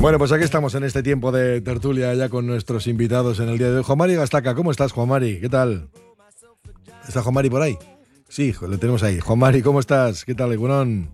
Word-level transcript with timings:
Bueno, 0.00 0.16
pues 0.18 0.30
aquí 0.30 0.44
estamos 0.44 0.76
en 0.76 0.84
este 0.84 1.02
tiempo 1.02 1.32
de 1.32 1.60
tertulia 1.60 2.14
ya 2.14 2.28
con 2.28 2.46
nuestros 2.46 2.86
invitados 2.86 3.40
en 3.40 3.48
el 3.48 3.58
día 3.58 3.68
de 3.70 3.78
hoy. 3.78 3.82
Juan 3.82 3.98
Mari 3.98 4.14
Gastaca, 4.14 4.54
¿cómo 4.54 4.70
estás, 4.70 4.92
Juan 4.92 5.08
Mari? 5.08 5.40
¿Qué 5.40 5.48
tal? 5.48 5.88
¿Está 7.06 7.20
Juan 7.22 7.34
Mari 7.34 7.50
por 7.50 7.62
ahí? 7.62 7.76
Sí, 8.28 8.54
le 8.68 8.78
tenemos 8.78 9.02
ahí. 9.02 9.18
Juan 9.18 9.40
Mari, 9.40 9.60
¿cómo 9.60 9.80
estás? 9.80 10.24
¿Qué 10.24 10.36
tal, 10.36 10.52
Egunon? 10.52 11.10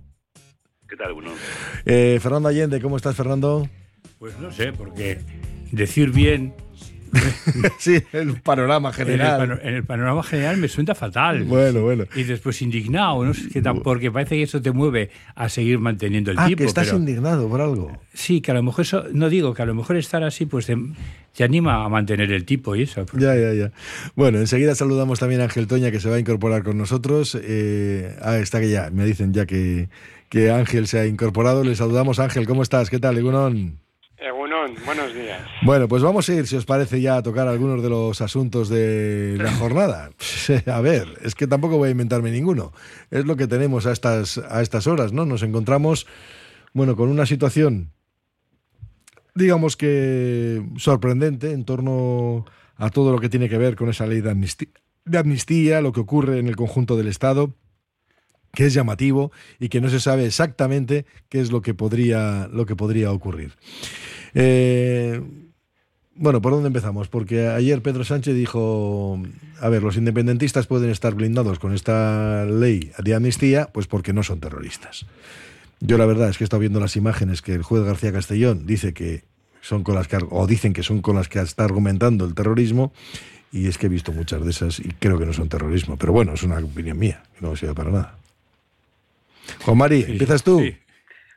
¿Qué 0.86 0.96
tal, 0.96 1.14
Bruno? 1.14 1.32
Eh, 1.86 2.18
Fernando 2.20 2.50
Allende, 2.50 2.78
¿cómo 2.82 2.98
estás, 2.98 3.16
Fernando? 3.16 3.66
Pues 4.18 4.38
no 4.38 4.52
sé, 4.52 4.74
porque 4.74 5.18
decir 5.72 6.10
bien 6.10 6.54
sí, 7.78 8.02
el 8.12 8.40
panorama 8.40 8.90
en 8.90 9.00
el, 9.00 9.06
general. 9.06 9.38
pano- 9.38 9.58
en 9.62 9.74
el 9.74 9.84
panorama 9.84 10.22
general 10.22 10.56
me 10.58 10.68
suena 10.68 10.94
fatal. 10.94 11.44
Bueno, 11.44 11.82
bueno. 11.82 12.04
Y 12.16 12.24
después 12.24 12.60
indignado, 12.62 13.24
no 13.24 13.34
sé 13.34 13.48
qué 13.52 13.62
tan, 13.62 13.80
porque 13.80 14.10
parece 14.10 14.36
que 14.36 14.42
eso 14.42 14.60
te 14.60 14.72
mueve 14.72 15.10
a 15.34 15.48
seguir 15.48 15.78
manteniendo 15.78 16.30
el 16.30 16.38
Ah, 16.38 16.46
tipo. 16.46 16.58
que 16.58 16.64
estás 16.64 16.86
pero- 16.86 16.98
indignado 16.98 17.48
por 17.48 17.60
algo. 17.60 17.92
Sí, 18.12 18.40
que 18.40 18.50
a 18.50 18.54
lo 18.54 18.62
mejor 18.62 18.82
eso, 18.82 19.04
no 19.12 19.28
digo 19.28 19.54
que 19.54 19.62
a 19.62 19.66
lo 19.66 19.74
mejor 19.74 19.96
estar 19.96 20.22
así, 20.22 20.46
pues 20.46 20.66
te, 20.66 20.76
te 21.34 21.44
anima 21.44 21.84
a 21.84 21.88
mantener 21.88 22.30
el 22.32 22.44
tipo 22.44 22.76
y 22.76 22.82
eso. 22.82 23.04
Ya, 23.14 23.34
ya, 23.36 23.52
ya. 23.52 23.72
Bueno, 24.14 24.38
enseguida 24.38 24.74
saludamos 24.74 25.18
también 25.18 25.40
a 25.40 25.44
Ángel 25.44 25.66
Toña, 25.66 25.90
que 25.90 26.00
se 26.00 26.08
va 26.08 26.16
a 26.16 26.20
incorporar 26.20 26.62
con 26.62 26.78
nosotros. 26.78 27.36
Eh, 27.40 28.16
ah, 28.22 28.36
está 28.38 28.60
que 28.60 28.70
ya, 28.70 28.90
me 28.92 29.04
dicen 29.04 29.32
ya 29.32 29.46
que, 29.46 29.88
que 30.28 30.50
Ángel 30.50 30.86
se 30.86 30.98
ha 31.00 31.06
incorporado. 31.06 31.64
Le 31.64 31.74
saludamos, 31.74 32.18
Ángel, 32.20 32.46
¿cómo 32.46 32.62
estás? 32.62 32.88
¿Qué 32.90 32.98
tal, 32.98 33.18
Egunon? 33.18 33.78
Buenos 34.84 35.14
días. 35.14 35.42
Bueno, 35.62 35.88
pues 35.88 36.02
vamos 36.02 36.28
a 36.28 36.34
ir, 36.34 36.46
si 36.46 36.56
os 36.56 36.64
parece, 36.64 37.00
ya 37.00 37.16
a 37.16 37.22
tocar 37.22 37.48
algunos 37.48 37.82
de 37.82 37.90
los 37.90 38.20
asuntos 38.20 38.68
de 38.68 39.36
la 39.38 39.52
jornada. 39.52 40.10
A 40.66 40.80
ver, 40.80 41.18
es 41.22 41.34
que 41.34 41.46
tampoco 41.46 41.76
voy 41.76 41.88
a 41.88 41.92
inventarme 41.92 42.30
ninguno. 42.30 42.72
Es 43.10 43.26
lo 43.26 43.36
que 43.36 43.46
tenemos 43.46 43.86
a 43.86 43.92
estas, 43.92 44.38
a 44.38 44.62
estas 44.62 44.86
horas, 44.86 45.12
¿no? 45.12 45.26
Nos 45.26 45.42
encontramos, 45.42 46.06
bueno, 46.72 46.96
con 46.96 47.08
una 47.08 47.26
situación, 47.26 47.92
digamos 49.34 49.76
que 49.76 50.62
sorprendente 50.76 51.52
en 51.52 51.64
torno 51.64 52.46
a 52.76 52.90
todo 52.90 53.12
lo 53.12 53.18
que 53.18 53.28
tiene 53.28 53.48
que 53.48 53.58
ver 53.58 53.76
con 53.76 53.90
esa 53.90 54.06
ley 54.06 54.20
de 54.20 54.30
amnistía, 54.30 54.68
de 55.04 55.18
amnistía 55.18 55.80
lo 55.80 55.92
que 55.92 56.00
ocurre 56.00 56.38
en 56.38 56.48
el 56.48 56.56
conjunto 56.56 56.96
del 56.96 57.08
Estado 57.08 57.54
que 58.54 58.66
es 58.66 58.74
llamativo 58.74 59.32
y 59.58 59.68
que 59.68 59.80
no 59.80 59.90
se 59.90 60.00
sabe 60.00 60.26
exactamente 60.26 61.04
qué 61.28 61.40
es 61.40 61.50
lo 61.50 61.60
que 61.60 61.74
podría, 61.74 62.48
lo 62.52 62.66
que 62.66 62.76
podría 62.76 63.10
ocurrir. 63.10 63.54
Eh, 64.34 65.20
bueno, 66.16 66.40
¿por 66.40 66.52
dónde 66.52 66.68
empezamos? 66.68 67.08
Porque 67.08 67.48
ayer 67.48 67.82
Pedro 67.82 68.04
Sánchez 68.04 68.34
dijo, 68.34 69.20
a 69.60 69.68
ver, 69.68 69.82
los 69.82 69.96
independentistas 69.96 70.66
pueden 70.66 70.90
estar 70.90 71.14
blindados 71.14 71.58
con 71.58 71.74
esta 71.74 72.44
ley 72.44 72.92
de 73.02 73.14
amnistía, 73.14 73.68
pues 73.72 73.86
porque 73.86 74.12
no 74.12 74.22
son 74.22 74.40
terroristas. 74.40 75.06
Yo 75.80 75.98
la 75.98 76.06
verdad 76.06 76.28
es 76.30 76.38
que 76.38 76.44
he 76.44 76.46
estado 76.46 76.60
viendo 76.60 76.80
las 76.80 76.96
imágenes 76.96 77.42
que 77.42 77.52
el 77.52 77.62
juez 77.62 77.84
García 77.84 78.12
Castellón 78.12 78.64
dice 78.66 78.94
que 78.94 79.24
son 79.60 79.82
con 79.82 79.94
las 79.96 80.08
que, 80.08 80.18
o 80.30 80.46
dicen 80.46 80.72
que 80.72 80.82
son 80.82 81.02
con 81.02 81.16
las 81.16 81.28
que 81.28 81.40
está 81.40 81.64
argumentando 81.64 82.24
el 82.26 82.34
terrorismo, 82.34 82.92
y 83.50 83.66
es 83.68 83.78
que 83.78 83.86
he 83.86 83.88
visto 83.88 84.12
muchas 84.12 84.44
de 84.44 84.50
esas 84.50 84.78
y 84.80 84.88
creo 84.98 85.18
que 85.18 85.26
no 85.26 85.32
son 85.32 85.48
terrorismo. 85.48 85.96
Pero 85.96 86.12
bueno, 86.12 86.34
es 86.34 86.42
una 86.42 86.58
opinión 86.58 86.98
mía, 86.98 87.22
que 87.38 87.44
no 87.46 87.54
sirve 87.56 87.74
para 87.74 87.90
nada. 87.90 88.18
Juan 89.64 89.78
Mari, 89.78 90.02
Sí, 90.02 90.12
¿empiezas 90.12 90.42
tú? 90.42 90.60
sí. 90.60 90.76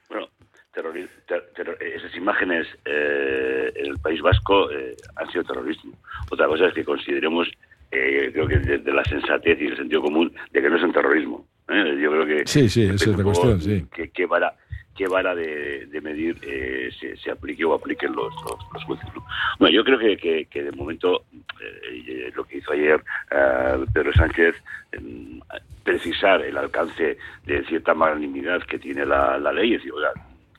Bueno, 0.09 0.27
terrori- 0.73 1.09
ter- 1.57 1.77
esas 1.81 2.15
imágenes 2.15 2.67
eh, 2.85 3.71
en 3.75 3.85
el 3.87 3.97
País 3.99 4.21
Vasco 4.21 4.71
eh, 4.71 4.95
han 5.17 5.29
sido 5.31 5.43
terrorismo. 5.43 5.91
Otra 6.31 6.47
cosa 6.47 6.67
es 6.67 6.73
que 6.73 6.85
consideremos, 6.85 7.49
eh, 7.91 8.29
creo 8.31 8.47
que 8.47 8.59
de, 8.59 8.77
de 8.77 8.93
la 8.93 9.03
sensatez 9.03 9.59
y 9.61 9.65
el 9.67 9.75
sentido 9.77 10.01
común, 10.01 10.31
de 10.51 10.61
que 10.61 10.69
no 10.69 10.77
es 10.77 10.83
un 10.83 10.93
terrorismo. 10.93 11.45
¿eh? 11.67 11.97
Yo 12.01 12.11
creo 12.11 12.25
que... 12.25 12.47
Sí, 12.47 12.69
sí, 12.69 12.83
esa 12.83 13.09
es 13.11 13.17
la 13.17 13.23
cuestión, 13.23 13.59
sí. 13.61 13.85
que- 13.93 14.09
qué 14.11 14.25
vara, 14.25 14.53
qué 14.95 15.07
vara 15.07 15.35
de, 15.35 15.85
de 15.87 16.01
medir 16.01 16.37
eh, 16.43 16.89
se, 16.99 17.17
se 17.17 17.31
aplique 17.31 17.65
o 17.65 17.73
apliquen 17.73 18.13
los, 18.15 18.33
los, 18.43 18.59
los 18.73 18.83
jueces. 18.85 19.07
¿no? 19.15 19.25
Bueno, 19.59 19.75
yo 19.75 19.83
creo 19.83 19.99
que, 19.99 20.15
que, 20.17 20.45
que 20.45 20.63
de 20.63 20.71
momento 20.71 21.23
eh, 21.59 22.31
lo 22.35 22.43
que 22.45 22.57
hizo 22.59 22.71
ayer 22.71 23.01
eh, 23.31 23.85
Pedro 23.93 24.13
Sánchez, 24.13 24.55
em, 24.93 25.39
precisar 25.83 26.41
el 26.41 26.57
alcance 26.57 27.17
de 27.45 27.63
cierta 27.65 27.93
magnanimidad 27.93 28.61
que 28.63 28.77
tiene 28.79 29.05
la, 29.05 29.37
la 29.37 29.53
ley, 29.53 29.73
es 29.73 29.79
decir, 29.79 29.93
oiga, 29.93 30.11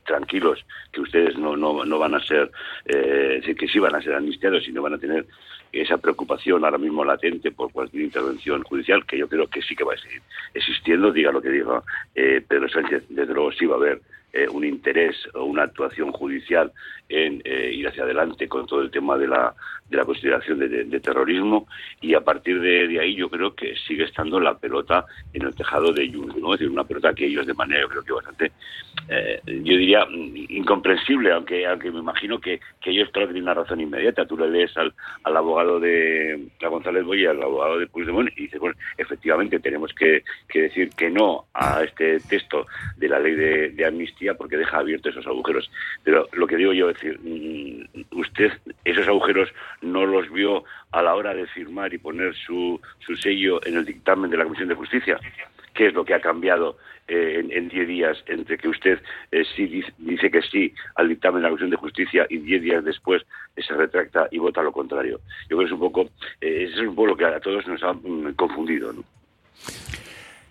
tranquilos, 0.09 0.65
que 0.91 1.03
ustedes 1.03 1.39
no, 1.39 1.57
no, 1.57 1.85
no 1.85 1.99
van 1.99 2.17
a 2.17 2.21
ser, 2.21 2.51
eh, 2.87 3.55
que 3.57 3.69
sí 3.69 3.79
van 3.79 3.95
a 3.95 4.03
ser 4.03 4.15
amnistiados 4.15 4.67
y 4.67 4.73
no 4.73 4.83
van 4.83 4.95
a 4.95 4.99
tener 4.99 5.27
esa 5.71 5.99
preocupación 5.99 6.65
ahora 6.65 6.79
mismo 6.79 7.05
latente 7.05 7.53
por 7.53 7.71
cualquier 7.71 8.05
intervención 8.05 8.63
judicial, 8.65 9.05
que 9.05 9.19
yo 9.19 9.29
creo 9.29 9.47
que 9.47 9.63
sí 9.63 9.77
que 9.77 9.85
va 9.85 9.95
a 9.95 9.99
seguir 9.99 10.23
existiendo, 10.55 11.13
diga 11.13 11.31
lo 11.31 11.43
que 11.43 11.51
diga 11.51 11.83
eh, 12.15 12.43
Pedro 12.47 12.69
Sánchez, 12.69 13.05
desde 13.11 13.35
luego 13.35 13.53
sí 13.53 13.67
va 13.67 13.75
a 13.75 13.79
haber 13.79 14.01
eh, 14.38 14.49
un 14.49 14.65
interés 14.65 15.16
o 15.34 15.44
una 15.44 15.65
actuación 15.65 16.12
judicial 16.12 16.72
en 17.09 17.41
eh, 17.44 17.72
ir 17.72 17.88
hacia 17.88 18.04
adelante 18.04 18.49
con 18.49 18.66
todo 18.66 18.82
el 18.82 18.91
tema 18.91 19.16
de 19.16 19.26
la, 19.26 19.54
de 19.88 19.97
la 19.97 20.04
consideración 20.04 20.59
de, 20.59 21.00
terrorismo 21.00 21.66
y 22.00 22.15
a 22.15 22.21
partir 22.21 22.60
de, 22.60 22.88
de 22.88 23.00
ahí 23.00 23.15
yo 23.15 23.31
creo 23.31 23.54
que 23.54 23.75
sigue 23.87 24.04
estando 24.04 24.38
la 24.41 24.59
pelota 24.59 25.06
en 25.32 25.43
el 25.43 25.54
tejado 25.54 25.93
de 25.93 26.12
Junts, 26.12 26.37
¿no? 26.37 26.53
Es 26.53 26.60
decir, 26.60 26.72
una 26.72 26.84
pelota 26.84 27.15
que 27.15 27.26
ellos 27.26 27.47
de 27.47 27.54
manera 27.54 27.81
yo 27.82 27.88
creo 27.88 28.03
que 28.03 28.12
bastante, 28.12 28.53
eh, 29.09 29.41
yo 29.47 29.76
diría, 29.76 30.04
mm, 30.04 30.37
incomprensible, 30.50 31.32
aunque 31.32 31.66
aunque 31.66 31.91
me 31.91 32.00
imagino 32.00 32.38
que, 32.38 32.60
que 32.81 32.91
ellos 32.91 33.09
claro 33.10 33.28
tienen 33.28 33.44
una 33.44 33.55
razón 33.55 33.81
inmediata. 33.81 34.26
Tú 34.26 34.37
le 34.37 34.50
lees 34.50 34.76
al, 34.76 34.93
al 35.22 35.37
abogado 35.37 35.81
de 35.81 36.49
a 36.62 36.69
González 36.69 37.05
Boya, 37.05 37.31
al 37.31 37.43
abogado 37.43 37.78
de 37.78 37.87
Puigdemont, 37.87 38.31
y 38.37 38.43
dice, 38.43 38.59
bueno, 38.59 38.76
efectivamente 38.97 39.60
tenemos 39.60 39.93
que, 39.94 40.22
que 40.49 40.62
decir 40.62 40.91
que 40.91 41.10
no 41.10 41.47
a 41.55 41.82
este 41.82 42.20
texto 42.20 42.66
de 42.97 43.09
la 43.09 43.19
ley 43.19 43.34
de, 43.34 43.70
de 43.70 43.84
porque 44.34 44.56
deja 44.56 44.78
abiertos 44.78 45.12
esos 45.12 45.27
agujeros. 45.27 45.71
Pero 46.05 46.28
lo 46.33 46.47
que 46.47 46.56
digo 46.56 46.72
yo 46.72 46.91
es 46.91 46.94
decir, 46.97 47.19
mm, 47.21 48.19
usted 48.19 48.53
esos 48.84 49.06
agujeros 49.09 49.49
no 49.83 50.06
los 50.06 50.31
vio 50.33 50.65
a 50.93 51.03
la 51.03 51.15
hora 51.15 51.34
de 51.34 51.47
firmar 51.47 51.93
y 51.94 51.99
poner 51.99 52.34
su, 52.34 52.81
su 53.00 53.17
sello 53.17 53.61
en 53.67 53.77
el 53.77 53.84
dictamen 53.84 54.31
de 54.31 54.37
la 54.37 54.44
Comisión 54.44 54.69
de 54.69 54.75
Justicia. 54.75 55.19
¿Qué 55.75 55.87
es 55.87 55.94
lo 55.94 56.05
que 56.05 56.15
ha 56.15 56.21
cambiado 56.21 56.77
eh, 57.06 57.37
en- 57.41 57.53
en 57.53 57.69
10 57.69 57.87
días 57.88 58.22
entre 58.27 58.59
que 58.59 58.69
usted 58.69 59.00
eh, 59.31 59.44
sí 59.56 59.67
dice, 59.99 60.31
que 60.31 60.43
sí 60.43 60.75
al 60.97 61.09
dictamen 61.09 61.38
de 61.41 61.43
la 61.44 61.49
Comisión 61.50 61.71
de 61.71 61.77
Justicia 61.77 62.27
y 62.28 62.38
10 62.38 62.62
días 62.62 62.84
después 62.84 63.22
eh, 63.56 63.62
se 63.62 63.75
retracta 63.75 64.27
y 64.31 64.38
vota 64.38 64.61
lo 64.62 64.72
contrario? 64.72 65.21
Yo 65.49 65.56
creo 65.56 65.61
que 65.61 65.65
es 65.67 65.72
un 65.72 65.78
poco, 65.78 66.11
eso 66.41 66.83
es 66.83 66.88
un 66.88 66.94
poco 66.94 67.06
lo 67.09 67.17
que 67.17 67.25
a 67.27 67.41
todos 67.41 67.67
nos 67.67 67.83
ha 67.83 67.93
mm, 67.93 68.34
confundido. 68.34 68.93
¿no? 68.93 69.05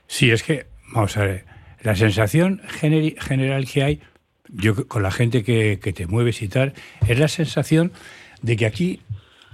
Sí, 0.08 0.32
es 0.32 0.42
que, 0.44 0.66
vamos 0.94 1.16
a 1.18 1.26
ver, 1.26 1.44
la 1.82 1.96
sensación 1.96 2.62
general 2.80 3.68
que 3.68 3.84
hay, 3.84 4.02
yo 4.50 4.88
con 4.88 5.04
la 5.04 5.12
gente 5.12 5.44
que, 5.44 5.80
que 5.82 5.94
te 5.94 6.08
mueves 6.08 6.42
y 6.42 6.48
tal, 6.48 6.74
es 7.08 7.20
la 7.20 7.28
sensación 7.28 7.92
de 8.42 8.56
que 8.56 8.66
aquí 8.66 9.02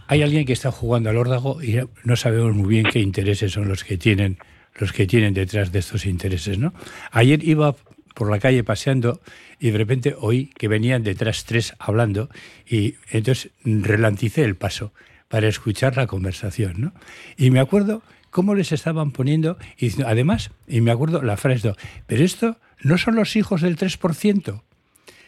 hay 0.08 0.22
alguien 0.22 0.46
que 0.46 0.54
está 0.54 0.72
jugando 0.72 1.10
al 1.10 1.18
órdago 1.18 1.62
y 1.62 1.80
no 2.04 2.16
sabemos 2.16 2.56
muy 2.56 2.68
bien 2.68 2.86
qué 2.86 3.00
intereses 3.00 3.52
son 3.54 3.68
los 3.68 3.84
que 3.84 3.98
tienen 3.98 4.38
los 4.76 4.92
que 4.92 5.06
tienen 5.06 5.34
detrás 5.34 5.72
de 5.72 5.80
estos 5.80 6.06
intereses, 6.06 6.58
¿no? 6.58 6.74
Ayer 7.12 7.44
iba 7.44 7.76
por 8.16 8.30
la 8.30 8.40
calle 8.40 8.64
paseando 8.64 9.22
y 9.60 9.72
de 9.72 9.78
repente 9.78 10.16
oí 10.18 10.48
que 10.58 10.68
venían 10.68 11.04
detrás 11.04 11.46
tres 11.46 11.74
hablando 11.80 12.30
y 12.68 12.96
entonces 13.12 13.52
relancicé 13.64 14.44
el 14.44 14.56
paso 14.56 14.94
para 15.28 15.48
escuchar 15.48 15.98
la 15.98 16.08
conversación, 16.08 16.74
¿no? 16.78 16.94
Y 17.38 17.52
me 17.52 17.60
acuerdo 17.60 18.04
cómo 18.34 18.56
les 18.56 18.72
estaban 18.72 19.12
poniendo, 19.12 19.58
y 19.78 20.02
además, 20.02 20.50
y 20.68 20.82
me 20.82 20.92
acuerdo 20.92 21.22
la 21.22 21.38
frase, 21.38 21.74
pero 22.08 22.24
esto 22.24 22.58
no 22.82 22.98
son 22.98 23.16
los 23.16 23.36
hijos 23.36 23.62
del 23.62 23.78
3%. 23.78 24.62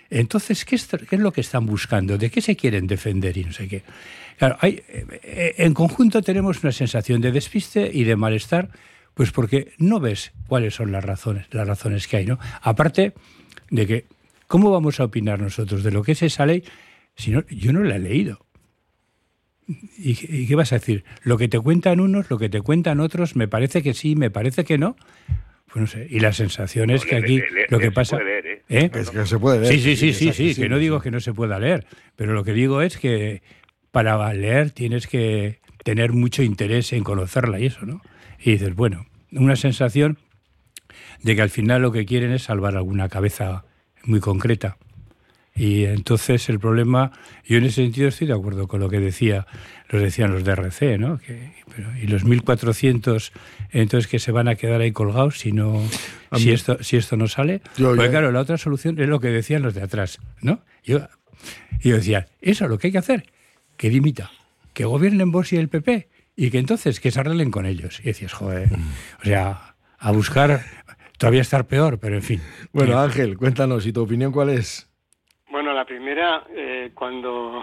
Entonces, 0.09 0.65
¿qué 0.65 0.75
es, 0.75 0.87
qué 0.87 1.15
es 1.15 1.21
lo 1.21 1.31
que 1.31 1.41
están 1.41 1.67
buscando? 1.67 2.17
¿De 2.17 2.31
qué 2.31 2.41
se 2.41 2.55
quieren 2.55 2.87
defender 2.87 3.37
y 3.37 3.45
no 3.45 3.53
sé 3.53 3.67
qué? 3.67 3.83
Claro, 4.37 4.57
hay, 4.59 4.81
eh, 4.89 5.53
en 5.57 5.75
conjunto 5.75 6.23
tenemos 6.23 6.63
una 6.63 6.71
sensación 6.71 7.21
de 7.21 7.31
despiste 7.31 7.89
y 7.93 8.05
de 8.05 8.15
malestar, 8.15 8.69
pues 9.13 9.31
porque 9.31 9.73
no 9.77 9.99
ves 9.99 10.33
cuáles 10.47 10.73
son 10.73 10.91
las 10.91 11.03
razones, 11.03 11.45
las 11.51 11.67
razones 11.67 12.07
que 12.07 12.17
hay, 12.17 12.25
¿no? 12.25 12.39
Aparte 12.61 13.13
de 13.69 13.85
que, 13.85 14.05
¿cómo 14.47 14.71
vamos 14.71 14.99
a 14.99 15.05
opinar 15.05 15.39
nosotros 15.39 15.83
de 15.83 15.91
lo 15.91 16.01
que 16.01 16.13
es 16.13 16.23
esa 16.23 16.47
ley 16.47 16.63
si 17.15 17.29
no, 17.29 17.45
yo 17.49 17.71
no 17.71 17.83
la 17.83 17.97
he 17.97 17.99
leído? 17.99 18.44
¿Y, 19.67 20.11
y 20.43 20.47
qué 20.47 20.55
vas 20.55 20.71
a 20.73 20.75
decir? 20.75 21.03
Lo 21.23 21.37
que 21.37 21.47
te 21.47 21.59
cuentan 21.59 21.99
unos, 21.99 22.29
lo 22.29 22.37
que 22.37 22.49
te 22.49 22.61
cuentan 22.61 22.99
otros, 22.99 23.35
me 23.35 23.47
parece 23.47 23.81
que 23.81 23.93
sí, 23.93 24.15
me 24.15 24.29
parece 24.29 24.63
que 24.63 24.77
no. 24.77 24.95
Pues 25.67 25.81
no 25.81 25.87
sé. 25.87 26.07
Y 26.09 26.19
la 26.19 26.31
sensación 26.33 26.89
es 26.89 27.03
que 27.05 27.15
Le- 27.19 27.21
aquí 27.21 27.37
le- 27.39 27.51
le- 27.51 27.65
lo 27.69 27.77
le 27.79 27.83
que 27.83 27.85
se 27.89 27.91
pasa. 27.91 28.17
puede 28.17 28.41
leer, 28.41 28.45
¿eh? 28.47 28.61
¿Eh? 28.69 28.91
Es 28.93 29.09
que 29.09 29.25
se 29.25 29.39
puede 29.39 29.59
leer. 29.61 29.73
Sí, 29.73 29.79
sí, 29.79 29.95
sí, 29.95 30.13
sí, 30.13 30.31
sí, 30.53 30.61
que 30.61 30.69
no 30.69 30.77
digo 30.77 31.01
que 31.01 31.11
no 31.11 31.19
se 31.19 31.33
pueda 31.33 31.59
leer, 31.59 31.85
pero 32.15 32.33
lo 32.33 32.43
que 32.43 32.53
digo 32.53 32.81
es 32.81 32.97
que 32.97 33.41
para 33.91 34.31
leer 34.33 34.71
tienes 34.71 35.07
que 35.07 35.59
tener 35.83 36.13
mucho 36.13 36.43
interés 36.43 36.93
en 36.93 37.03
conocerla 37.03 37.59
y 37.59 37.65
eso, 37.65 37.85
¿no? 37.85 38.01
Y 38.39 38.51
dices, 38.51 38.75
bueno, 38.75 39.07
una 39.31 39.55
sensación 39.55 40.17
de 41.23 41.35
que 41.35 41.41
al 41.41 41.49
final 41.49 41.81
lo 41.81 41.91
que 41.91 42.05
quieren 42.05 42.31
es 42.31 42.43
salvar 42.43 42.75
alguna 42.75 43.09
cabeza 43.09 43.65
muy 44.03 44.19
concreta. 44.19 44.77
Y 45.57 45.85
entonces 45.85 46.49
el 46.49 46.59
problema, 46.59 47.11
yo 47.45 47.57
en 47.57 47.63
ese 47.63 47.83
sentido 47.83 48.09
estoy 48.09 48.27
de 48.27 48.33
acuerdo 48.33 48.67
con 48.67 48.81
lo 48.81 48.89
que 48.89 48.99
decía, 48.99 49.47
los 49.89 50.01
decían 50.01 50.33
los 50.33 50.43
de 50.43 50.51
RC, 50.51 50.97
¿no? 50.97 51.17
Que, 51.19 51.53
pero, 51.73 51.95
y 51.97 52.07
los 52.07 52.25
1.400, 52.25 53.31
entonces 53.71 54.07
que 54.09 54.19
se 54.19 54.33
van 54.33 54.49
a 54.49 54.55
quedar 54.55 54.81
ahí 54.81 54.91
colgados 54.91 55.39
si 55.39 55.53
no, 55.53 55.81
A 56.29 56.37
si 56.39 56.47
mí- 56.47 56.51
esto, 56.51 56.83
si 56.83 56.97
esto 56.97 57.15
no 57.15 57.27
sale. 57.29 57.61
Yo 57.77 57.87
Porque 57.89 58.03
ya- 58.03 58.09
claro, 58.11 58.31
la 58.33 58.41
otra 58.41 58.57
solución 58.57 58.99
es 58.99 59.07
lo 59.07 59.21
que 59.21 59.29
decían 59.29 59.61
los 59.61 59.73
de 59.73 59.81
atrás, 59.83 60.19
¿no? 60.41 60.59
Yo, 60.83 61.07
yo 61.81 61.95
decía, 61.95 62.27
eso 62.41 62.67
lo 62.67 62.77
que 62.77 62.87
hay 62.87 62.91
que 62.91 62.97
hacer, 62.99 63.25
que 63.77 63.89
dimita, 63.89 64.31
que 64.73 64.83
gobiernen 64.83 65.31
vos 65.31 65.53
y 65.53 65.57
el 65.57 65.69
PP, 65.69 66.09
y 66.35 66.49
que 66.49 66.59
entonces 66.59 66.99
que 66.99 67.11
se 67.11 67.19
arreglen 67.21 67.49
con 67.49 67.65
ellos. 67.65 68.01
Y 68.01 68.07
decías, 68.07 68.33
joder, 68.33 68.67
o 69.21 69.23
sea, 69.23 69.75
a 69.97 70.11
buscar, 70.11 70.65
todavía 71.17 71.39
estar 71.41 71.65
peor, 71.65 71.97
pero 71.97 72.15
en 72.17 72.23
fin. 72.23 72.41
Bueno, 72.73 72.91
Eh, 73.01 73.05
Ángel, 73.05 73.37
cuéntanos, 73.37 73.85
¿y 73.85 73.93
tu 73.93 74.01
opinión 74.01 74.33
cuál 74.33 74.49
es? 74.49 74.89
La 75.75 75.83
primera, 75.83 76.41
eh, 76.55 76.91
cuando 76.93 77.61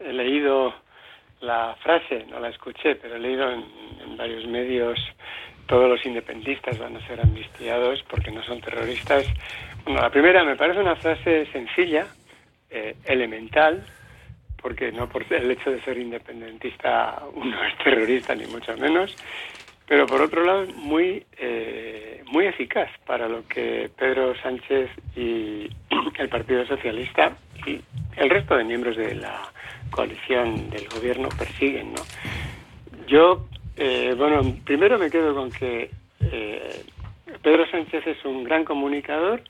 he 0.00 0.12
leído 0.12 0.74
la 1.40 1.76
frase, 1.80 2.26
no 2.28 2.40
la 2.40 2.48
escuché, 2.48 2.96
pero 2.96 3.14
he 3.14 3.20
leído 3.20 3.48
en, 3.52 4.16
varios 4.16 4.48
medios, 4.48 4.98
todos 5.68 5.88
los 5.88 6.04
independistas 6.04 6.76
van 6.80 6.96
a 6.96 7.06
ser 7.06 7.20
amnistiados 7.20 8.02
porque 8.10 8.32
no 8.32 8.42
son 8.42 8.60
terroristas. 8.60 9.24
Bueno, 9.84 10.02
la 10.02 10.10
primera 10.10 10.42
me 10.42 10.56
parece 10.56 10.80
una 10.80 10.96
frase 10.96 11.46
sencilla, 11.52 12.08
eh, 12.68 12.96
elemental, 13.04 13.86
porque 14.60 14.90
no 14.90 15.08
por 15.08 15.24
el 15.32 15.52
hecho 15.52 15.70
de 15.70 15.80
ser 15.82 15.98
independentista 15.98 17.22
uno 17.32 17.62
es 17.64 17.78
terrorista, 17.78 18.34
ni 18.34 18.46
mucho 18.46 18.76
menos, 18.76 19.16
pero 19.90 20.06
por 20.06 20.22
otro 20.22 20.44
lado 20.44 20.66
muy 20.76 21.26
eh, 21.36 22.22
muy 22.30 22.46
eficaz 22.46 22.88
para 23.06 23.28
lo 23.28 23.44
que 23.48 23.90
Pedro 23.98 24.36
Sánchez 24.40 24.88
y 25.16 25.68
el 26.16 26.28
Partido 26.28 26.64
Socialista 26.64 27.36
y 27.66 27.80
el 28.16 28.30
resto 28.30 28.56
de 28.56 28.62
miembros 28.62 28.96
de 28.96 29.16
la 29.16 29.50
coalición 29.90 30.70
del 30.70 30.86
gobierno 30.88 31.28
persiguen, 31.36 31.92
¿no? 31.92 32.02
Yo, 33.08 33.48
eh, 33.76 34.14
bueno, 34.16 34.54
primero 34.64 34.96
me 34.96 35.10
quedo 35.10 35.34
con 35.34 35.50
que 35.50 35.90
eh, 36.20 36.84
Pedro 37.42 37.68
Sánchez 37.68 38.06
es 38.06 38.24
un 38.24 38.44
gran 38.44 38.64
comunicador 38.64 39.42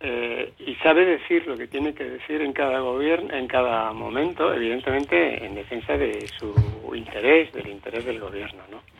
eh, 0.00 0.54
y 0.58 0.74
sabe 0.82 1.04
decir 1.04 1.46
lo 1.46 1.56
que 1.56 1.68
tiene 1.68 1.94
que 1.94 2.02
decir 2.02 2.42
en 2.42 2.52
cada 2.52 2.80
gobierno, 2.80 3.32
en 3.32 3.46
cada 3.46 3.92
momento, 3.92 4.52
evidentemente 4.52 5.46
en 5.46 5.54
defensa 5.54 5.96
de 5.96 6.26
su 6.36 6.52
interés, 6.96 7.52
del 7.52 7.68
interés 7.68 8.04
del 8.04 8.18
gobierno, 8.18 8.64
¿no? 8.72 8.97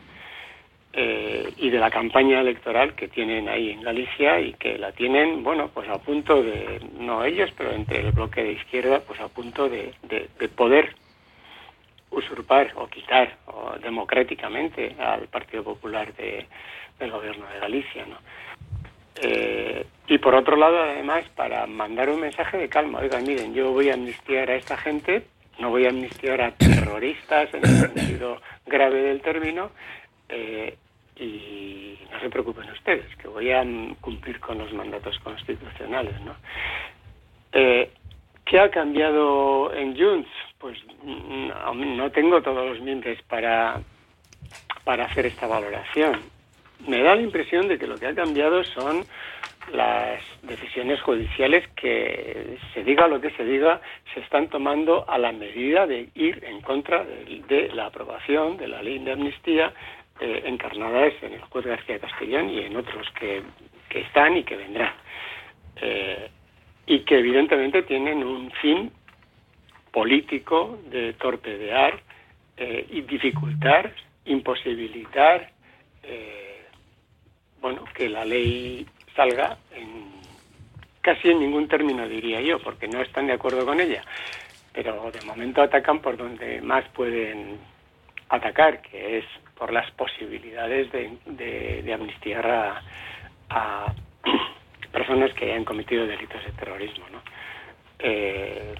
Eh, 0.95 1.53
y 1.59 1.69
de 1.71 1.79
la 1.79 1.91
campaña 1.91 2.41
electoral 2.41 2.95
que 2.95 3.09
tienen 3.09 3.49
ahí 3.49 3.71
en 3.71 3.83
Galicia 3.83 4.41
y 4.41 4.55
que 4.55 4.79
la 4.79 4.91
tienen, 4.93 5.45
bueno, 5.45 5.71
pues 5.73 5.89
a 5.89 5.99
punto 5.99 6.43
de, 6.43 6.81
no 6.99 7.25
ellos, 7.25 7.51
pero 7.57 7.73
entre 7.73 8.01
el 8.01 8.13
bloque 8.13 8.43
de 8.43 8.53
izquierda, 8.53 9.01
pues 9.07 9.21
a 9.21 9.29
punto 9.29 9.69
de, 9.69 9.93
de- 10.05 10.29
de 10.39 10.49
poder 10.49 10.95
usurpar 12.11 12.73
o 12.77 12.87
quitar 12.89 13.37
democráticamente 13.83 14.97
al 14.99 15.29
Partido 15.29 15.63
Popular 15.63 16.13
de- 16.15 16.47
del 16.99 17.11
gobierno 17.11 17.47
de 17.53 17.61
Galicia, 17.61 18.07
¿no? 18.07 18.17
Eh, 19.21 19.85
y 20.07 20.19
por 20.19 20.35
otro 20.35 20.57
lado, 20.57 20.81
además, 20.83 21.25
para 21.37 21.67
mandar 21.67 22.09
un 22.09 22.21
mensaje 22.21 22.57
de 22.57 22.69
calma. 22.69 23.01
Oigan, 23.01 23.25
miren, 23.27 23.53
yo 23.53 23.73
voy 23.73 23.91
a 23.91 23.95
amnistiar 23.95 24.51
a 24.51 24.55
esta 24.57 24.77
gente, 24.79 25.25
no 25.59 25.71
voy 25.71 25.87
a 25.87 25.91
amnistiar 25.91 26.41
a 26.41 26.53
terroristas 26.53 27.53
en 27.53 27.65
el 27.65 27.93
sentido 27.93 28.41
grave 28.67 29.03
del 29.03 29.21
término, 29.21 29.71
eh, 30.29 30.77
y 31.17 31.99
no 32.13 32.21
se 32.21 32.31
preocupen 32.31 32.71
ustedes, 32.71 33.07
que 33.17 33.29
voy 33.29 33.51
a 33.51 33.65
mm, 33.65 33.97
cumplir 34.01 34.39
con 34.41 34.59
los 34.59 34.73
mandatos 34.73 35.19
constitucionales, 35.21 36.21
¿no? 36.23 36.35
Eh, 37.53 37.91
¿Qué 38.45 38.59
ha 38.59 38.71
cambiado 38.71 39.75
en 39.75 39.99
Junts? 39.99 40.31
Pues 40.59 40.79
mm, 41.03 41.49
no, 41.49 41.75
no 41.75 42.11
tengo 42.11 42.41
todos 42.43 42.71
los 42.71 42.81
miembros 42.81 43.19
para, 43.29 43.81
para 44.85 45.05
hacer 45.05 45.27
esta 45.27 45.47
valoración. 45.47 46.21
Me 46.87 47.03
da 47.03 47.17
la 47.17 47.23
impresión 47.23 47.69
de 47.69 47.79
que 47.79 47.87
lo 47.87 47.97
que 47.99 48.07
ha 48.07 48.15
cambiado 48.15 48.63
son 48.65 49.05
las 49.73 50.23
decisiones 50.43 51.01
judiciales 51.03 51.69
que, 51.77 52.59
se 52.73 52.83
diga 52.85 53.07
lo 53.07 53.21
que 53.21 53.31
se 53.31 53.45
diga, 53.45 53.81
se 54.15 54.21
están 54.21 54.49
tomando 54.49 55.09
a 55.09 55.19
la 55.19 55.33
medida 55.33 55.87
de 55.87 56.09
ir 56.15 56.43
en 56.45 56.61
contra 56.61 57.05
de 57.05 57.71
la 57.75 57.87
aprobación 57.87 58.57
de 58.57 58.69
la 58.69 58.83
ley 58.83 58.99
de 58.99 59.13
amnistía 59.13 59.73
eh, 60.21 60.43
encarnadas 60.47 61.15
en 61.23 61.35
el 61.35 61.41
juez 61.43 61.67
García 61.67 61.99
Castellón 61.99 62.51
y 62.51 62.61
en 62.61 62.77
otros 62.77 63.07
que, 63.19 63.43
que 63.89 64.01
están 64.01 64.37
y 64.37 64.45
que 64.45 64.57
vendrán. 64.57 64.95
Eh, 65.81 66.31
y 66.87 67.01
que 67.01 67.19
evidentemente 67.19 67.83
tienen 67.83 68.25
un 68.25 68.51
fin 68.53 68.91
político 69.93 70.79
de 70.91 71.13
torpedear 71.15 72.01
eh, 72.57 72.87
y 72.91 73.03
dificultar, 73.03 73.95
imposibilitar, 74.25 75.53
bueno, 77.61 77.85
que 77.93 78.09
la 78.09 78.25
ley 78.25 78.87
salga 79.15 79.59
en 79.75 80.19
casi 81.09 81.31
en 81.31 81.41
ningún 81.41 81.69
término 81.69 82.07
diría 82.07 82.41
yo, 82.43 82.59
porque 82.59 82.87
no 82.87 83.01
están 83.01 83.27
de 83.27 83.33
acuerdo 83.33 83.65
con 83.65 83.81
ella. 83.81 84.05
Pero 84.75 85.11
de 85.11 85.21
momento 85.23 85.63
atacan 85.63 86.01
por 86.01 86.19
donde 86.19 86.61
más 86.61 86.85
pueden 86.91 87.59
atacar, 88.29 88.83
que 88.83 89.19
es 89.19 89.25
por 89.59 89.73
las 89.73 89.91
posibilidades 89.93 90.91
de, 90.93 91.19
de- 91.27 91.83
amnistiar 91.95 92.47
a, 92.47 92.83
personas 94.93 95.33
que 95.35 95.47
hayan 95.47 95.65
cometido 95.65 96.07
delitos 96.07 96.45
de 96.45 96.53
terrorismo. 96.53 97.07
¿no? 97.11 97.23
Eh, 97.99 98.75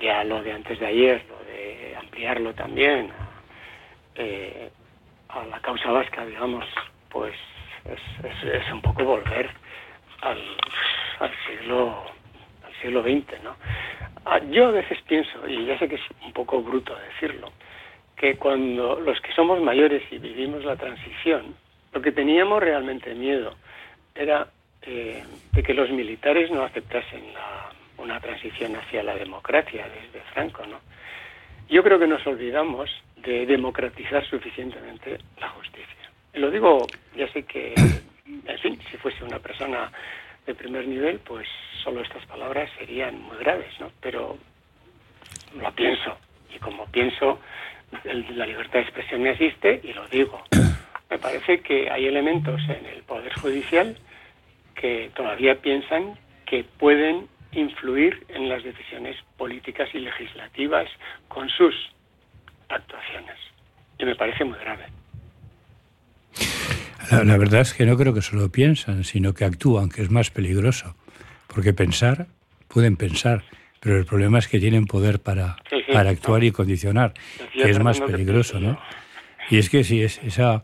ya 0.00 0.22
lo 0.24 0.42
de 0.42 0.52
antes 0.52 0.78
de 0.78 0.86
ayer, 0.86 1.24
lo 1.28 1.38
de 1.44 1.96
ampliarlo 1.98 2.54
también 2.54 3.10
a, 3.10 3.30
eh, 4.16 4.70
a 5.28 5.44
la 5.46 5.60
causa 5.60 5.90
vasca, 5.90 6.24
digamos, 6.26 6.64
pues 7.08 7.34
es, 7.86 8.24
es- 8.24 8.44
es 8.66 8.72
un 8.72 8.82
poco 8.82 9.04
volver 9.04 9.50
al, 10.22 10.38
al 11.20 11.32
siglo 11.46 12.04
al 12.66 12.74
siglo 12.82 13.02
XX, 13.02 13.42
¿no? 13.42 13.56
Ah, 14.26 14.38
Yo 14.50 14.68
a 14.68 14.70
veces 14.72 14.98
pienso, 15.02 15.46
y 15.48 15.66
ya 15.66 15.78
sé 15.78 15.88
que 15.88 15.96
es 15.96 16.02
un 16.24 16.32
poco 16.32 16.62
bruto 16.62 16.94
decirlo, 16.96 17.52
que 18.16 18.36
cuando 18.36 19.00
los 19.00 19.20
que 19.20 19.32
somos 19.32 19.60
mayores 19.60 20.02
y 20.10 20.18
vivimos 20.18 20.64
la 20.64 20.76
transición, 20.76 21.54
lo 21.92 22.00
que 22.02 22.12
teníamos 22.12 22.62
realmente 22.62 23.14
miedo 23.14 23.54
era 24.14 24.46
eh, 24.82 25.24
de 25.52 25.62
que 25.62 25.72
los 25.74 25.90
militares 25.90 26.50
no 26.50 26.62
aceptasen 26.62 27.32
la- 27.32 27.70
una 27.96 28.20
transición 28.20 28.76
hacia 28.76 29.02
la 29.02 29.14
democracia 29.14 29.86
desde 29.88 30.20
Franco, 30.32 30.66
¿no? 30.66 30.78
Yo 31.70 31.82
creo 31.82 31.98
que 31.98 32.06
nos 32.06 32.26
olvidamos 32.26 32.90
de 33.16 33.46
democratizar 33.46 34.24
suficientemente 34.28 35.18
la 35.40 35.48
justicia. 35.50 36.10
Lo 36.34 36.50
digo, 36.50 36.86
ya 37.16 37.26
sé 37.32 37.44
que, 37.44 37.72
en 38.46 38.58
fin, 38.58 38.78
si 38.90 38.96
fuese 38.98 39.24
una 39.24 39.38
persona 39.38 39.90
de 40.46 40.54
primer 40.54 40.86
nivel, 40.86 41.18
pues 41.20 41.48
solo 41.82 42.02
estas 42.02 42.26
palabras 42.26 42.68
serían 42.78 43.18
muy 43.22 43.38
graves, 43.38 43.72
¿no? 43.80 43.90
Pero 44.02 44.36
lo 45.58 45.72
pienso. 45.72 46.18
Y 46.54 46.58
como 46.58 46.84
pienso, 46.90 47.40
la 48.04 48.46
libertad 48.46 48.74
de 48.74 48.80
expresión 48.80 49.22
me 49.22 49.30
asiste 49.30 49.80
y 49.82 49.92
lo 49.92 50.06
digo. 50.08 50.42
Me 51.10 51.18
parece 51.18 51.60
que 51.60 51.90
hay 51.90 52.06
elementos 52.06 52.60
en 52.62 52.86
el 52.86 53.02
Poder 53.02 53.32
Judicial 53.34 53.96
que 54.74 55.10
todavía 55.14 55.54
piensan 55.60 56.18
que 56.44 56.64
pueden 56.64 57.28
influir 57.52 58.24
en 58.30 58.48
las 58.48 58.64
decisiones 58.64 59.16
políticas 59.36 59.88
y 59.94 59.98
legislativas 59.98 60.88
con 61.28 61.48
sus 61.50 61.74
actuaciones. 62.68 63.36
Y 63.98 64.04
me 64.04 64.16
parece 64.16 64.44
muy 64.44 64.58
grave. 64.58 64.86
La, 67.10 67.22
la 67.22 67.36
verdad 67.36 67.60
es 67.60 67.74
que 67.74 67.86
no 67.86 67.96
creo 67.96 68.12
que 68.12 68.22
solo 68.22 68.50
piensan, 68.50 69.04
sino 69.04 69.34
que 69.34 69.44
actúan, 69.44 69.90
que 69.90 70.02
es 70.02 70.10
más 70.10 70.30
peligroso. 70.30 70.96
Porque 71.46 71.72
pensar, 71.72 72.26
pueden 72.66 72.96
pensar, 72.96 73.44
pero 73.84 73.98
el 73.98 74.06
problema 74.06 74.38
es 74.38 74.48
que 74.48 74.58
tienen 74.58 74.86
poder 74.86 75.20
para, 75.20 75.56
Sí, 75.70 75.76
sí, 75.86 75.92
para 75.92 76.08
actuar 76.10 76.40
no. 76.40 76.46
y 76.46 76.50
condicionar, 76.50 77.12
que 77.52 77.70
es 77.70 77.78
más 77.78 78.00
peligroso, 78.00 78.58
¿no? 78.58 78.80
Y 79.50 79.58
es 79.58 79.68
que 79.68 79.84
si 79.84 80.02
es 80.02 80.18
esa 80.24 80.62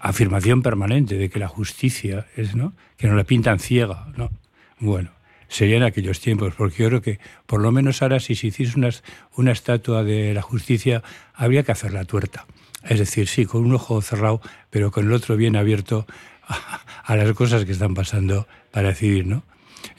afirmación 0.00 0.60
permanente 0.62 1.16
de 1.16 1.30
que 1.30 1.38
la 1.38 1.46
justicia 1.48 2.26
es, 2.36 2.56
¿no? 2.56 2.74
Que 2.96 3.06
nos 3.06 3.16
la 3.16 3.22
pintan 3.24 3.60
ciega, 3.60 4.08
¿no? 4.16 4.30
Bueno, 4.80 5.10
serían 5.46 5.84
aquellos 5.84 6.20
tiempos, 6.20 6.54
porque 6.56 6.82
yo 6.82 6.88
creo 6.88 7.00
que 7.00 7.20
por 7.46 7.60
lo 7.60 7.70
menos 7.70 8.02
ahora 8.02 8.18
si 8.18 8.34
se 8.34 8.48
hiciese 8.48 8.76
una, 8.76 8.90
una 9.36 9.52
estatua 9.52 10.02
de 10.02 10.34
la 10.34 10.42
justicia, 10.42 11.02
habría 11.32 11.62
que 11.62 11.72
hacer 11.72 11.92
la 11.92 12.04
tuerta. 12.04 12.44
Es 12.82 12.98
decir, 12.98 13.28
sí, 13.28 13.44
con 13.46 13.64
un 13.64 13.74
ojo 13.74 14.02
cerrado, 14.02 14.40
pero 14.70 14.90
con 14.90 15.06
el 15.06 15.12
otro 15.12 15.36
bien 15.36 15.54
abierto 15.56 16.06
a, 16.42 16.80
a 17.04 17.16
las 17.16 17.32
cosas 17.34 17.64
que 17.64 17.72
están 17.72 17.94
pasando 17.94 18.48
para 18.72 18.88
decidir, 18.88 19.26
¿no? 19.26 19.44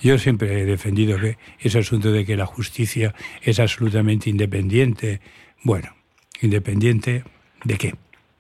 Yo 0.02 0.18
siempre 0.18 0.62
he 0.62 0.66
defendido 0.66 1.20
que 1.20 1.38
ese 1.60 1.80
asunto 1.80 2.12
de 2.12 2.26
que 2.26 2.36
la 2.38 2.46
justicia 2.46 3.14
es 3.42 3.60
absolutamente 3.60 4.30
independiente, 4.30 5.22
bueno, 5.64 5.96
independiente 6.42 7.24
de 7.64 7.78
qué, 7.78 7.96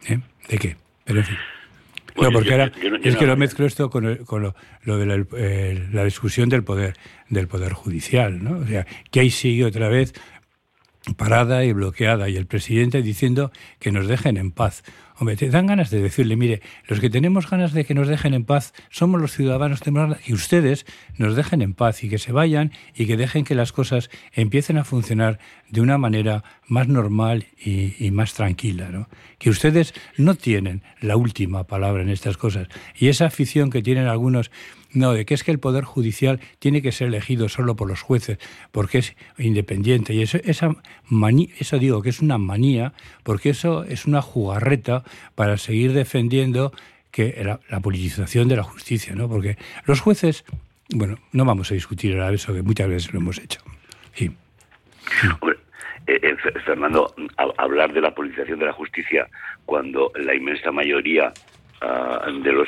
¿Eh? 0.08 0.19
¿De 0.48 0.58
qué? 0.58 0.75
Pero 1.05 1.19
en 1.19 1.25
fin. 1.25 1.38
Bueno, 2.15 2.31
no, 2.31 2.34
porque 2.38 2.50
yo- 2.50 2.55
ahora 2.55 2.72
yo 2.81 2.89
no- 2.89 2.98
yo 2.98 3.03
es 3.10 3.13
no- 3.13 3.19
que 3.19 3.27
lo 3.27 3.38
mezclo 3.38 3.65
esto 3.65 3.89
con, 3.89 4.05
el- 4.05 4.17
con 4.19 4.41
lo, 4.41 4.55
lo 4.84 4.98
de 4.98 5.05
la, 5.05 5.25
eh, 5.38 5.88
la 5.91 6.03
discusión 6.05 6.50
del 6.50 6.63
poder 6.63 6.96
del 7.29 7.48
poder 7.48 7.74
judicial, 7.74 8.43
¿no? 8.43 8.58
O 8.60 8.65
sea, 8.65 8.86
que 9.12 9.19
ahí 9.19 9.29
sigue 9.29 9.63
otra 9.65 9.88
vez 9.88 10.13
parada 11.15 11.63
y 11.65 11.73
bloqueada 11.73 12.29
y 12.29 12.35
el 12.35 12.45
presidente 12.45 13.01
diciendo 13.01 13.51
que 13.79 13.91
nos 13.91 14.07
dejen 14.07 14.37
en 14.37 14.51
paz. 14.51 14.83
Hombre, 15.17 15.35
te 15.35 15.49
dan 15.49 15.67
ganas 15.67 15.89
de 15.89 16.01
decirle, 16.01 16.37
mire, 16.37 16.61
los 16.87 17.01
que 17.01 17.09
tenemos 17.09 17.49
ganas 17.49 17.73
de 17.73 17.83
que 17.83 17.93
nos 17.93 18.07
dejen 18.07 18.33
en 18.33 18.45
paz 18.45 18.73
somos 18.89 19.19
los 19.19 19.33
ciudadanos, 19.33 19.81
que 19.81 20.33
ustedes 20.33 20.85
nos 21.17 21.35
dejen 21.35 21.61
en 21.61 21.73
paz 21.73 22.03
y 22.05 22.09
que 22.09 22.17
se 22.17 22.31
vayan 22.31 22.71
y 22.95 23.05
que 23.05 23.17
dejen 23.17 23.43
que 23.43 23.53
las 23.53 23.73
cosas 23.73 24.09
empiecen 24.31 24.77
a 24.77 24.85
funcionar 24.85 25.39
de 25.69 25.81
una 25.81 25.97
manera 25.97 26.45
más 26.67 26.87
normal 26.87 27.47
y, 27.61 27.95
y 27.99 28.11
más 28.11 28.33
tranquila, 28.33 28.89
¿no? 28.89 29.09
Que 29.39 29.49
ustedes 29.49 29.93
no 30.15 30.35
tienen 30.35 30.83
la 31.01 31.17
última 31.17 31.65
palabra 31.65 32.01
en 32.01 32.09
estas 32.09 32.37
cosas 32.37 32.69
y 32.95 33.09
esa 33.09 33.25
afición 33.25 33.71
que 33.71 33.81
tienen 33.81 34.07
algunos 34.07 34.51
no, 34.93 35.13
de 35.13 35.25
que 35.25 35.34
es 35.34 35.43
que 35.43 35.51
el 35.51 35.60
Poder 35.60 35.84
Judicial 35.84 36.39
tiene 36.60 36.81
que 36.81 36.91
ser 36.91 37.08
elegido 37.08 37.50
solo 37.50 37.75
por 37.75 37.88
los 37.88 38.01
jueces, 38.01 38.39
porque 38.72 39.00
es 39.00 39.15
independiente. 39.38 40.13
Y 40.13 40.22
eso, 40.22 40.38
esa 40.43 40.75
mani- 41.10 41.51
eso 41.60 41.77
digo 41.79 42.01
que 42.01 42.10
es 42.10 42.19
una 42.22 42.38
manía, 42.38 42.93
porque 43.24 43.50
eso 43.50 43.84
es 43.84 44.05
una 44.05 44.22
jugarreta 44.22 45.03
para 45.36 45.58
seguir 45.58 45.93
defendiendo 45.93 46.72
que 47.12 47.41
la, 47.43 47.79
politización 47.79 48.48
de 48.48 48.55
la 48.55 48.63
justicia, 48.63 49.15
¿no? 49.15 49.27
Porque 49.27 49.58
los 49.86 50.00
jueces, 50.01 50.43
bueno, 50.89 51.17
no 51.31 51.46
vamos 51.46 51.72
a 51.72 51.74
discutir 51.74 52.13
ahora 52.13 52.34
eso, 52.34 52.53
que 52.53 52.62
muchas 52.62 52.88
veces 52.88 53.13
lo 53.13 53.19
hemos 53.19 53.39
hecho. 53.39 53.62
Sí. 54.13 54.31
Eh, 56.08 56.19
eh, 56.24 56.36
Fer- 56.38 56.63
Fernando, 56.63 57.13
hablar 57.58 57.93
de 57.93 58.01
la 58.01 58.13
politización 58.13 58.60
de 58.60 58.65
la 58.65 58.74
justicia 58.74 59.27
cuando 59.65 60.12
la 60.15 60.34
inmensa 60.36 60.72
mayoría 60.72 61.31
ah, 61.81 62.27
de 62.43 62.51
los 62.51 62.67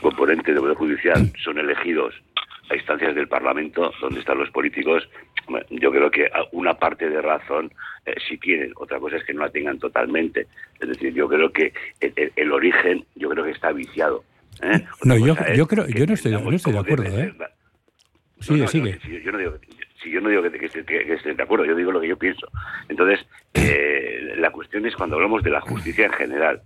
componentes 0.00 0.46
del 0.46 0.58
Poder 0.62 0.76
Judicial 0.76 1.30
son 1.42 1.58
elegidos 1.58 2.14
a 2.70 2.76
instancias 2.76 3.14
del 3.14 3.28
Parlamento, 3.28 3.92
donde 4.00 4.20
están 4.20 4.38
los 4.38 4.50
políticos, 4.50 5.08
yo 5.70 5.90
creo 5.90 6.10
que 6.10 6.30
una 6.52 6.74
parte 6.74 7.08
de 7.10 7.20
razón 7.20 7.70
eh, 8.06 8.14
sí 8.28 8.38
tienen, 8.38 8.72
otra 8.76 8.98
cosa 8.98 9.16
es 9.16 9.24
que 9.24 9.34
no 9.34 9.40
la 9.42 9.50
tengan 9.50 9.78
totalmente. 9.78 10.46
Es 10.80 10.88
decir, 10.88 11.12
yo 11.12 11.28
creo 11.28 11.50
que 11.52 11.72
el, 12.00 12.12
el- 12.16 12.32
el 12.36 12.52
origen, 12.52 13.04
yo 13.16 13.28
creo 13.30 13.44
que 13.44 13.50
está 13.50 13.72
viciado. 13.72 14.24
¿eh? 14.62 14.84
No, 15.04 15.16
yo- 15.18 15.34
yo 15.54 15.66
creo- 15.66 15.86
yo 15.88 16.06
no 16.06 16.14
estoy- 16.14 16.32
no 16.32 16.50
estoy 16.52 16.72
de 16.72 16.78
acuerdo, 16.78 17.04
¿eh? 17.18 17.34
Sigue, 18.40 18.58
no, 18.58 18.64
no, 18.64 18.68
sigue. 18.68 18.92
no, 18.94 19.00
si 19.00 19.22
yo 19.22 19.32
no 19.32 19.38
digo, 19.38 19.54
si 20.02 20.10
yo 20.10 20.20
no 20.20 20.28
digo 20.30 20.42
que, 20.42 20.50
que, 20.52 20.68
que- 20.68 20.84
que 20.84 21.12
esté 21.14 21.34
de 21.34 21.42
acuerdo, 21.42 21.64
yo 21.64 21.74
digo 21.76 21.92
lo 21.92 22.00
que 22.00 22.08
yo 22.08 22.16
pienso. 22.16 22.48
Entonces, 22.88 23.24
eh, 23.54 24.34
la 24.36 24.50
cuestión 24.50 24.86
es 24.86 24.96
cuando 24.96 25.16
hablamos 25.16 25.42
de 25.42 25.50
la 25.50 25.60
justicia 25.60 26.06
en 26.06 26.12
general. 26.12 26.62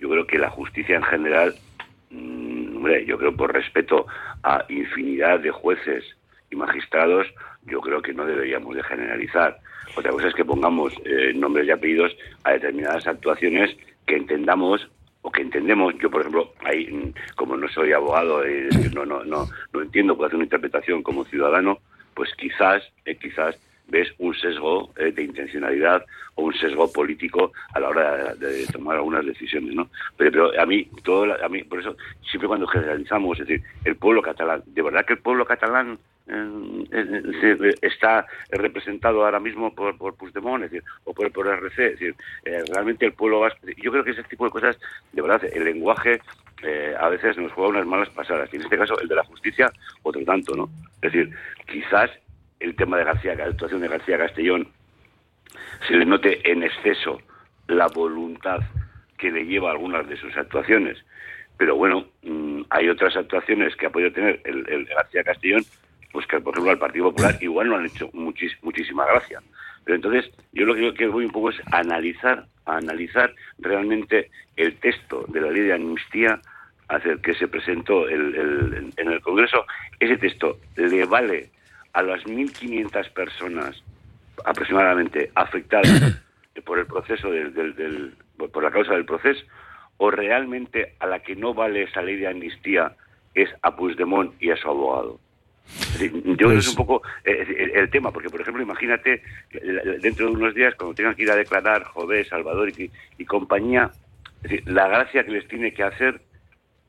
Yo 0.00 0.08
creo 0.08 0.26
que 0.26 0.38
la 0.38 0.50
justicia 0.50 0.96
en 0.96 1.02
general, 1.02 1.54
mm, 2.10 2.76
hombre, 2.76 3.04
yo 3.04 3.18
creo 3.18 3.36
por 3.36 3.52
respeto 3.52 4.06
a 4.42 4.64
infinidad 4.68 5.40
de 5.40 5.50
jueces 5.50 6.04
y 6.50 6.56
magistrados, 6.56 7.26
yo 7.66 7.80
creo 7.80 8.00
que 8.02 8.14
no 8.14 8.24
deberíamos 8.24 8.74
de 8.74 8.82
generalizar. 8.82 9.58
Otra 9.96 10.10
cosa 10.10 10.28
es 10.28 10.34
que 10.34 10.44
pongamos 10.44 10.94
eh, 11.04 11.32
nombres 11.34 11.66
y 11.66 11.70
apellidos 11.70 12.16
a 12.44 12.52
determinadas 12.52 13.06
actuaciones 13.06 13.76
que 14.06 14.16
entendamos 14.16 14.88
o 15.22 15.30
que 15.30 15.42
entendemos, 15.42 15.94
yo 16.00 16.10
por 16.10 16.22
ejemplo, 16.22 16.54
ahí, 16.64 16.90
mm, 16.90 17.12
como 17.36 17.56
no 17.56 17.68
soy 17.68 17.92
abogado, 17.92 18.44
eh, 18.44 18.68
no, 18.94 19.04
no, 19.04 19.22
no, 19.24 19.46
no 19.72 19.82
entiendo, 19.82 20.16
puedo 20.16 20.28
hacer 20.28 20.36
una 20.36 20.44
interpretación 20.44 21.02
como 21.02 21.24
ciudadano, 21.26 21.78
pues 22.14 22.30
quizás, 22.34 22.82
eh, 23.04 23.16
quizás 23.16 23.58
ves 23.90 24.08
un 24.18 24.34
sesgo 24.34 24.90
eh, 24.96 25.12
de 25.12 25.24
intencionalidad 25.24 26.04
o 26.36 26.44
un 26.44 26.54
sesgo 26.54 26.90
político 26.90 27.52
a 27.74 27.80
la 27.80 27.88
hora 27.88 28.34
de, 28.34 28.46
de 28.46 28.66
tomar 28.66 28.96
algunas 28.96 29.24
decisiones, 29.26 29.74
¿no? 29.74 29.88
Pero, 30.16 30.30
pero 30.30 30.60
a 30.60 30.66
mí, 30.66 30.88
todo, 31.02 31.26
a 31.44 31.48
mí, 31.48 31.64
por 31.64 31.80
eso, 31.80 31.96
siempre 32.28 32.48
cuando 32.48 32.66
generalizamos, 32.66 33.38
es 33.40 33.46
decir, 33.46 33.64
el 33.84 33.96
pueblo 33.96 34.22
catalán, 34.22 34.62
¿de 34.66 34.82
verdad 34.82 35.04
que 35.04 35.14
el 35.14 35.20
pueblo 35.20 35.44
catalán 35.44 35.98
eh, 36.30 36.84
eh, 36.92 37.74
está 37.82 38.26
representado 38.50 39.24
ahora 39.24 39.40
mismo 39.40 39.74
por, 39.74 39.96
por 39.96 40.14
Puigdemont, 40.14 40.64
es 40.64 40.70
decir, 40.70 40.88
o 41.04 41.12
por, 41.12 41.30
por 41.32 41.48
RC, 41.48 41.86
es 41.86 41.92
decir, 41.98 42.14
eh, 42.44 42.62
realmente 42.72 43.06
el 43.06 43.12
pueblo 43.12 43.40
vasco, 43.40 43.58
yo 43.76 43.90
creo 43.90 44.04
que 44.04 44.12
ese 44.12 44.22
tipo 44.24 44.44
de 44.44 44.50
cosas, 44.50 44.78
de 45.12 45.22
verdad, 45.22 45.42
el 45.52 45.64
lenguaje 45.64 46.20
eh, 46.62 46.94
a 46.98 47.08
veces 47.08 47.36
nos 47.36 47.52
juega 47.52 47.70
unas 47.70 47.86
malas 47.86 48.10
pasadas, 48.10 48.48
y 48.52 48.56
en 48.56 48.62
este 48.62 48.78
caso 48.78 48.98
el 49.00 49.08
de 49.08 49.14
la 49.16 49.24
justicia, 49.24 49.72
otro 50.02 50.22
tanto, 50.24 50.54
¿no? 50.54 50.68
Es 51.02 51.12
decir, 51.12 51.34
quizás 51.66 52.10
el 52.60 52.76
tema 52.76 52.98
de 52.98 53.04
García, 53.04 53.34
la 53.34 53.46
actuación 53.46 53.80
de 53.80 53.88
García 53.88 54.18
Castellón, 54.18 54.68
se 55.88 55.94
le 55.94 56.04
note 56.04 56.40
en 56.50 56.62
exceso 56.62 57.20
la 57.66 57.86
voluntad 57.88 58.60
que 59.18 59.30
le 59.30 59.44
lleva 59.44 59.70
a 59.70 59.72
algunas 59.72 60.08
de 60.08 60.16
sus 60.16 60.36
actuaciones. 60.36 60.98
Pero 61.56 61.76
bueno, 61.76 62.06
mm, 62.22 62.62
hay 62.70 62.88
otras 62.88 63.16
actuaciones 63.16 63.74
que 63.76 63.86
ha 63.86 63.90
podido 63.90 64.12
tener 64.12 64.40
el, 64.44 64.86
García 64.86 65.24
Castellón, 65.24 65.62
pues 66.12 66.26
que 66.26 66.40
por 66.40 66.54
ejemplo 66.54 66.72
al 66.72 66.78
Partido 66.78 67.10
Popular 67.10 67.36
igual 67.40 67.68
no 67.68 67.76
han 67.76 67.86
hecho 67.86 68.10
muchísima 68.12 69.06
gracia. 69.06 69.42
Pero 69.84 69.96
entonces 69.96 70.30
yo 70.52 70.66
lo 70.66 70.94
que 70.94 71.06
voy 71.06 71.24
un 71.24 71.30
poco 71.30 71.50
es 71.50 71.60
analizar, 71.72 72.46
analizar 72.66 73.34
realmente 73.58 74.30
el 74.56 74.76
texto 74.76 75.24
de 75.28 75.40
la 75.40 75.50
ley 75.50 75.62
de 75.62 75.74
amnistía 75.74 76.40
hacia 76.88 77.12
el 77.12 77.22
que 77.22 77.34
se 77.34 77.48
presentó 77.48 78.08
en 78.08 78.92
el 78.96 79.20
Congreso. 79.20 79.64
Ese 80.00 80.16
texto 80.16 80.58
le 80.76 81.04
vale 81.04 81.50
a 81.92 82.02
las 82.02 82.24
1.500 82.24 83.10
personas 83.12 83.82
aproximadamente 84.44 85.30
afectadas 85.34 86.22
por 86.64 86.78
el 86.78 86.86
proceso 86.86 87.30
del, 87.30 87.52
del- 87.54 87.74
del- 87.74 88.14
por 88.52 88.62
la 88.62 88.70
causa 88.70 88.92
del 88.94 89.04
proceso 89.04 89.44
o 89.98 90.10
realmente 90.10 90.94
a 90.98 91.06
la 91.06 91.18
que 91.20 91.36
no 91.36 91.52
vale 91.52 91.82
esa 91.82 92.00
ley 92.02 92.16
de 92.16 92.26
amnistía 92.28 92.96
es 93.34 93.50
a 93.62 93.76
Puigdemont 93.76 94.32
y 94.42 94.50
a 94.50 94.56
su 94.56 94.68
abogado. 94.68 95.18
Yo 96.00 96.10
creo 96.10 96.36
que 96.36 96.44
Pues- 96.44 96.58
es 96.66 96.68
un 96.70 96.76
poco 96.76 97.02
eh, 97.24 97.46
el, 97.58 97.70
el 97.72 97.90
tema, 97.90 98.10
porque 98.10 98.30
por 98.30 98.40
ejemplo, 98.40 98.62
imagínate 98.62 99.22
dentro 100.00 100.26
de 100.26 100.32
unos 100.32 100.54
días 100.54 100.74
cuando 100.74 100.94
tengan 100.94 101.14
que 101.14 101.22
ir 101.22 101.30
a 101.30 101.36
declarar 101.36 101.84
Jové, 101.84 102.24
Salvador 102.24 102.70
y, 102.70 102.90
y 103.18 103.24
compañía, 103.26 103.90
es 104.42 104.42
decir, 104.50 104.62
la 104.66 104.88
gracia 104.88 105.22
que 105.24 105.32
les 105.32 105.46
tiene 105.48 105.72
que 105.74 105.82
hacer 105.84 106.22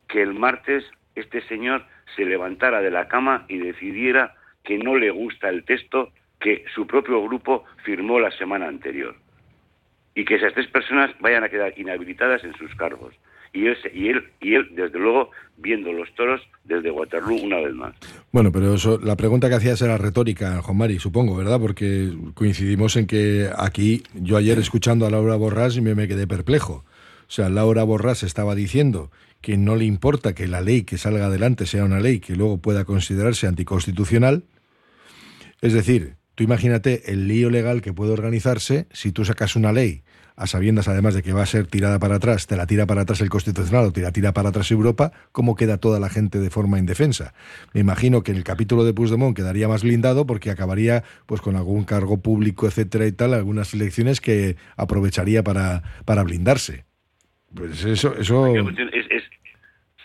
que 0.08 0.22
el 0.22 0.34
martes 0.34 0.86
este 1.15 1.41
señor 1.48 1.84
se 2.15 2.24
levantara 2.25 2.81
de 2.81 2.91
la 2.91 3.08
cama 3.10 3.46
y 3.50 3.58
decidiera 3.58 4.36
que 4.63 4.77
no 4.77 4.96
le 4.96 5.12
gusta 5.12 5.50
el 5.50 5.63
texto 5.63 6.12
que 6.39 6.65
su 6.74 6.88
propio 6.88 7.24
grupo 7.24 7.65
firmó 7.86 8.20
la 8.20 8.32
semana 8.32 8.68
anterior. 8.68 9.15
Y 10.15 10.25
que 10.25 10.36
esas 10.36 10.53
tres 10.53 10.68
personas 10.68 11.12
vayan 11.20 11.44
a 11.44 11.50
quedar 11.50 11.74
inhabilitadas 11.77 12.44
en 12.44 12.53
sus 12.56 12.74
cargos. 12.75 13.13
Y 13.53 13.68
él, 13.68 13.77
y 13.94 14.08
él, 14.10 14.24
y 14.39 14.56
él 14.56 14.70
desde 14.72 14.98
luego, 14.98 15.32
viendo 15.58 15.91
los 15.91 16.13
toros 16.15 16.41
desde 16.63 16.89
Waterloo 16.89 17.36
una 17.44 17.58
vez 17.58 17.74
más. 17.74 17.96
Bueno, 18.32 18.51
pero 18.51 18.74
eso, 18.74 18.98
la 19.01 19.15
pregunta 19.15 19.50
que 19.50 19.56
hacías 19.56 19.82
era 19.82 19.98
retórica, 19.98 20.62
Juan 20.62 20.77
Mari, 20.77 21.00
supongo, 21.00 21.36
¿verdad? 21.36 21.60
Porque 21.60 22.12
coincidimos 22.34 22.96
en 22.96 23.08
que 23.08 23.50
aquí, 23.58 24.03
yo 24.13 24.38
ayer 24.38 24.58
escuchando 24.58 25.06
a 25.06 25.10
Laura 25.10 25.36
Borrás 25.36 25.80
me, 25.82 25.96
me 25.96 26.08
quedé 26.08 26.27
perplejo. 26.27 26.86
O 27.27 27.34
sea, 27.34 27.50
Laura 27.50 27.84
Borrás 27.84 28.24
estaba 28.24 28.56
diciendo 28.56 29.12
que 29.41 29.57
no 29.57 29.75
le 29.75 29.86
importa 29.86 30.33
que 30.33 30.48
la 30.48 30.62
ley 30.62 30.83
que 30.83 30.98
salga 30.98 31.25
adelante 31.25 31.65
sea 31.65 31.83
una 31.83 32.00
ley 32.00 32.19
que 32.19 32.36
luego 32.36 32.60
pueda 32.60 32.86
considerarse 32.86 33.48
anticonstitucional. 33.48 34.45
Es 35.62 35.74
decir, 35.74 36.15
tú 36.36 36.43
imagínate 36.43 37.12
el 37.12 37.27
lío 37.27 37.50
legal 37.50 37.81
que 37.81 37.93
puede 37.93 38.13
organizarse 38.13 38.88
si 38.91 39.12
tú 39.12 39.25
sacas 39.25 39.55
una 39.55 39.74
ley 39.74 40.03
a 40.36 40.48
sabiendas 40.48 40.88
además 40.88 41.13
de 41.13 41.21
que 41.21 41.33
va 41.33 41.43
a 41.43 41.45
ser 41.45 41.67
tirada 41.67 42.00
para 42.00 42.15
atrás, 42.15 42.48
te 42.48 42.55
la 42.55 42.65
tira 42.65 42.88
para 42.88 43.01
atrás 43.01 43.21
el 43.21 43.29
Constitucional 43.29 43.86
o 43.86 43.91
te 43.91 44.01
la 44.01 44.12
tira 44.12 44.33
para 44.33 44.50
atrás 44.50 44.71
Europa, 44.71 45.12
¿cómo 45.31 45.55
queda 45.55 45.77
toda 45.77 46.00
la 46.00 46.10
gente 46.10 46.39
de 46.39 46.50
forma 46.50 46.79
indefensa? 46.79 47.33
Me 47.74 47.81
imagino 47.81 48.24
que 48.24 48.31
el 48.31 48.43
capítulo 48.43 48.83
de 48.83 48.93
Puigdemont 48.93 49.36
quedaría 49.36 49.67
más 49.67 49.83
blindado 49.83 50.25
porque 50.25 50.50
acabaría 50.50 51.03
pues 51.27 51.41
con 51.41 51.55
algún 51.55 51.83
cargo 51.83 52.21
público, 52.21 52.65
etcétera 52.65 53.05
y 53.05 53.12
tal, 53.12 53.33
algunas 53.36 53.74
elecciones 53.74 54.19
que 54.19 54.55
aprovecharía 54.77 55.43
para, 55.43 55.83
para 56.05 56.24
blindarse. 56.24 56.86
Pues 57.55 57.84
eso, 57.86 58.15
eso... 58.17 58.55
La 58.55 58.63
cuestión 58.63 58.89
es, 58.93 59.05
es 59.10 59.24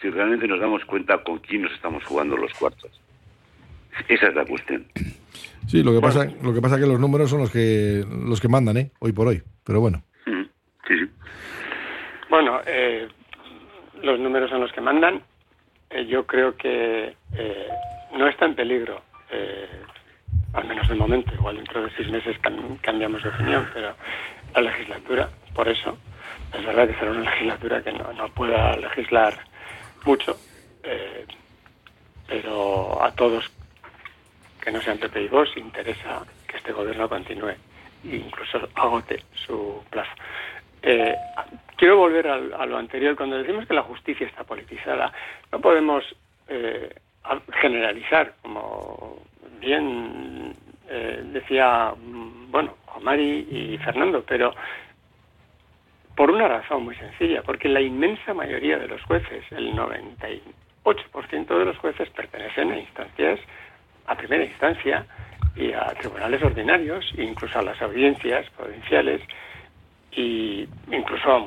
si 0.01 0.11
realmente 0.11 0.47
nos 0.47 0.61
damos 0.61 0.85
cuenta 0.85 1.23
con 1.23 1.39
quién 1.39 1.63
nos 1.63 1.73
estamos 1.73 2.05
jugando 2.05 2.37
los 2.37 2.53
cuartos. 2.55 2.91
Esa 4.09 4.29
es 4.29 4.35
la 4.35 4.45
cuestión. 4.45 4.87
Sí, 5.67 5.83
lo 5.83 5.93
que 5.93 6.01
pasa, 6.01 6.27
lo 6.43 6.53
que 6.53 6.61
pasa 6.61 6.77
es 6.77 6.83
que 6.83 6.89
los 6.89 7.01
números 7.01 7.31
son 7.31 7.41
los 7.41 7.51
que 7.51 8.05
los 8.27 8.41
que 8.41 8.49
mandan, 8.49 8.77
¿eh? 8.77 8.91
Hoy 9.01 9.13
por 9.13 9.27
hoy. 9.27 9.43
Pero 9.65 9.81
bueno. 9.81 10.03
Mm, 10.27 10.43
Sí, 10.87 10.99
sí. 10.99 11.11
Bueno, 12.29 12.61
eh, 12.67 13.09
los 14.03 14.21
números 14.21 14.51
son 14.51 14.61
los 14.61 14.73
que 14.73 14.81
mandan. 14.81 15.23
Eh, 15.91 16.07
yo 16.07 16.27
creo 16.27 16.57
que 16.57 17.17
eh, 17.33 17.67
no 18.17 18.29
está 18.29 18.45
en 18.45 18.55
peligro 18.55 19.03
eh, 19.31 19.67
al 20.53 20.67
menos 20.67 20.89
de 20.89 20.95
momento, 20.95 21.33
igual 21.35 21.57
dentro 21.57 21.83
de 21.83 21.91
seis 21.97 22.11
meses 22.11 22.37
cambiamos 22.81 23.23
de 23.23 23.29
opinión, 23.29 23.69
pero 23.75 23.95
la 24.55 24.61
legislatura, 24.63 25.29
por 25.55 25.69
eso, 25.69 25.99
es 26.53 26.65
verdad 26.65 26.89
que 26.89 26.95
será 26.95 27.11
una 27.11 27.31
legislatura 27.31 27.83
que 27.83 27.93
no, 27.93 28.13
no 28.13 28.29
pueda 28.29 28.77
legislar 28.77 29.35
mucho, 30.05 30.39
eh, 30.83 31.27
pero 32.27 33.03
a 33.03 33.13
todos 33.13 33.51
que 34.61 34.73
no 34.73 34.81
sean 34.81 34.99
PP 34.99 35.23
y 35.23 35.29
vos 35.29 35.49
interesa 35.57 36.25
que 36.47 36.57
este 36.57 36.73
gobierno 36.73 37.09
continúe 37.09 37.55
e 38.05 38.17
incluso 38.17 38.69
agote 38.75 39.23
su 39.35 39.83
plazo. 39.91 40.11
Eh, 40.83 41.15
quiero 41.77 41.97
volver 41.97 42.29
a, 42.29 42.67
lo 42.67 42.79
anterior. 42.79 43.17
Cuando 43.17 43.39
decimos 43.39 43.67
que 43.67 43.75
la 43.75 43.83
justicia 43.83 44.27
está 44.27 44.45
politizada, 44.45 45.13
no 45.53 45.61
podemos 45.61 46.05
eh, 46.49 46.95
generalizar, 47.61 48.35
como 48.43 49.23
bien 49.61 50.55
eh, 50.89 51.23
decía, 51.27 51.93
mm, 51.97 52.51
bueno, 52.51 52.77
Omari 52.95 53.47
y 53.51 53.79
Fernando, 53.79 54.25
pero 54.27 54.55
por 56.17 56.31
una 56.31 56.49
razón 56.49 56.85
muy 56.85 56.97
sencilla, 56.97 57.43
porque 57.43 57.69
la 57.69 57.83
inmensa 57.83 58.33
mayoría 58.33 58.79
de 58.79 58.89
los 58.89 59.03
jueces, 59.03 59.45
el 59.51 59.75
98% 59.75 61.59
de 61.59 61.65
los 61.65 61.77
jueces 61.77 62.09
pertenecen 62.11 62.73
a 62.73 62.79
instancias, 62.79 63.39
a 64.07 64.17
primera 64.17 64.45
instancia 64.45 65.07
y 65.55 65.73
a 65.73 65.93
tribunales 66.01 66.43
ordinarios, 66.43 67.05
incluso 67.19 67.59
a 67.59 67.63
las 67.63 67.81
audiencias 67.83 68.49
provinciales 68.51 69.21
y 70.13 70.67
incluso 70.91 71.31
a 71.31 71.47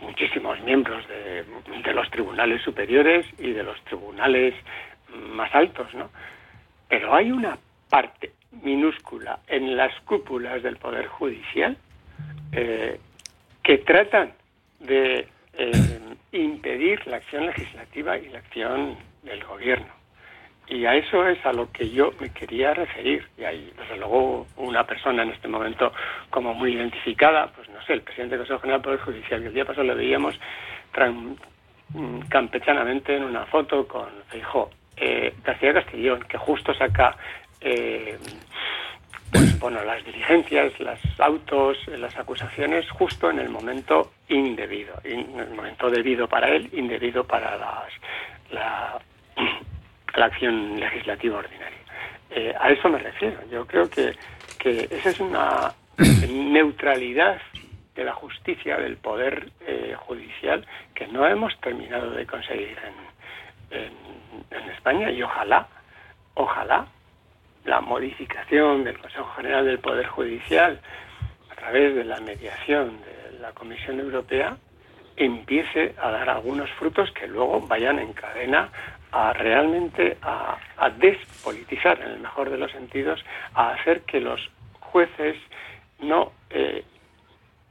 muchísimos 0.00 0.58
miembros 0.62 1.06
de, 1.08 1.44
los 1.92 2.10
tribunales 2.10 2.62
superiores 2.62 3.26
y 3.38 3.52
de 3.52 3.62
los 3.62 3.82
tribunales 3.84 4.54
más 5.32 5.54
altos, 5.54 5.92
¿no? 5.94 6.10
Pero 6.88 7.14
hay 7.14 7.32
una 7.32 7.58
parte 7.90 8.32
minúscula 8.62 9.40
en 9.48 9.76
las 9.76 9.92
cúpulas 10.00 10.62
del 10.62 10.76
Poder 10.76 11.08
Judicial 11.08 11.76
eh, 12.52 13.00
que 13.68 13.76
tratan 13.76 14.32
de 14.80 15.28
eh, 15.52 16.00
impedir 16.32 17.06
la 17.06 17.18
acción 17.18 17.44
legislativa 17.44 18.16
y 18.16 18.30
la 18.30 18.38
acción 18.38 18.96
del 19.22 19.44
gobierno. 19.44 19.88
Y 20.68 20.86
a 20.86 20.94
eso 20.94 21.26
es 21.28 21.44
a 21.44 21.52
lo 21.52 21.70
que 21.70 21.90
yo 21.90 22.12
me 22.18 22.32
quería 22.32 22.72
referir. 22.72 23.28
Y 23.36 23.44
hay, 23.44 23.70
desde 23.76 23.98
luego, 23.98 24.46
una 24.56 24.86
persona 24.86 25.22
en 25.22 25.32
este 25.32 25.48
momento 25.48 25.92
como 26.30 26.54
muy 26.54 26.76
identificada, 26.76 27.52
pues 27.54 27.68
no 27.68 27.82
sé, 27.84 27.92
el 27.92 28.00
presidente 28.00 28.38
del 28.38 28.46
Consejo 28.46 28.60
General 28.60 28.80
del 28.80 28.84
Poder 28.84 29.00
Judicial, 29.00 29.42
que 29.42 29.48
el 29.48 29.54
día 29.54 29.66
pasado 29.66 29.86
lo 29.86 29.94
veíamos 29.94 30.40
campechanamente 32.30 33.16
en 33.16 33.24
una 33.24 33.44
foto 33.44 33.86
con 33.86 34.08
Feijó. 34.28 34.70
Eh, 34.96 35.34
García 35.44 35.74
Castellón, 35.74 36.24
que 36.26 36.38
justo 36.38 36.72
saca 36.72 37.18
eh, 37.60 38.16
pues, 39.30 39.58
bueno, 39.60 39.82
las 39.84 40.04
diligencias, 40.04 40.78
las 40.80 41.00
autos, 41.18 41.76
las 41.88 42.16
acusaciones 42.16 42.88
justo 42.90 43.30
en 43.30 43.38
el 43.38 43.48
momento 43.48 44.12
indebido, 44.28 44.94
en 45.04 45.38
el 45.38 45.50
momento 45.50 45.90
debido 45.90 46.28
para 46.28 46.48
él, 46.48 46.68
indebido 46.72 47.24
para 47.24 47.56
las, 47.56 47.92
la, 48.50 48.98
la 50.16 50.24
acción 50.24 50.78
legislativa 50.78 51.38
ordinaria. 51.38 51.78
Eh, 52.30 52.54
a 52.58 52.70
eso 52.70 52.88
me 52.88 52.98
refiero. 52.98 53.38
Yo 53.50 53.66
creo 53.66 53.88
que, 53.88 54.14
que 54.58 54.88
esa 54.90 55.10
es 55.10 55.20
una 55.20 55.72
neutralidad 56.28 57.40
de 57.94 58.04
la 58.04 58.12
justicia, 58.12 58.76
del 58.76 58.96
poder 58.96 59.50
eh, 59.66 59.94
judicial, 59.98 60.64
que 60.94 61.08
no 61.08 61.26
hemos 61.26 61.58
terminado 61.60 62.10
de 62.10 62.26
conseguir 62.26 62.76
en, 63.70 63.92
en 64.50 64.70
España 64.70 65.10
y 65.10 65.22
ojalá, 65.22 65.66
ojalá 66.34 66.86
la 67.68 67.80
modificación 67.82 68.82
del 68.82 68.98
Consejo 68.98 69.30
General 69.36 69.64
del 69.64 69.78
Poder 69.78 70.06
Judicial 70.06 70.80
a 71.50 71.54
través 71.54 71.94
de 71.94 72.04
la 72.04 72.18
mediación 72.20 72.98
de 73.02 73.38
la 73.40 73.52
Comisión 73.52 74.00
Europea 74.00 74.56
empiece 75.16 75.94
a 76.00 76.10
dar 76.10 76.30
algunos 76.30 76.70
frutos 76.72 77.10
que 77.12 77.26
luego 77.26 77.60
vayan 77.60 77.98
en 77.98 78.12
cadena 78.14 78.70
a 79.12 79.32
realmente 79.32 80.16
a, 80.22 80.58
despolitizar, 80.98 82.00
en 82.00 82.10
el 82.12 82.20
mejor 82.20 82.50
de 82.50 82.56
los 82.56 82.72
sentidos, 82.72 83.22
a 83.54 83.70
hacer 83.70 84.02
que 84.02 84.20
los 84.20 84.40
jueces 84.80 85.36
no 86.00 86.32
eh, 86.50 86.84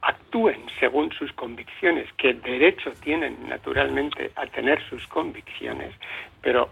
actúen 0.02 0.66
según 0.78 1.10
sus 1.12 1.32
convicciones, 1.32 2.12
que 2.16 2.34
derecho 2.34 2.92
tienen 3.02 3.48
naturalmente 3.48 4.30
a 4.36 4.46
tener 4.46 4.80
sus 4.88 5.06
convicciones, 5.08 5.92
pero 6.40 6.70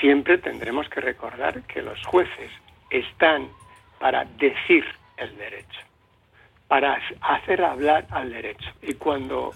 siempre 0.00 0.38
tendremos 0.38 0.88
que 0.88 1.00
recordar 1.00 1.62
que 1.62 1.82
los 1.82 2.04
jueces 2.06 2.50
están 2.90 3.48
para 3.98 4.24
decir 4.24 4.84
el 5.16 5.36
derecho, 5.36 5.80
para 6.68 7.00
hacer 7.20 7.62
hablar 7.62 8.06
al 8.10 8.32
derecho. 8.32 8.70
Y 8.82 8.94
cuando 8.94 9.52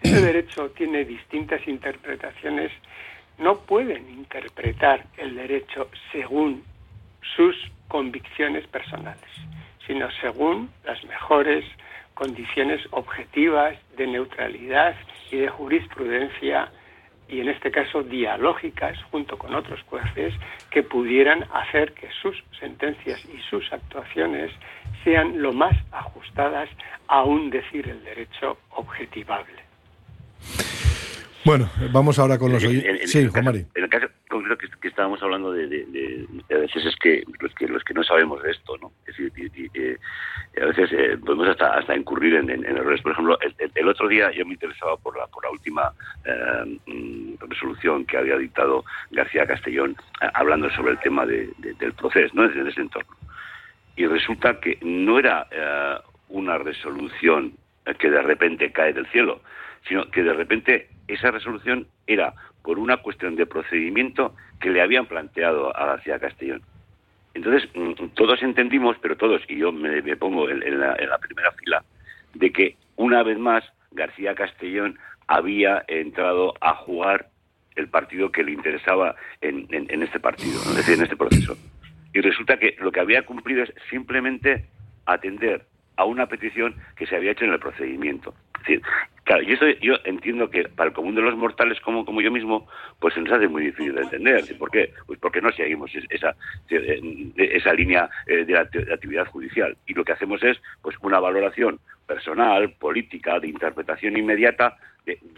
ese 0.00 0.20
derecho 0.20 0.70
tiene 0.70 1.04
distintas 1.04 1.66
interpretaciones, 1.66 2.72
no 3.38 3.60
pueden 3.60 4.08
interpretar 4.10 5.06
el 5.16 5.34
derecho 5.34 5.88
según 6.10 6.64
sus 7.36 7.56
convicciones 7.88 8.66
personales, 8.66 9.30
sino 9.86 10.10
según 10.20 10.70
las 10.84 11.02
mejores 11.04 11.64
condiciones 12.14 12.80
objetivas 12.90 13.76
de 13.96 14.06
neutralidad 14.06 14.94
y 15.30 15.38
de 15.38 15.48
jurisprudencia 15.48 16.70
y 17.32 17.40
en 17.40 17.48
este 17.48 17.70
caso 17.70 18.02
dialógicas 18.02 19.02
junto 19.10 19.38
con 19.38 19.54
otros 19.54 19.80
jueces 19.88 20.34
que 20.70 20.82
pudieran 20.82 21.44
hacer 21.54 21.94
que 21.94 22.08
sus 22.20 22.36
sentencias 22.60 23.24
y 23.24 23.40
sus 23.48 23.72
actuaciones 23.72 24.52
sean 25.02 25.40
lo 25.40 25.52
más 25.52 25.74
ajustadas 25.92 26.68
a 27.08 27.24
un 27.24 27.48
decir 27.48 27.88
el 27.88 28.04
derecho 28.04 28.58
objetivable. 28.70 29.71
Bueno, 31.44 31.68
vamos 31.90 32.18
ahora 32.20 32.38
con 32.38 32.52
los 32.52 32.62
oyentes. 32.62 33.10
Sí, 33.10 33.26
Juan 33.26 33.44
Mari. 33.44 33.66
En 33.74 33.84
el 33.84 33.90
caso 33.90 34.06
concreto 34.28 34.64
que, 34.80 34.88
estábamos 34.88 35.20
hablando 35.22 35.52
de, 35.52 36.26
a 36.50 36.58
veces 36.58 36.86
es 36.86 36.96
que 36.96 37.24
los 37.40 37.52
que 37.54 37.66
los 37.66 37.82
que 37.82 37.94
no 37.94 38.04
sabemos 38.04 38.42
de 38.42 38.52
esto, 38.52 38.78
¿no? 38.78 38.92
Es 39.06 39.16
decir, 39.16 39.32
eh, 39.74 39.98
a 40.60 40.66
veces 40.66 40.90
eh, 40.92 41.18
podemos 41.18 41.48
hasta, 41.48 41.74
hasta 41.74 41.96
incurrir 41.96 42.34
en, 42.34 42.50
errores. 42.50 43.02
Por 43.02 43.12
ejemplo, 43.12 43.38
el, 43.74 43.88
otro 43.88 44.06
día 44.06 44.30
yo 44.30 44.46
me 44.46 44.52
interesaba 44.52 44.96
por 44.96 45.16
la 45.16 45.26
por 45.26 45.42
la 45.42 45.50
última 45.50 45.92
eh, 46.24 47.36
resolución 47.48 48.04
que 48.04 48.18
había 48.18 48.36
dictado 48.36 48.84
García 49.10 49.46
Castellón 49.46 49.96
hablando 50.34 50.70
sobre 50.70 50.92
el 50.92 51.00
tema 51.00 51.26
del 51.26 51.92
proceso, 51.98 52.32
¿no? 52.34 52.44
En 52.44 52.68
ese 52.68 52.80
entorno. 52.80 53.16
Y 53.96 54.06
resulta 54.06 54.60
que 54.60 54.78
no 54.80 55.18
era 55.18 55.48
una 56.28 56.56
resolución 56.56 57.52
que 57.98 58.10
de 58.10 58.22
repente 58.22 58.70
cae 58.70 58.92
del 58.92 59.06
cielo, 59.08 59.42
sino 59.86 60.08
que 60.10 60.22
de 60.22 60.32
repente 60.32 60.91
esa 61.08 61.30
resolución 61.30 61.86
era 62.06 62.34
por 62.62 62.78
una 62.78 62.98
cuestión 62.98 63.36
de 63.36 63.46
procedimiento 63.46 64.34
que 64.60 64.70
le 64.70 64.80
habían 64.80 65.06
planteado 65.06 65.76
a 65.76 65.86
García 65.86 66.18
Castellón. 66.18 66.62
Entonces, 67.34 67.68
mm, 67.74 68.14
todos 68.14 68.42
entendimos, 68.42 68.96
pero 69.00 69.16
todos, 69.16 69.42
y 69.48 69.58
yo 69.58 69.72
me, 69.72 70.16
pongo 70.16 70.48
en, 70.48 70.80
la, 70.80 71.18
primera 71.18 71.50
fila, 71.52 71.82
de 72.34 72.52
que 72.52 72.76
una 72.96 73.22
vez 73.22 73.38
más 73.38 73.64
García 73.90 74.34
Castellón 74.34 74.98
había 75.26 75.84
entrado 75.88 76.54
a 76.60 76.74
jugar 76.74 77.28
el 77.74 77.88
partido 77.88 78.30
que 78.30 78.44
le 78.44 78.52
interesaba 78.52 79.16
en, 79.40 79.66
este 80.02 80.20
partido, 80.20 80.60
es 80.60 80.76
decir, 80.76 80.94
en 80.98 81.04
este 81.04 81.16
proceso. 81.16 81.56
Y 82.12 82.20
resulta 82.20 82.58
que 82.58 82.76
lo 82.80 82.92
que 82.92 83.00
había 83.00 83.24
cumplido 83.24 83.62
es 83.62 83.72
simplemente 83.88 84.66
atender 85.06 85.64
a 86.02 86.04
una 86.04 86.26
petición 86.26 86.74
que 86.96 87.06
se 87.06 87.16
había 87.16 87.32
hecho 87.32 87.44
en 87.44 87.52
el 87.52 87.58
procedimiento. 87.58 88.34
Claro, 89.24 89.42
y 89.42 89.52
eso 89.52 89.66
yo 89.80 89.94
entiendo 90.04 90.50
que 90.50 90.64
para 90.64 90.88
el 90.88 90.94
común 90.94 91.14
de 91.14 91.22
los 91.22 91.36
mortales 91.36 91.80
como, 91.80 92.04
como 92.04 92.20
yo 92.20 92.30
mismo, 92.30 92.68
pues 92.98 93.14
se 93.14 93.20
nos 93.20 93.32
hace 93.32 93.48
muy 93.48 93.64
difícil 93.64 93.94
de 93.94 94.02
entender. 94.02 94.44
¿Por 94.58 94.70
qué? 94.70 94.92
Pues 95.06 95.18
porque 95.20 95.40
no 95.40 95.52
seguimos 95.52 95.92
esa, 96.10 96.34
esa 96.68 97.72
línea 97.72 98.10
eh, 98.26 98.44
de, 98.44 98.52
la, 98.52 98.60
actividad 98.60 99.26
judicial. 99.26 99.76
Y 99.86 99.94
lo 99.94 100.04
que 100.04 100.12
hacemos 100.12 100.42
es 100.42 100.60
pues 100.82 100.96
una 101.02 101.20
valoración 101.20 101.78
personal, 102.06 102.72
política, 102.72 103.38
de 103.38 103.48
interpretación 103.48 104.16
inmediata. 104.16 104.76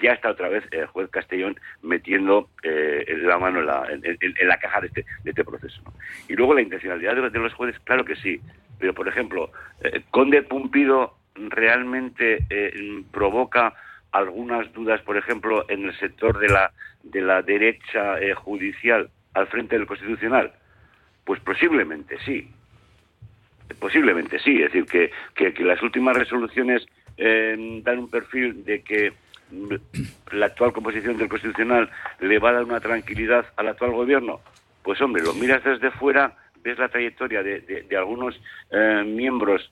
ya 0.02 0.12
está 0.12 0.30
otra 0.30 0.48
vez 0.48 0.64
el 0.70 0.86
juez 0.86 1.10
Castellón 1.10 1.58
metiendo 1.82 2.48
eh, 2.62 3.04
la 3.22 3.38
mano 3.38 3.60
en 3.60 3.66
la, 3.66 3.86
en, 3.90 4.48
la 4.48 4.56
caja 4.56 4.80
de 4.80 4.86
este, 4.86 5.04
de 5.24 5.30
este 5.30 5.44
proceso. 5.44 5.82
Y 6.26 6.34
luego 6.34 6.54
la 6.54 6.62
intencionalidad 6.62 7.30
de, 7.30 7.38
los 7.38 7.52
jueces, 7.52 7.78
claro 7.80 8.04
que 8.04 8.16
sí. 8.16 8.40
Pero, 8.78 8.94
por 8.94 9.08
ejemplo, 9.08 9.50
eh, 9.80 10.02
Conde 10.10 10.42
Pumpido 10.42 11.16
realmente 11.34 12.46
eh, 12.50 13.02
provoca 13.10 13.74
algunas 14.12 14.72
dudas, 14.72 15.00
por 15.02 15.16
ejemplo, 15.16 15.64
en 15.68 15.84
el 15.86 15.98
sector 15.98 16.38
de 16.38 16.48
la, 16.48 16.72
de 17.02 17.20
la 17.20 17.42
derecha 17.42 18.20
eh, 18.20 18.34
judicial 18.34 19.10
al 19.34 19.48
frente 19.48 19.76
del 19.76 19.86
Constitucional? 19.86 20.52
Pues 21.24 21.40
posiblemente 21.40 22.18
sí. 22.24 22.48
Posiblemente 23.80 24.38
sí. 24.38 24.62
Es 24.62 24.72
decir, 24.72 24.86
que, 24.86 25.10
que, 25.52 25.64
las 25.64 25.82
últimas 25.82 26.16
resoluciones 26.16 26.86
eh, 27.16 27.80
dan 27.82 27.98
un 27.98 28.10
perfil 28.10 28.64
de 28.64 28.82
que 28.82 29.12
la 30.32 30.46
actual 30.46 30.72
composición 30.72 31.16
del 31.16 31.28
Constitucional 31.28 31.90
le 32.20 32.38
va 32.38 32.50
a 32.50 32.54
dar 32.54 32.64
una 32.64 32.80
tranquilidad 32.80 33.46
al 33.56 33.68
actual 33.68 33.92
gobierno. 33.92 34.40
pues 34.82 35.00
hombre, 35.00 35.22
lo 35.22 35.34
miras 35.34 35.64
desde 35.64 35.90
fuera, 35.90 36.36
ves 36.64 36.78
la 36.78 36.88
trayectoria 36.88 37.42
de, 37.42 37.60
de- 37.60 37.82
de 37.82 37.96
algunos 37.96 38.40
eh, 38.70 39.04
miembros 39.06 39.70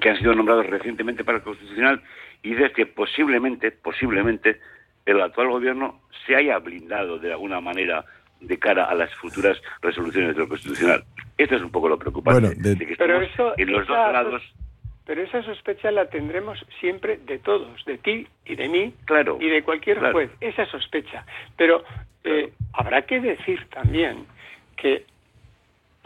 que 0.00 0.10
han 0.10 0.18
sido 0.18 0.34
nombrados 0.34 0.66
recientemente 0.66 1.24
para 1.24 1.38
el 1.38 1.44
Constitucional 1.44 2.02
y 2.42 2.50
dices 2.50 2.72
que 2.72 2.86
posiblemente, 2.86 3.72
posiblemente, 3.72 4.60
el 5.06 5.20
actual 5.20 5.48
gobierno 5.48 6.02
se 6.26 6.36
haya 6.36 6.58
blindado 6.58 7.18
de 7.18 7.32
alguna 7.32 7.60
manera 7.60 8.04
de 8.40 8.58
cara 8.58 8.84
a 8.84 8.94
las 8.94 9.12
futuras 9.14 9.60
resoluciones 9.80 10.36
del 10.36 10.46
Constitucional. 10.48 11.02
Esto 11.38 11.56
es 11.56 11.62
un 11.62 11.70
poco 11.70 11.88
lo 11.88 11.98
preocupante. 11.98 12.40
Bueno, 12.40 12.54
de- 12.56 12.86
que 12.86 12.94
Pero 12.96 13.22
eso- 13.22 13.54
en 13.56 13.72
los 13.72 13.86
dos 13.86 13.96
esa- 13.96 14.12
lados, 14.12 14.42
Pero 15.06 15.22
esa 15.22 15.40
sospecha 15.44 15.92
la 15.92 16.10
tendremos 16.10 16.58
siempre 16.80 17.18
de 17.18 17.38
todos, 17.38 17.84
de 17.84 17.96
ti 17.98 18.26
y 18.44 18.56
de 18.56 18.68
mí 18.68 18.92
claro. 19.04 19.38
y 19.40 19.48
de 19.48 19.62
cualquier 19.62 19.98
claro. 19.98 20.12
juez, 20.14 20.30
esa 20.40 20.66
sospecha. 20.66 21.24
Pero 21.56 21.84
eh, 22.24 22.52
habrá 22.72 23.02
que 23.02 23.20
decir 23.20 23.64
también 23.70 24.26
que, 24.76 25.04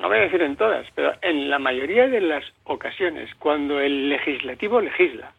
no 0.01 0.09
voy 0.09 0.19
a 0.19 0.23
decir 0.23 0.43
en 0.43 0.57
todas, 0.57 0.87
pero 0.95 1.13
en 1.23 1.51
la 1.51 1.59
mayoría 1.59 2.09
de 2.09 2.21
las 2.21 2.45
ocasiones, 2.65 3.35
cuando 3.37 3.81
el 3.81 4.09
legislativo 4.09 4.81
legisla, 4.81 5.33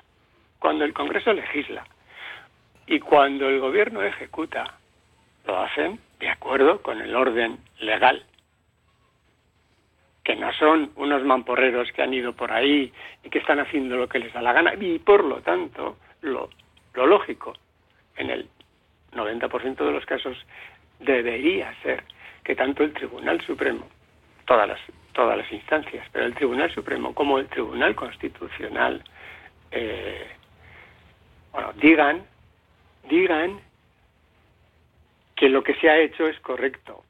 cuando 0.60 0.86
el 0.86 0.94
Congreso 0.94 1.34
legisla 1.34 1.84
y 2.86 3.00
cuando 3.00 3.50
el 3.50 3.60
gobierno 3.60 4.04
ejecuta, 4.04 4.78
lo 5.46 5.60
hacen 5.60 6.00
de 6.20 6.30
acuerdo 6.30 6.82
con 6.82 7.02
el 7.02 7.16
orden 7.16 7.58
legal 7.80 8.24
que 10.24 10.36
no 10.36 10.54
son 10.54 10.92
unos 10.96 11.24
mamporreros 11.24 11.92
que 11.92 12.04
han 12.04 12.14
ido 12.14 12.34
por 12.34 12.52
ahí 12.52 12.94
y 13.24 13.30
que 13.30 13.40
están 13.40 13.60
haciendo 13.60 13.98
lo 13.98 14.08
que 14.08 14.20
les 14.20 14.32
da 14.34 14.42
la 14.42 14.54
gana. 14.54 14.74
Y 14.80 15.00
por 15.00 15.24
lo 15.24 15.42
tanto, 15.42 15.98
lo, 16.22 16.50
lógico, 16.94 17.54
en 18.18 18.30
el 18.30 18.48
90% 19.14 19.78
de 19.78 19.92
los 19.92 20.06
casos, 20.06 20.38
debería 21.00 21.74
ser 21.82 22.04
que 22.44 22.56
tanto 22.56 22.84
el 22.84 22.94
Tribunal 22.94 23.42
Supremo, 23.42 23.88
todas 24.52 24.68
las, 24.68 24.80
todas 25.14 25.38
las 25.38 25.50
instancias, 25.50 26.06
pero 26.12 26.26
el 26.26 26.36
Tribunal 26.36 26.70
Supremo 26.74 27.16
como 27.16 27.40
el 27.40 27.48
Tribunal 27.48 27.96
Constitucional, 27.96 29.02
eh, 29.72 30.28
bueno, 31.54 31.72
digan, 31.78 32.26
digan 33.10 33.62
que 35.38 35.48
lo 35.48 35.64
que 35.64 35.76
se 35.76 35.90
ha 35.90 35.98
hecho 36.00 36.28
es 36.28 36.38
correcto. 36.42 37.06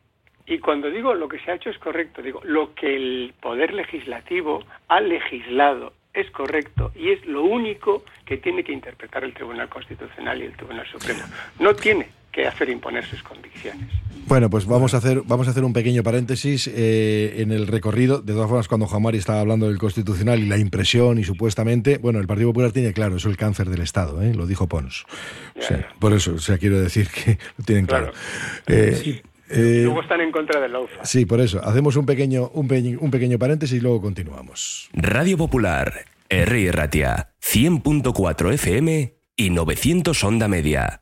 Y 0.46 0.60
cuando 0.60 0.92
digo 0.92 1.16
lo 1.16 1.28
que 1.28 1.40
se 1.40 1.50
ha 1.50 1.56
hecho 1.56 1.72
es 1.72 1.80
correcto, 1.80 2.22
digo 2.22 2.42
lo 2.44 2.76
que 2.76 2.96
el 2.96 3.34
Poder 3.42 3.74
Legislativo 3.74 4.64
ha 4.88 5.02
legislado 5.02 5.94
es 6.14 6.30
correcto 6.30 6.92
y 6.94 7.10
es 7.10 7.26
lo 7.26 7.42
único 7.42 8.04
que 8.24 8.38
tiene 8.38 8.64
que 8.64 8.72
interpretar 8.72 9.24
el 9.24 9.34
Tribunal 9.34 9.68
Constitucional 9.68 10.40
y 10.40 10.46
el 10.46 10.56
Tribunal 10.56 10.86
Supremo. 10.86 11.24
No 11.58 11.74
tiene 11.74 12.08
que 12.32 12.48
hacer 12.48 12.70
imponer 12.70 13.06
sus 13.06 13.22
convicciones. 13.24 13.90
Bueno, 14.28 14.50
pues 14.50 14.66
vamos 14.66 14.94
a 14.94 14.98
hacer, 14.98 15.24
vamos 15.26 15.48
a 15.48 15.52
hacer 15.52 15.64
un 15.64 15.74
pequeño 15.74 16.04
paréntesis 16.04 16.70
eh, 16.74 17.36
en 17.40 17.52
el 17.52 17.68
recorrido. 17.68 18.22
De 18.22 18.34
todas 18.34 18.48
formas, 18.48 18.68
cuando 18.68 18.88
Juan 18.88 19.02
Mari 19.02 19.18
estaba 19.18 19.42
hablando 19.42 19.68
del 19.68 19.78
Constitucional 19.78 20.40
y 20.40 20.46
la 20.46 20.58
impresión 20.58 21.18
y 21.20 21.24
supuestamente, 21.24 21.98
bueno, 21.98 22.20
el 22.20 22.28
Partido 22.28 22.50
Popular 22.50 22.72
tiene 22.72 22.94
claro, 22.94 23.18
es 23.18 23.26
el 23.26 23.36
cáncer 23.36 23.70
del 23.70 23.82
Estado, 23.82 24.22
¿eh? 24.22 24.34
lo 24.34 24.46
dijo 24.48 24.68
Pons. 24.68 25.06
O 25.58 25.62
sea, 25.62 25.78
Ya, 25.78 25.84
ya. 25.90 25.94
por 26.00 26.14
eso, 26.14 26.34
o 26.36 26.40
sea, 26.40 26.58
quiero 26.58 26.80
decir 26.80 27.10
que 27.10 27.38
lo 27.58 27.66
tienen 27.66 27.86
claro. 27.88 28.12
Claro. 28.66 28.82
Eh, 28.82 28.96
Sí. 29.04 29.22
eh, 29.50 29.82
Luego 29.84 30.02
están 30.02 30.22
en 30.22 30.32
contra 30.32 30.62
del 30.62 30.72
LAUFA. 30.72 31.04
sí, 31.04 31.26
por 31.26 31.42
eso. 31.42 31.60
Hacemos 31.62 31.98
un 31.98 32.06
pequeño, 32.06 32.50
un, 32.54 32.68
pe- 32.70 32.98
un 32.98 33.12
pequeño 33.12 33.38
paréntesis 33.38 33.78
y 33.80 33.82
luego 33.82 34.00
continuamos. 34.02 34.88
Radio 34.94 35.38
Popular, 35.38 36.06
R. 36.30 36.72
Ratia, 36.72 37.32
100.4 37.44 38.54
FM 38.54 39.16
y 39.36 39.50
900 39.50 40.24
Onda 40.24 40.48
Media. 40.48 41.02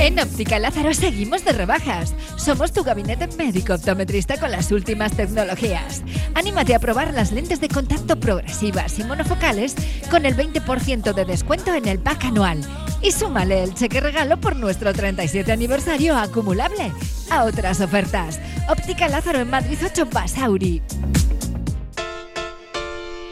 En 0.00 0.18
Óptica 0.18 0.58
Lázaro 0.58 0.94
seguimos 0.94 1.44
de 1.44 1.52
rebajas. 1.52 2.14
Somos 2.36 2.72
tu 2.72 2.82
gabinete 2.82 3.28
médico 3.36 3.74
optometrista 3.74 4.40
con 4.40 4.50
las 4.50 4.72
últimas 4.72 5.14
tecnologías. 5.14 6.02
Anímate 6.34 6.74
a 6.74 6.78
probar 6.78 7.12
las 7.12 7.32
lentes 7.32 7.60
de 7.60 7.68
contacto 7.68 8.18
progresivas 8.18 8.98
y 8.98 9.04
monofocales 9.04 9.74
con 10.10 10.24
el 10.24 10.34
20% 10.34 11.12
de 11.12 11.24
descuento 11.26 11.74
en 11.74 11.86
el 11.86 11.98
pack 11.98 12.24
anual. 12.24 12.62
Y 13.02 13.12
súmale 13.12 13.62
el 13.62 13.74
cheque 13.74 14.00
regalo 14.00 14.40
por 14.40 14.56
nuestro 14.56 14.94
37 14.94 15.52
aniversario 15.52 16.16
acumulable 16.16 16.90
a 17.30 17.44
otras 17.44 17.82
ofertas. 17.82 18.40
Óptica 18.70 19.06
Lázaro 19.06 19.40
en 19.40 19.50
Madrid 19.50 19.78
8 19.84 20.06
Basauri. 20.10 20.82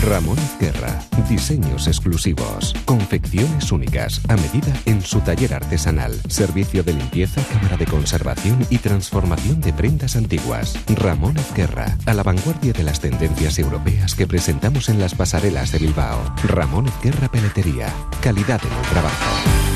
Ramón 0.00 0.38
Izquierra. 0.38 1.00
Diseños 1.28 1.86
exclusivos. 1.86 2.74
Confecciones 2.84 3.72
únicas. 3.72 4.20
A 4.28 4.36
medida 4.36 4.72
en 4.84 5.00
su 5.00 5.20
taller 5.20 5.54
artesanal. 5.54 6.12
Servicio 6.28 6.82
de 6.82 6.92
limpieza, 6.92 7.42
cámara 7.52 7.76
de 7.76 7.86
conservación 7.86 8.66
y 8.70 8.78
transformación 8.78 9.60
de 9.60 9.72
prendas 9.72 10.16
antiguas. 10.16 10.78
Ramón 10.88 11.36
Izquierra. 11.38 11.96
A 12.06 12.14
la 12.14 12.22
vanguardia 12.22 12.72
de 12.72 12.82
las 12.82 13.00
tendencias 13.00 13.58
europeas 13.58 14.14
que 14.14 14.26
presentamos 14.26 14.88
en 14.88 15.00
las 15.00 15.14
pasarelas 15.14 15.72
de 15.72 15.78
Bilbao. 15.78 16.34
Ramón 16.44 16.86
Izquierra 16.86 17.28
Peletería. 17.28 17.92
Calidad 18.20 18.60
en 18.64 18.72
el 18.72 18.90
trabajo. 18.90 19.75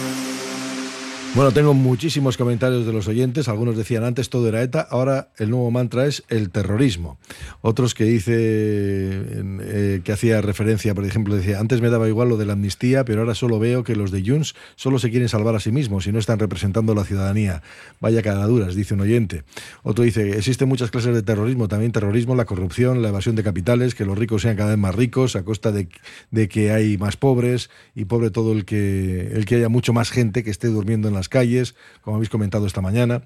Bueno, 1.33 1.53
tengo 1.53 1.73
muchísimos 1.73 2.35
comentarios 2.35 2.85
de 2.85 2.91
los 2.91 3.07
oyentes. 3.07 3.47
Algunos 3.47 3.77
decían 3.77 4.03
antes 4.03 4.29
todo 4.29 4.49
era 4.49 4.61
ETA, 4.61 4.81
ahora 4.81 5.29
el 5.37 5.49
nuevo 5.49 5.71
mantra 5.71 6.05
es 6.05 6.23
el 6.27 6.49
terrorismo. 6.49 7.19
Otros 7.61 7.93
que 7.93 8.03
dice 8.03 8.33
eh, 8.35 10.01
que 10.03 10.11
hacía 10.11 10.41
referencia, 10.41 10.93
por 10.93 11.05
ejemplo, 11.05 11.33
decía 11.33 11.61
antes 11.61 11.79
me 11.79 11.89
daba 11.89 12.09
igual 12.09 12.27
lo 12.27 12.35
de 12.35 12.45
la 12.45 12.53
amnistía, 12.53 13.05
pero 13.05 13.21
ahora 13.21 13.33
solo 13.33 13.59
veo 13.59 13.85
que 13.85 13.95
los 13.95 14.11
de 14.11 14.23
Junts 14.25 14.55
solo 14.75 14.99
se 14.99 15.09
quieren 15.09 15.29
salvar 15.29 15.55
a 15.55 15.61
sí 15.61 15.71
mismos 15.71 16.05
y 16.05 16.11
no 16.11 16.19
están 16.19 16.37
representando 16.37 16.91
a 16.91 16.95
la 16.95 17.05
ciudadanía. 17.05 17.63
Vaya 18.01 18.21
cagaduras, 18.21 18.75
dice 18.75 18.93
un 18.93 18.99
oyente. 18.99 19.45
Otro 19.83 20.03
dice 20.03 20.37
existen 20.37 20.67
muchas 20.67 20.91
clases 20.91 21.15
de 21.15 21.23
terrorismo, 21.23 21.69
también 21.69 21.93
terrorismo, 21.93 22.35
la 22.35 22.43
corrupción, 22.43 23.01
la 23.01 23.07
evasión 23.07 23.37
de 23.37 23.43
capitales, 23.43 23.95
que 23.95 24.03
los 24.03 24.17
ricos 24.17 24.41
sean 24.41 24.57
cada 24.57 24.71
vez 24.71 24.79
más 24.79 24.95
ricos 24.95 25.37
a 25.37 25.43
costa 25.43 25.71
de, 25.71 25.87
de 26.29 26.49
que 26.49 26.73
hay 26.73 26.97
más 26.97 27.15
pobres 27.15 27.69
y 27.95 28.03
pobre 28.03 28.31
todo 28.31 28.51
el 28.51 28.65
que 28.65 29.31
el 29.31 29.45
que 29.45 29.55
haya 29.55 29.69
mucho 29.69 29.93
más 29.93 30.11
gente 30.11 30.43
que 30.43 30.51
esté 30.51 30.67
durmiendo 30.67 31.07
en 31.07 31.13
la 31.13 31.20
las 31.21 31.29
calles, 31.29 31.75
como 32.01 32.15
habéis 32.15 32.29
comentado 32.29 32.65
esta 32.65 32.81
mañana. 32.81 33.21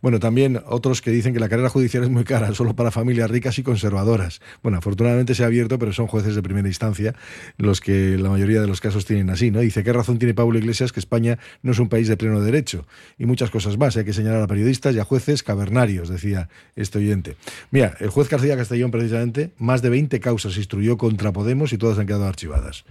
Bueno, 0.00 0.20
también 0.20 0.62
otros 0.66 1.02
que 1.02 1.10
dicen 1.10 1.34
que 1.34 1.40
la 1.40 1.48
carrera 1.48 1.68
judicial 1.68 2.04
es 2.04 2.08
muy 2.08 2.22
cara, 2.22 2.54
solo 2.54 2.76
para 2.76 2.92
familias 2.92 3.28
ricas 3.28 3.58
y 3.58 3.64
conservadoras. 3.64 4.40
Bueno, 4.62 4.78
afortunadamente 4.78 5.34
se 5.34 5.42
ha 5.42 5.46
abierto, 5.46 5.76
pero 5.78 5.92
son 5.92 6.06
jueces 6.06 6.36
de 6.36 6.42
primera 6.42 6.68
instancia 6.68 7.14
los 7.56 7.80
que 7.80 8.16
la 8.18 8.30
mayoría 8.30 8.60
de 8.60 8.68
los 8.68 8.80
casos 8.80 9.04
tienen 9.04 9.30
así, 9.30 9.50
¿no? 9.50 9.60
Dice, 9.60 9.82
¿qué 9.82 9.92
razón 9.92 10.20
tiene 10.20 10.32
Pablo 10.32 10.58
Iglesias 10.58 10.92
que 10.92 11.00
España 11.00 11.38
no 11.62 11.72
es 11.72 11.80
un 11.80 11.88
país 11.88 12.06
de 12.06 12.16
pleno 12.16 12.40
derecho? 12.40 12.86
Y 13.18 13.26
muchas 13.26 13.50
cosas 13.50 13.76
más. 13.76 13.96
Hay 13.96 14.04
que 14.04 14.12
señalar 14.12 14.42
a 14.42 14.46
periodistas 14.46 14.94
y 14.94 15.00
a 15.00 15.04
jueces 15.04 15.42
cavernarios, 15.42 16.08
decía 16.08 16.48
este 16.76 16.98
oyente. 16.98 17.36
Mira, 17.72 17.96
el 17.98 18.10
juez 18.10 18.28
García 18.28 18.56
Castellón, 18.56 18.92
precisamente, 18.92 19.50
más 19.58 19.82
de 19.82 19.90
20 19.90 20.20
causas 20.20 20.56
instruyó 20.56 20.96
contra 20.96 21.32
Podemos 21.32 21.72
y 21.72 21.78
todas 21.78 21.98
han 21.98 22.06
quedado 22.06 22.26
archivadas. 22.26 22.84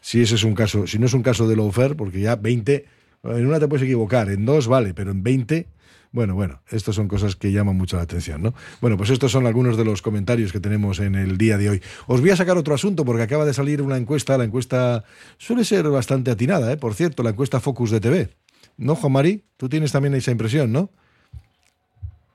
Si 0.00 0.20
ese 0.20 0.36
es 0.36 0.44
un 0.44 0.54
caso, 0.54 0.86
si 0.86 0.98
no 0.98 1.06
es 1.06 1.14
un 1.14 1.22
caso 1.22 1.48
de 1.48 1.56
lawfare, 1.56 1.94
porque 1.96 2.20
ya 2.20 2.36
20 2.36 2.86
en 3.24 3.46
una 3.46 3.60
te 3.60 3.68
puedes 3.68 3.84
equivocar, 3.84 4.30
en 4.30 4.44
dos 4.44 4.68
vale, 4.68 4.94
pero 4.94 5.10
en 5.10 5.22
20 5.22 5.66
bueno, 6.10 6.34
bueno, 6.34 6.62
estas 6.70 6.94
son 6.94 7.06
cosas 7.06 7.36
que 7.36 7.52
llaman 7.52 7.76
mucho 7.76 7.96
la 7.96 8.02
atención, 8.02 8.42
¿no? 8.42 8.54
Bueno, 8.80 8.96
pues 8.96 9.10
estos 9.10 9.30
son 9.30 9.46
algunos 9.46 9.76
de 9.76 9.84
los 9.84 10.00
comentarios 10.00 10.52
que 10.52 10.60
tenemos 10.60 11.00
en 11.00 11.14
el 11.14 11.36
día 11.36 11.58
de 11.58 11.68
hoy. 11.68 11.82
Os 12.06 12.22
voy 12.22 12.30
a 12.30 12.36
sacar 12.36 12.56
otro 12.56 12.74
asunto 12.74 13.04
porque 13.04 13.22
acaba 13.22 13.44
de 13.44 13.52
salir 13.52 13.82
una 13.82 13.98
encuesta, 13.98 14.38
la 14.38 14.44
encuesta 14.44 15.04
suele 15.36 15.64
ser 15.64 15.88
bastante 15.90 16.30
atinada, 16.30 16.72
¿eh? 16.72 16.78
Por 16.78 16.94
cierto, 16.94 17.22
la 17.22 17.30
encuesta 17.30 17.60
Focus 17.60 17.90
de 17.90 18.00
TV. 18.00 18.30
¿No, 18.78 18.94
Juan? 18.94 19.42
Tú 19.58 19.68
tienes 19.68 19.92
también 19.92 20.14
esa 20.14 20.30
impresión, 20.30 20.72
¿no? 20.72 20.90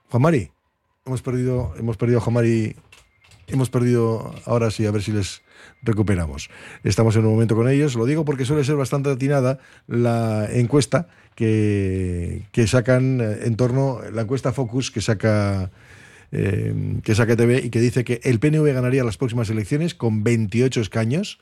Juan 0.09 0.21
Mari, 0.21 0.51
hemos 1.05 1.23
perdido, 1.23 1.73
hemos 1.77 1.97
perdido 1.97 2.19
a 2.19 2.21
Juan 2.21 2.75
hemos 3.47 3.69
perdido, 3.69 4.35
ahora 4.45 4.69
sí, 4.69 4.85
a 4.85 4.91
ver 4.91 5.01
si 5.01 5.11
les 5.11 5.41
recuperamos. 5.81 6.49
Estamos 6.83 7.15
en 7.15 7.25
un 7.25 7.33
momento 7.33 7.55
con 7.55 7.69
ellos, 7.69 7.95
lo 7.95 8.05
digo 8.05 8.25
porque 8.25 8.45
suele 8.45 8.63
ser 8.63 8.75
bastante 8.75 9.09
atinada 9.09 9.59
la 9.87 10.47
encuesta 10.51 11.07
que, 11.35 12.47
que 12.51 12.67
sacan 12.67 13.21
eh, 13.21 13.39
en 13.45 13.55
torno, 13.55 13.99
la 14.11 14.23
encuesta 14.23 14.53
Focus 14.53 14.91
que 14.91 15.01
saca... 15.01 15.71
Eh, 16.35 16.99
que 17.03 17.13
saca 17.13 17.35
TV 17.35 17.61
y 17.63 17.69
que 17.69 17.79
dice 17.79 18.03
que 18.03 18.19
el 18.23 18.39
PNV 18.39 18.73
ganaría 18.73 19.03
las 19.03 19.17
próximas 19.17 19.51
elecciones 19.51 19.93
con 19.93 20.23
28 20.23 20.81
escaños, 20.81 21.37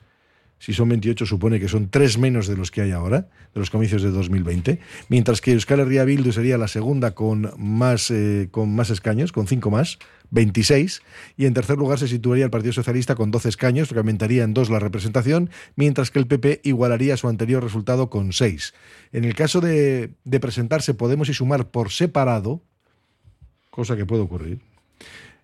si 0.61 0.73
son 0.73 0.89
28 0.89 1.25
supone 1.25 1.59
que 1.59 1.67
son 1.67 1.89
tres 1.89 2.19
menos 2.19 2.45
de 2.45 2.55
los 2.55 2.69
que 2.69 2.81
hay 2.81 2.91
ahora, 2.91 3.21
de 3.55 3.59
los 3.59 3.71
comicios 3.71 4.03
de 4.03 4.11
2020, 4.11 4.79
mientras 5.09 5.41
que 5.41 5.53
Euskal 5.53 5.79
Herria 5.79 6.05
Bildu 6.05 6.31
sería 6.31 6.59
la 6.59 6.67
segunda 6.67 7.15
con 7.15 7.51
más, 7.57 8.11
eh, 8.11 8.47
con 8.51 8.75
más 8.75 8.91
escaños, 8.91 9.31
con 9.31 9.47
cinco 9.47 9.71
más, 9.71 9.97
26, 10.29 11.01
y 11.35 11.47
en 11.47 11.55
tercer 11.55 11.79
lugar 11.79 11.97
se 11.97 12.07
situaría 12.07 12.45
el 12.45 12.51
Partido 12.51 12.73
Socialista 12.73 13.15
con 13.15 13.31
12 13.31 13.49
escaños, 13.49 13.89
lo 13.89 13.95
que 13.95 13.99
aumentaría 14.01 14.43
en 14.43 14.53
dos 14.53 14.69
la 14.69 14.77
representación, 14.77 15.49
mientras 15.75 16.11
que 16.11 16.19
el 16.19 16.27
PP 16.27 16.61
igualaría 16.63 17.17
su 17.17 17.27
anterior 17.27 17.63
resultado 17.63 18.11
con 18.11 18.31
6. 18.31 18.75
En 19.13 19.25
el 19.25 19.33
caso 19.33 19.61
de, 19.61 20.11
de 20.25 20.39
presentarse 20.39 20.93
Podemos 20.93 21.27
y 21.29 21.33
Sumar 21.33 21.71
por 21.71 21.89
separado, 21.89 22.61
cosa 23.71 23.97
que 23.97 24.05
puede 24.05 24.21
ocurrir, 24.21 24.59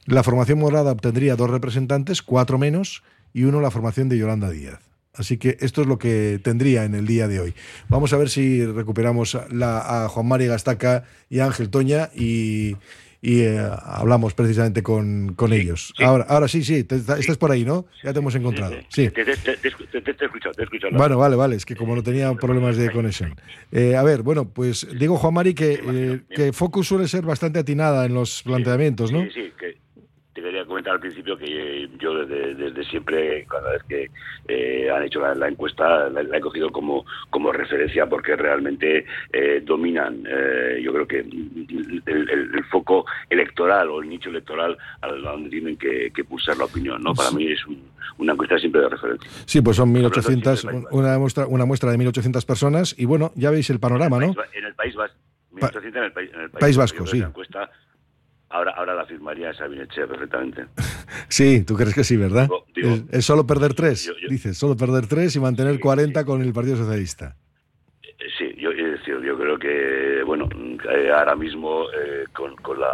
la 0.06 0.22
formación 0.22 0.60
morada 0.60 0.92
obtendría 0.92 1.36
dos 1.36 1.50
representantes, 1.50 2.22
cuatro 2.22 2.60
menos, 2.60 3.02
y 3.34 3.46
uno 3.46 3.62
la 3.62 3.72
formación 3.72 4.10
de 4.10 4.20
Yolanda 4.20 4.52
Díaz. 4.52 4.88
Así 5.18 5.38
que 5.38 5.58
esto 5.60 5.82
es 5.82 5.88
lo 5.88 5.98
que 5.98 6.40
tendría 6.44 6.84
en 6.86 6.96
el 6.96 7.06
día 7.08 7.28
de 7.28 7.40
hoy. 7.40 7.54
Vamos 7.90 8.14
a 8.14 8.18
ver 8.18 8.30
si 8.30 8.66
recuperamos 8.66 9.38
la, 9.52 10.06
a 10.06 10.10
Juan 10.10 10.28
Mari 10.28 10.46
Gastaca 10.48 11.04
y 11.30 11.40
a 11.40 11.46
Ángel 11.46 11.70
Toña 11.70 12.10
y, 12.16 12.76
y 13.22 13.40
eh, 13.42 13.68
hablamos 13.84 14.34
precisamente 14.36 14.84
con, 14.84 15.34
con 15.36 15.54
ellos. 15.54 15.94
Ahora, 16.00 16.26
ahora 16.30 16.48
sí, 16.48 16.64
sí, 16.64 16.84
te- 16.84 16.98
estás 16.98 17.38
por 17.38 17.52
ahí, 17.52 17.66
¿no? 17.66 17.86
Ya 18.04 18.14
te 18.14 18.20
hemos 18.20 18.36
encontrado. 18.36 18.76
Sí. 18.90 19.10
Te, 19.10 19.26
te, 19.26 19.36
te, 19.38 19.58
te, 19.58 19.72
te- 19.72 20.14
te 20.14 20.24
he 20.24 20.28
escuchado, 20.28 20.54
te 20.54 20.62
he 20.62 20.66
escuchado. 20.66 20.96
Bueno, 20.96 21.18
vale, 21.18 21.36
vale, 21.36 21.56
es 21.56 21.66
que 21.66 21.76
como 21.76 21.96
no 21.96 22.04
tenía 22.04 22.32
problemas 22.36 22.78
de 22.78 22.92
conexión. 22.92 23.36
Eh, 23.72 23.96
a 23.96 24.04
ver, 24.04 24.22
bueno, 24.22 24.48
pues 24.50 24.88
digo 25.00 25.18
Juan 25.18 25.34
Mari 25.34 25.54
que, 25.56 25.80
eh, 25.84 26.22
que 26.30 26.54
Focus 26.54 26.88
suele 26.88 27.08
ser 27.08 27.24
bastante 27.26 27.58
atinada 27.60 28.06
en 28.06 28.14
los 28.14 28.44
planteamientos, 28.44 29.12
¿no? 29.12 29.24
Sí, 29.24 29.30
sí, 29.34 29.52
que 29.60 29.78
quería 30.48 30.66
comentar 30.66 30.94
al 30.94 31.00
principio 31.00 31.38
que 31.38 31.90
yo 32.00 32.26
desde, 32.26 32.56
desde 32.56 32.84
siempre, 32.86 33.46
cada 33.50 33.72
vez 33.72 33.84
que 33.84 34.10
eh, 34.48 34.90
han 34.90 35.04
hecho 35.04 35.20
la, 35.20 35.36
la 35.36 35.48
encuesta, 35.48 36.10
la, 36.10 36.24
la 36.24 36.38
he 36.38 36.42
cogido 36.42 36.72
como, 36.72 37.06
como 37.30 37.52
referencia 37.52 38.06
porque 38.08 38.36
realmente 38.36 39.06
eh, 39.34 39.62
dominan, 39.64 40.24
eh, 40.28 40.80
yo 40.84 40.94
creo 40.94 41.08
que 41.08 41.20
el, 41.20 42.04
el- 42.06 42.30
el 42.56 42.64
foco 42.66 43.06
electoral 43.30 43.90
o 43.90 44.02
el 44.02 44.10
nicho 44.10 44.30
electoral 44.30 44.78
a 45.02 45.08
donde 45.08 45.50
tienen 45.50 45.78
que, 45.78 46.12
que 46.14 46.24
pulsar 46.24 46.58
la 46.58 46.66
opinión. 46.66 47.02
¿no? 47.02 47.14
Para 47.14 47.32
mí 47.32 47.52
es 47.52 47.66
un- 47.68 47.92
una 48.20 48.34
encuesta 48.34 48.58
siempre 48.58 48.82
de 48.82 48.90
referencia. 48.90 49.30
Sí, 49.46 49.62
pues 49.62 49.78
son 49.78 49.90
Sobre 49.94 50.10
todo 50.10 50.22
1.800, 50.22 50.64
en 50.70 50.76
el 50.78 50.82
País 50.84 50.88
una 50.92 51.20
muestra, 51.20 51.48
una 51.48 51.66
muestra 51.66 51.92
de 51.92 51.98
1.800 51.98 52.46
personas 52.46 52.96
y 52.98 53.06
bueno, 53.06 53.32
ya 53.36 53.52
veis 53.52 53.70
el 53.70 53.80
panorama, 53.80 54.20
¿no? 54.20 54.34
En 54.54 54.66
el 54.66 54.74
País 54.76 54.96
Vasco. 54.96 55.18
1800 55.52 55.98
en 56.00 56.04
el 56.06 56.12
País, 56.12 56.30
en 56.34 56.42
el 56.42 56.50
País 56.52 56.78
Vasco, 56.78 57.06
sí. 57.08 57.18
esa 57.18 57.28
encuesta 57.28 57.70
ahora, 58.50 58.72
ahora 58.72 58.94
la 58.96 59.06
firmaría 59.06 59.54
Sabine 59.54 59.84
Echea 59.84 60.08
perfectamente. 60.08 60.66
Sí, 61.30 61.64
tú 61.66 61.76
crees 61.76 61.94
que 61.94 62.04
sí, 62.04 62.16
¿verdad? 62.16 62.48
digo- 62.76 62.94
es, 62.94 63.04
es 63.12 63.26
solo 63.26 63.46
perder 63.46 63.74
tres, 63.74 64.06
yo- 64.06 64.14
yo- 64.18 64.28
dices, 64.30 64.58
solo 64.58 64.76
perder 64.78 65.08
tres 65.08 65.36
y 65.36 65.40
mantener 65.40 65.80
40 65.80 66.24
con 66.26 66.42
el 66.42 66.54
Partido 66.54 66.78
Socialista. 66.78 67.36
Eh, 68.04 68.14
Sí, 68.38 68.54
yo, 68.58 68.72
es 68.72 68.92
decir, 69.00 69.20
yo 69.22 69.38
creo 69.38 69.58
que, 69.58 70.22
bueno, 70.26 70.48
eh, 70.92 71.12
ahora 71.12 71.36
mismo 71.36 71.86
eh, 71.92 72.26
con, 72.34 72.56
con 72.58 72.80
la 72.80 72.88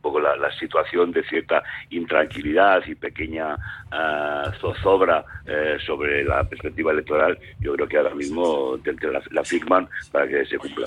poco 0.00 0.18
la, 0.20 0.36
la 0.36 0.50
situación 0.58 1.12
de 1.12 1.22
cierta 1.24 1.62
intranquilidad 1.90 2.82
y 2.86 2.96
pequeña 2.96 3.56
ah, 3.92 4.50
zozobra 4.60 5.24
eh, 5.46 5.76
sobre 5.86 6.24
la 6.24 6.42
perspectiva 6.44 6.90
electoral, 6.90 7.38
yo 7.60 7.74
creo 7.74 7.86
que 7.86 7.98
ahora 7.98 8.14
mismo 8.14 8.78
la, 8.84 9.22
la 9.30 9.44
firman 9.44 9.88
para 10.10 10.26
que 10.26 10.44
se 10.46 10.58
cumpla. 10.58 10.86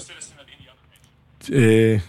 Eh, 1.51 2.01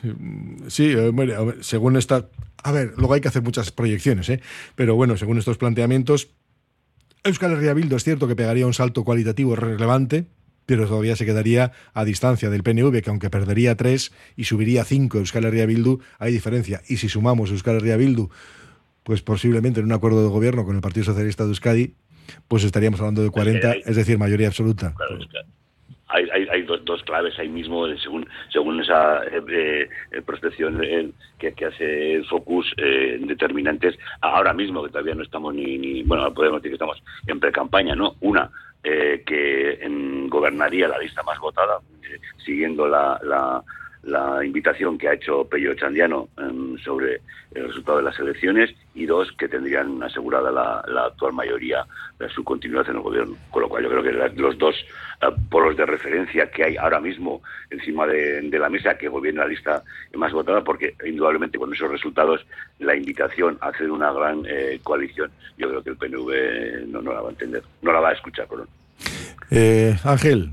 sí, 0.68 0.94
bueno, 1.12 1.35
a 1.35 1.44
ver, 1.44 1.64
según 1.64 1.96
esta... 1.96 2.29
A 2.62 2.72
ver, 2.72 2.94
luego 2.96 3.14
hay 3.14 3.20
que 3.20 3.29
hacer 3.29 3.42
muchas 3.42 3.70
proyecciones, 3.70 4.29
¿eh? 4.29 4.40
Pero 4.75 4.94
bueno, 4.96 5.16
según 5.16 5.38
estos 5.38 5.59
planteamientos, 5.59 6.29
Euskal 7.25 7.53
Herria 7.53 7.75
Bildu 7.75 7.96
es 7.96 8.05
cierto 8.05 8.27
que 8.29 8.37
pegaría 8.37 8.66
un 8.66 8.75
salto 8.75 9.05
cualitativo 9.05 9.55
relevante, 9.57 10.27
pero 10.64 10.87
todavía 10.88 11.14
se 11.16 11.25
quedaría 11.27 11.72
a 11.94 12.05
distancia 12.05 12.51
del 12.51 12.62
PNV, 12.64 13.03
que 13.03 13.11
aunque 13.11 13.31
perdería 13.31 13.77
tres 13.77 14.12
y 14.37 14.44
subiría 14.44 14.85
cinco 14.85 15.18
Euskal 15.18 15.44
Herria 15.44 15.66
Bildu, 15.66 16.01
hay 16.18 16.33
diferencia. 16.33 16.83
Y 16.88 16.96
si 16.96 17.09
sumamos 17.09 17.51
Euskal 17.51 17.77
Herria 17.77 17.96
Bildu, 17.96 18.31
pues 19.05 19.22
posiblemente 19.22 19.79
en 19.81 19.87
un 19.87 19.92
acuerdo 19.92 20.22
de 20.22 20.29
gobierno 20.29 20.64
con 20.64 20.75
el 20.75 20.83
Partido 20.83 21.05
Socialista 21.05 21.44
de 21.44 21.51
Euskadi, 21.51 21.94
pues 22.49 22.64
estaríamos 22.64 22.99
hablando 22.99 23.22
de 23.22 23.31
40, 23.31 23.70
hay- 23.70 23.83
es 23.87 23.94
decir, 23.94 24.18
mayoría 24.18 24.49
absoluta. 24.49 24.92
Claro, 24.96 25.18
hay, 26.09 26.29
hay, 26.33 26.47
hay 26.51 26.62
dos, 26.62 26.85
dos 26.85 27.03
claves 27.03 27.38
ahí 27.38 27.49
mismo, 27.49 27.87
eh, 27.87 27.97
según 28.03 28.29
según 28.51 28.81
esa 28.81 29.25
eh, 29.25 29.88
eh, 30.12 30.23
prospección 30.25 30.83
eh, 30.85 31.11
que, 31.38 31.53
que 31.53 31.64
hace 31.66 32.23
Focus, 32.31 32.73
eh, 32.77 33.19
determinantes 33.21 33.99
ahora 34.21 34.53
mismo, 34.53 34.83
que 34.85 34.90
todavía 34.90 35.14
no 35.14 35.23
estamos 35.25 35.55
ni, 35.55 35.79
ni 35.79 36.03
bueno, 36.05 36.33
podemos 36.33 36.62
decir 36.62 36.71
que 36.73 36.77
estamos 36.77 37.03
en 37.27 37.40
pre-campaña, 37.40 37.95
¿no? 37.97 38.14
Una, 38.21 38.51
que 38.83 39.79
en- 39.81 40.29
gobernaría 40.29 40.87
la 40.87 40.99
lista 40.99 41.23
más 41.25 41.38
votada, 41.40 41.79
siguiendo 42.45 42.87
la, 42.87 43.19
la, 43.25 43.62
la 44.07 44.45
invitación 44.45 44.97
que 44.97 45.09
ha 45.09 45.14
hecho 45.14 45.45
Pello 45.49 45.75
Chandiano 45.75 46.29
em, 46.38 46.79
sobre 46.79 47.21
el 47.55 47.66
resultado 47.66 47.99
de 47.99 48.05
las 48.05 48.19
elecciones 48.19 48.75
y 48.95 49.05
dos, 49.07 49.33
que 49.33 49.49
tendrían 49.49 50.03
asegurada 50.03 50.51
la, 50.51 50.83
la 50.87 51.07
actual 51.07 51.33
mayoría 51.33 51.85
de 52.19 52.29
su 52.29 52.45
continuidad 52.45 52.88
en 52.88 52.97
el 52.97 53.03
gobierno. 53.03 53.37
Con 53.51 53.62
lo 53.62 53.69
cual 53.69 53.83
yo 53.83 53.90
creo 53.90 54.03
que 54.03 54.12
la- 54.12 54.29
los 54.29 54.57
dos 54.59 54.75
eh, 55.23 55.27
polos 55.51 55.77
de 55.77 55.87
referencia 55.87 56.51
que 56.51 56.64
hay 56.64 56.77
ahora 56.77 57.01
mismo 57.01 57.42
encima 57.71 58.07
de, 58.07 58.42
de 58.42 58.59
la 58.59 58.69
mesa 58.69 58.97
que 58.97 59.09
gobierna 59.09 59.42
la 59.42 59.49
lista 59.49 59.83
más 60.14 60.33
votada, 60.33 60.62
porque 60.62 60.95
indudablemente 61.05 61.59
con 61.59 61.73
esos 61.75 61.90
resultados 61.90 62.47
la 62.79 62.95
invitación 62.95 63.59
a 63.61 63.69
hacer 63.69 63.90
una 63.90 64.12
gran 64.12 64.45
eh, 64.49 64.79
coalición, 64.85 65.31
yo 65.59 65.69
creo 65.69 65.83
que 65.83 65.90
el 65.90 65.97
PNV 65.97 66.87
no, 66.92 67.03
no 67.03 67.12
la 67.12 67.21
va 67.23 67.29
a 67.29 67.33
entender, 67.33 67.62
no 67.83 67.92
la 67.92 68.01
va 68.01 68.11
a 68.11 68.12
escuchar, 68.12 68.47
perdón. 68.47 68.69
Eh, 69.51 69.95
Ángel, 70.05 70.51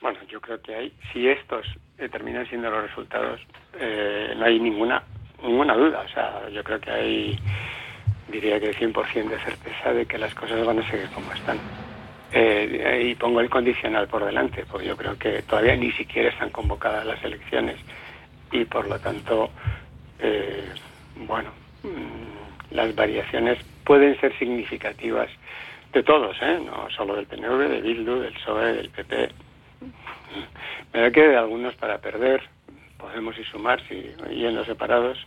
Bueno, 0.00 0.18
yo 0.28 0.40
creo 0.40 0.60
que 0.62 0.74
hay, 0.74 0.92
si 1.12 1.28
estos 1.28 1.64
eh, 2.02 2.08
terminan 2.08 2.46
siendo 2.48 2.70
los 2.70 2.82
resultados, 2.82 3.40
eh, 3.78 4.34
no 4.36 4.44
hay 4.44 4.58
ninguna 4.58 5.02
ninguna 5.42 5.74
duda. 5.74 6.00
O 6.00 6.08
sea, 6.08 6.48
yo 6.50 6.62
creo 6.64 6.80
que 6.80 6.90
hay, 6.90 7.38
diría 8.28 8.60
que 8.60 8.74
100% 8.74 9.28
de 9.28 9.38
certeza 9.38 9.92
de 9.92 10.06
que 10.06 10.18
las 10.18 10.34
cosas 10.34 10.64
van 10.64 10.78
a 10.78 10.90
seguir 10.90 11.08
como 11.10 11.32
están. 11.32 11.58
Eh, 12.32 13.10
y 13.10 13.14
pongo 13.14 13.40
el 13.40 13.50
condicional 13.50 14.08
por 14.08 14.24
delante, 14.24 14.64
porque 14.70 14.86
yo 14.86 14.96
creo 14.96 15.18
que 15.18 15.42
todavía 15.42 15.76
ni 15.76 15.92
siquiera 15.92 16.30
están 16.30 16.50
convocadas 16.50 17.04
las 17.04 17.22
elecciones 17.22 17.76
y 18.50 18.64
por 18.64 18.88
lo 18.88 18.98
tanto, 18.98 19.50
eh, 20.18 20.64
bueno, 21.26 21.50
mm, 21.82 22.74
las 22.74 22.94
variaciones 22.94 23.58
pueden 23.84 24.18
ser 24.18 24.36
significativas 24.38 25.28
de 25.92 26.02
todos, 26.02 26.34
¿eh? 26.40 26.58
no 26.64 26.88
solo 26.90 27.16
del 27.16 27.26
PNV, 27.26 27.68
de 27.68 27.80
Bildu, 27.82 28.20
del 28.20 28.32
PSOE, 28.32 28.72
del 28.72 28.88
PP. 28.88 29.28
Me 30.92 31.00
da 31.00 31.10
que 31.10 31.28
de 31.28 31.36
algunos 31.36 31.74
para 31.74 31.98
perder, 31.98 32.42
Podemos 32.98 33.36
y 33.38 33.44
Sumar, 33.44 33.80
si, 33.88 34.14
yendo 34.30 34.64
separados, 34.64 35.18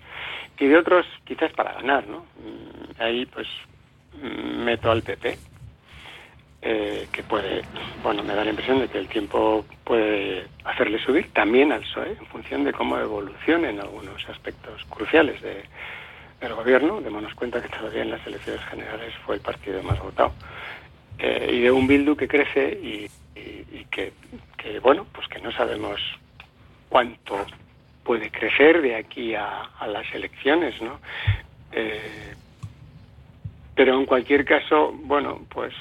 y 0.58 0.68
de 0.68 0.78
otros 0.78 1.06
quizás 1.26 1.52
para 1.52 1.74
ganar, 1.74 2.08
¿no? 2.08 2.20
Mm, 2.20 3.02
Ahí 3.02 3.26
pues 3.26 3.48
mm, 4.22 4.64
meto 4.64 4.90
al 4.90 5.02
PP, 5.02 5.38
eh, 6.62 7.08
que 7.12 7.22
puede, 7.24 7.62
bueno, 8.02 8.24
me 8.24 8.34
da 8.34 8.44
la 8.44 8.50
impresión 8.50 8.80
de 8.80 8.88
que 8.88 8.98
el 8.98 9.08
tiempo 9.08 9.66
puede 9.84 10.48
hacerle 10.64 10.98
subir 11.00 11.32
también 11.34 11.72
al 11.72 11.82
PSOE 11.82 12.14
en 12.14 12.26
función 12.28 12.64
de 12.64 12.74
cómo 12.74 12.98
evolucionen 12.98 13.80
algunos 13.80 14.28
aspectos 14.30 14.84
cruciales 14.86 15.42
de, 15.42 15.64
del 16.42 16.54
gobierno. 16.56 17.02
Démonos 17.02 17.36
cuenta 17.36 17.62
que 17.62 17.70
todavía 17.70 18.02
en 18.02 18.12
las 18.12 18.26
elecciones 18.26 18.64
generales 18.66 19.14
fue 19.26 19.36
el 19.36 19.42
partido 19.42 19.84
más 19.84 20.00
votado. 20.00 20.34
Eh, 21.20 21.52
y 21.54 21.62
de 21.62 21.72
un 21.72 21.86
Bildu 21.88 22.16
que 22.16 22.28
crece 22.28 22.80
y, 22.82 23.08
y- 23.36 23.86
que, 23.92 24.14
que, 24.58 24.80
bueno, 24.80 25.08
pues 25.14 25.28
que 25.28 25.40
no 25.40 25.52
sabemos 25.52 26.00
cuánto 26.90 27.46
puede 28.04 28.30
crecer 28.32 28.82
de 28.82 28.96
aquí 28.96 29.36
a, 29.36 29.62
a 29.80 29.88
las 29.88 30.06
elecciones, 30.14 30.80
¿no? 30.82 31.00
Eh, 31.72 32.36
pero 33.74 33.96
en 34.00 34.06
cualquier 34.06 34.46
caso, 34.46 34.92
bueno, 34.94 35.46
pues 35.50 35.74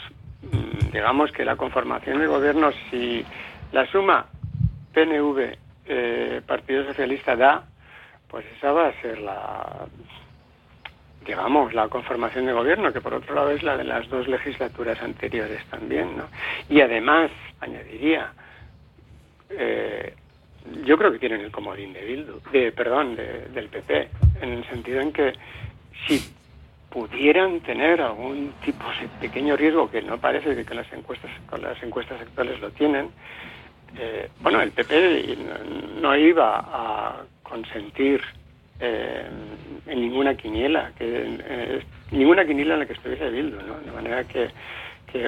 mm, 0.43 0.91
digamos 0.93 1.31
que 1.33 1.45
la 1.45 1.57
conformación 1.57 2.19
de 2.19 2.27
gobierno, 2.27 2.71
si 2.91 3.27
la 3.73 3.87
suma 3.87 4.27
PNV, 4.93 5.57
eh, 5.87 6.43
Partido 6.47 6.85
Socialista 6.87 7.37
da, 7.37 7.67
pues 8.29 8.45
esa 8.57 8.73
va 8.73 8.89
a 8.89 9.01
ser 9.01 9.19
la, 9.21 9.87
digamos, 11.25 11.73
la 11.75 11.89
conformación 11.89 12.47
de 12.47 12.53
gobierno, 12.53 12.93
que 12.93 13.01
por 13.01 13.15
otro 13.15 13.35
lado 13.35 13.51
es 13.51 13.63
la 13.63 13.77
de 13.77 13.85
las 13.85 14.09
dos 14.09 14.29
legislaturas 14.29 15.01
anteriores 15.03 15.65
también, 15.67 16.17
¿no? 16.17 16.25
Y 16.69 16.81
además, 16.81 17.31
añadiría, 17.61 18.33
eh, 19.51 20.15
yo 20.85 20.97
creo 20.97 21.13
que 21.13 21.19
tienen 21.19 21.41
el 21.41 21.51
comodín 21.51 21.93
de 21.93 22.05
Bildu, 22.05 22.41
de, 22.53 22.73
perdón, 22.73 23.17
de- 23.17 23.47
del 23.49 23.69
PP, 23.69 24.09
en 24.41 24.49
el 24.53 24.65
sentido 24.69 25.01
en 25.01 25.13
que 25.13 25.33
si 26.07 26.23
pudieran 26.91 27.61
tener 27.61 28.01
algún 28.01 28.53
tipo 28.65 28.85
de 29.01 29.09
pequeño 29.21 29.57
riesgo 29.57 29.91
que 29.91 30.01
no 30.03 30.19
parece 30.19 30.55
que 30.55 30.65
con 30.65 30.77
las 30.77 30.93
encuestas 30.93 31.31
con 31.51 31.61
las 31.61 31.83
encuestas 31.83 32.21
actuales 32.21 32.61
lo 32.61 32.71
tienen 32.71 33.11
eh, 33.99 34.29
bueno 34.41 34.61
el 34.61 34.71
PP 34.71 35.37
no, 35.39 36.01
no 36.03 36.17
iba 36.17 36.59
a 36.65 37.17
consentir 37.43 38.23
eh, 38.81 39.27
en 39.87 40.01
ninguna 40.01 40.35
quiniela 40.35 40.93
que 40.99 41.05
eh, 41.07 41.83
ninguna 42.11 42.45
quiniela 42.45 42.75
en 42.75 42.81
la 42.81 42.87
que 42.87 42.93
estuviese 42.95 43.31
Bildu 43.31 43.57
¿no? 43.63 43.79
de 43.81 43.93
manera 43.93 44.25
que 44.25 44.49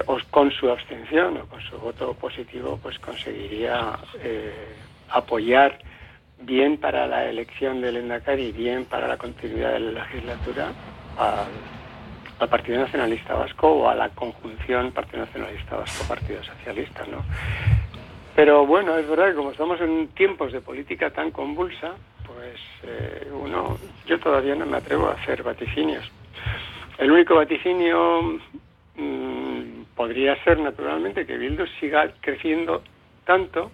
os- 0.07 0.25
con 0.25 0.51
su 0.51 0.69
abstención 0.71 1.37
o 1.37 1.47
con 1.47 1.61
su 1.61 1.79
voto 1.79 2.13
positivo 2.15 2.79
pues 2.83 2.99
conseguiría 2.99 3.97
eh, 4.21 4.53
apoyar 5.11 5.79
bien 6.43 6.77
para 6.77 7.07
la 7.07 7.25
elección 7.27 7.81
del 7.81 7.99
Endacari 7.99 8.47
y 8.47 8.53
bien 8.53 8.85
para 8.85 9.07
la 9.07 9.17
continuidad 9.17 9.73
de 9.75 9.81
la 9.81 9.93
legislatura 10.03 10.73
al, 11.17 11.47
al 12.41 12.49
Partido 12.49 12.81
Nacionalista 12.81 13.35
Vasco 13.35 13.69
o 13.71 13.89
a 13.89 13.95
la 13.95 14.09
conjunción 14.11 14.91
Partido 14.91 15.21
Nacionalista 15.25 15.77
Vasco-Partido 15.77 16.43
Socialista, 16.43 17.05
¿no? 17.11 17.25
Pero 18.35 18.67
bueno, 18.67 18.99
es 18.99 19.09
verdad 19.09 19.29
que 19.31 19.35
como 19.37 19.53
estamos 19.53 19.81
en 19.81 20.09
tiempos 20.09 20.53
de 20.53 20.61
política 20.61 21.11
tan 21.11 21.31
convulsa, 21.31 21.93
pues 22.37 22.61
eh, 22.83 23.29
uno, 23.33 23.79
yo 24.07 24.21
todavía 24.21 24.55
no 24.55 24.67
me 24.67 24.77
atrevo 24.77 25.09
a 25.09 25.15
hacer 25.15 25.43
vaticinios. 25.43 26.05
El 26.99 27.11
único 27.11 27.35
vaticinio 27.37 28.39
mm, 28.97 29.83
podría 29.95 30.37
ser, 30.45 30.59
naturalmente, 30.59 31.25
que 31.27 31.39
Bildu 31.39 31.67
siga 31.81 32.11
creciendo 32.21 32.83
tanto 33.25 33.71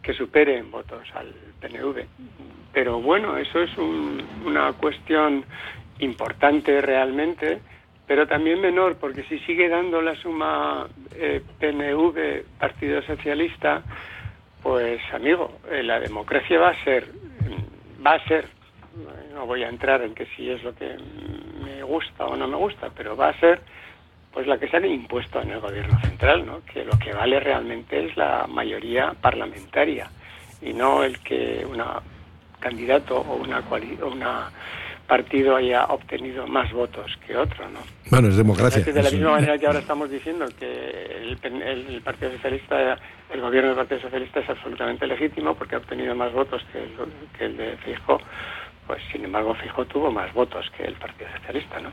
que 0.00 0.12
supere 0.14 0.58
en 0.58 0.70
votos 0.70 1.02
al 1.14 1.32
PNV. 1.60 2.04
Pero 2.72 3.00
bueno, 3.00 3.36
eso 3.36 3.60
es 3.60 3.76
un- 3.78 4.22
una 4.46 4.72
cuestión 4.74 5.44
importante 5.98 6.80
realmente, 6.80 7.60
pero 8.06 8.26
también 8.28 8.60
menor, 8.60 8.96
porque 8.96 9.24
si 9.24 9.38
sigue 9.40 9.68
dando 9.68 10.00
la 10.02 10.14
suma 10.16 10.86
eh, 11.16 11.42
PNV, 11.58 12.44
Partido 12.60 13.02
Socialista, 13.02 13.82
pues 14.62 15.00
amigo, 15.12 15.58
eh, 15.70 15.82
la 15.82 15.98
democracia 16.00 16.58
va 16.60 16.68
a 16.70 16.84
ser, 16.84 17.08
va 18.04 18.14
a 18.14 18.24
ser, 18.26 18.48
no 19.32 19.46
voy 19.46 19.62
a 19.62 19.68
entrar 19.68 20.02
en 20.02 20.14
que 20.14 20.26
si 20.36 20.50
es 20.50 20.62
lo 20.62 20.74
que 20.74 20.96
me 21.64 21.82
gusta 21.82 22.26
o 22.26 22.36
no 22.36 22.46
me 22.46 22.56
gusta, 22.56 22.90
pero 22.94 23.16
va 23.16 23.28
a 23.28 23.40
ser 23.40 23.60
pues 24.32 24.48
la 24.48 24.58
que 24.58 24.68
se 24.68 24.76
ha 24.76 24.84
impuesto 24.84 25.40
en 25.40 25.52
el 25.52 25.60
gobierno 25.60 25.96
central, 26.00 26.44
¿no? 26.44 26.64
Que 26.64 26.84
lo 26.84 26.98
que 26.98 27.12
vale 27.12 27.38
realmente 27.38 28.04
es 28.04 28.16
la 28.16 28.46
mayoría 28.48 29.14
parlamentaria 29.20 30.10
y 30.60 30.72
no 30.72 31.04
el 31.04 31.20
que 31.20 31.64
una 31.64 32.02
candidato 32.58 33.20
o 33.20 33.36
una 33.36 33.60
o 33.60 34.06
una 34.08 34.50
partido 35.06 35.56
haya 35.56 35.84
obtenido 35.86 36.46
más 36.46 36.72
votos 36.72 37.10
que 37.26 37.36
otro, 37.36 37.68
¿no? 37.70 37.80
bueno, 38.10 38.28
es 38.28 38.36
democracia. 38.36 38.78
Es 38.80 38.84
que 38.86 38.92
de 38.92 39.02
la 39.02 39.10
misma 39.10 39.32
manera 39.32 39.58
que 39.58 39.66
ahora 39.66 39.80
estamos 39.80 40.10
diciendo 40.10 40.46
que 40.58 40.66
el, 41.22 41.38
el 41.62 42.00
Partido 42.02 42.32
Socialista, 42.32 42.98
el 43.32 43.40
gobierno 43.40 43.68
del 43.70 43.78
Partido 43.78 44.00
Socialista 44.00 44.40
es 44.40 44.48
absolutamente 44.48 45.06
legítimo 45.06 45.54
porque 45.54 45.74
ha 45.74 45.78
obtenido 45.78 46.14
más 46.14 46.32
votos 46.32 46.62
que 46.72 46.78
el, 46.78 46.90
que 47.38 47.44
el 47.46 47.56
de 47.56 47.76
Fijo, 47.84 48.18
pues 48.86 49.02
sin 49.12 49.24
embargo 49.24 49.54
Fijo 49.54 49.84
tuvo 49.86 50.10
más 50.10 50.32
votos 50.32 50.64
que 50.76 50.84
el 50.84 50.94
Partido 50.94 51.28
Socialista, 51.38 51.80
¿no? 51.80 51.90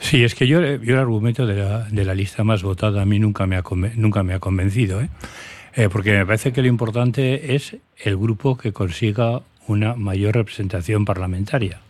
Sí, 0.00 0.22
es 0.24 0.34
que 0.34 0.46
yo, 0.46 0.60
yo 0.60 0.94
el 0.94 1.00
argumento 1.00 1.46
de 1.46 1.54
la, 1.56 1.80
de 1.88 2.04
la 2.04 2.14
lista 2.14 2.44
más 2.44 2.62
votada 2.62 3.02
a 3.02 3.04
mí 3.04 3.18
nunca 3.18 3.46
me 3.46 3.56
ha, 3.56 3.62
conven- 3.62 3.94
nunca 3.96 4.22
me 4.22 4.34
ha 4.34 4.38
convencido, 4.40 5.00
¿eh? 5.00 5.08
Eh, 5.76 5.88
porque 5.90 6.12
me 6.12 6.24
parece 6.24 6.52
que 6.52 6.62
lo 6.62 6.68
importante 6.68 7.54
es 7.54 7.76
el 7.98 8.16
grupo 8.16 8.56
que 8.56 8.72
consiga 8.72 9.40
una 9.66 9.94
mayor 9.94 10.34
representación 10.36 11.04
parlamentaria. 11.04 11.80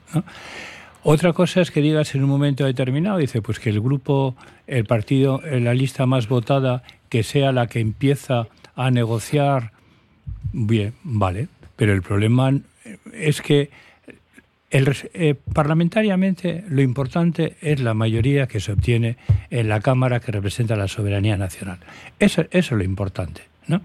Otra 1.02 1.32
cosa 1.32 1.60
es 1.60 1.70
que 1.70 1.82
digas 1.82 2.14
en 2.14 2.24
un 2.24 2.30
momento 2.30 2.64
determinado, 2.64 3.18
dice, 3.18 3.42
pues 3.42 3.58
que 3.58 3.68
el 3.68 3.80
grupo, 3.80 4.36
el 4.66 4.86
partido, 4.86 5.42
eh, 5.44 5.60
la 5.60 5.74
lista 5.74 6.06
más 6.06 6.28
votada, 6.28 6.82
que 7.10 7.22
sea 7.22 7.52
la 7.52 7.66
que 7.66 7.80
empieza 7.80 8.46
a 8.74 8.90
negociar, 8.90 9.72
bien, 10.52 10.94
vale, 11.02 11.48
pero 11.76 11.92
el 11.92 12.02
problema 12.02 12.52
es 13.12 13.42
que 13.42 13.70
el 14.70 14.92
eh, 15.12 15.36
parlamentariamente 15.52 16.64
lo 16.68 16.82
importante 16.82 17.56
es 17.60 17.80
la 17.80 17.94
mayoría 17.94 18.48
que 18.48 18.58
se 18.58 18.72
obtiene 18.72 19.16
en 19.50 19.68
la 19.68 19.80
Cámara 19.80 20.20
que 20.20 20.32
representa 20.32 20.74
la 20.74 20.88
soberanía 20.88 21.36
nacional. 21.36 21.78
Eso, 22.18 22.42
eso 22.50 22.74
es 22.74 22.78
lo 22.78 22.82
importante. 22.82 23.42
¿no? 23.68 23.80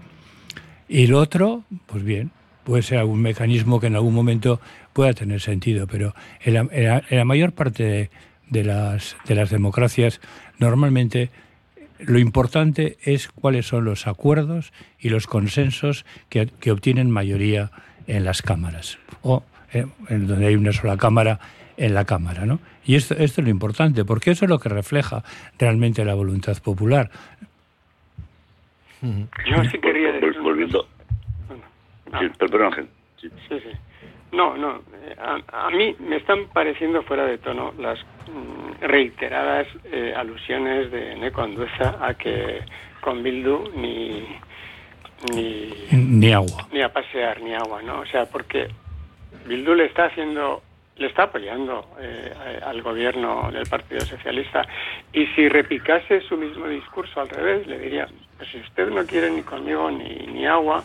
Y 0.88 1.06
lo 1.06 1.20
otro, 1.20 1.62
pues 1.86 2.02
bien, 2.02 2.32
puede 2.64 2.82
ser 2.82 2.98
algún 2.98 3.22
mecanismo 3.22 3.78
que 3.78 3.86
en 3.86 3.94
algún 3.94 4.14
momento 4.14 4.60
pueda 4.92 5.12
tener 5.12 5.40
sentido, 5.40 5.86
pero 5.86 6.14
en 6.42 6.54
la, 6.54 6.60
en 6.70 6.84
la- 6.84 7.02
en 7.08 7.18
la 7.18 7.24
mayor 7.24 7.52
parte 7.52 7.82
de, 7.84 8.10
de 8.48 8.64
las, 8.64 9.16
de 9.26 9.34
las 9.34 9.50
democracias 9.50 10.20
normalmente 10.58 11.30
lo 12.00 12.18
importante 12.18 12.96
es 13.02 13.28
cuáles 13.28 13.66
son 13.66 13.84
los 13.84 14.06
acuerdos 14.06 14.72
y 14.98 15.10
los 15.10 15.26
consensos 15.26 16.04
que, 16.30 16.46
que 16.46 16.70
obtienen 16.72 17.10
mayoría 17.10 17.70
en 18.06 18.24
las 18.24 18.40
cámaras 18.42 18.98
o 19.22 19.44
eh, 19.72 19.86
en 20.08 20.26
donde 20.26 20.46
hay 20.46 20.56
una 20.56 20.72
sola 20.72 20.96
cámara 20.96 21.38
en 21.76 21.94
la 21.94 22.04
cámara, 22.04 22.46
¿no? 22.46 22.58
Y 22.84 22.94
esto, 22.96 23.14
esto 23.14 23.40
es 23.40 23.44
lo 23.44 23.50
importante, 23.50 24.04
porque 24.04 24.30
eso 24.32 24.44
es 24.46 24.48
lo 24.48 24.58
que 24.58 24.68
refleja 24.70 25.22
realmente 25.58 26.04
la 26.04 26.14
voluntad 26.14 26.56
popular. 26.62 27.10
Yo 29.02 29.64
sí 29.70 29.78
quería 29.78 30.10
Volviendo. 30.42 30.86
Sí, 32.18 32.26
perdón, 32.38 32.62
Ángel. 32.64 32.88
Sí, 33.20 33.28
sí. 33.48 33.56
No, 34.32 34.56
no. 34.56 34.82
eh, 35.04 35.16
A, 35.18 35.66
a 35.66 35.70
mí 35.70 35.94
me 35.98 36.16
están 36.16 36.46
pareciendo 36.52 37.02
fuera 37.02 37.24
de 37.26 37.38
tono 37.38 37.72
las 37.78 37.98
mm, 38.28 38.82
reiteradas 38.84 39.66
eh, 39.92 40.14
alusiones 40.16 40.90
de 40.90 41.16
Neko 41.16 41.42
Andueza 41.42 41.96
a 42.00 42.14
que 42.14 42.60
con 43.00 43.22
Bildu 43.22 43.70
ni, 43.76 44.26
ni, 45.34 45.72
Ni 45.92 46.32
agua. 46.32 46.66
ni 46.72 46.82
a 46.82 46.92
pasear 46.92 47.40
ni 47.42 47.54
agua, 47.54 47.82
¿no? 47.82 48.00
O 48.00 48.06
sea, 48.06 48.26
porque 48.26 48.68
Bildu 49.46 49.74
le 49.74 49.86
está 49.86 50.04
haciendo, 50.06 50.62
le 50.96 51.06
está 51.08 51.24
apoyando 51.24 51.86
eh, 52.00 52.32
al 52.64 52.82
gobierno 52.82 53.50
del 53.50 53.66
Partido 53.68 54.00
Socialista 54.02 54.66
y 55.12 55.26
si 55.28 55.48
repicase 55.48 56.20
su 56.22 56.36
mismo 56.36 56.66
discurso 56.68 57.20
al 57.20 57.28
revés, 57.30 57.66
le 57.66 57.78
diría, 57.78 58.06
pues 58.36 58.48
si 58.50 58.58
usted 58.58 58.88
no 58.90 59.04
quiere 59.06 59.30
ni 59.30 59.42
conmigo 59.42 59.90
ni, 59.90 60.26
ni 60.28 60.46
agua, 60.46 60.84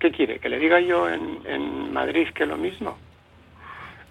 ¿qué 0.00 0.10
quiere? 0.10 0.40
¿Que 0.40 0.48
le 0.48 0.58
diga 0.58 0.80
yo 0.80 1.08
en, 1.08 1.92
Madrid 1.92 2.28
que 2.34 2.46
lo 2.46 2.56
mismo? 2.56 2.98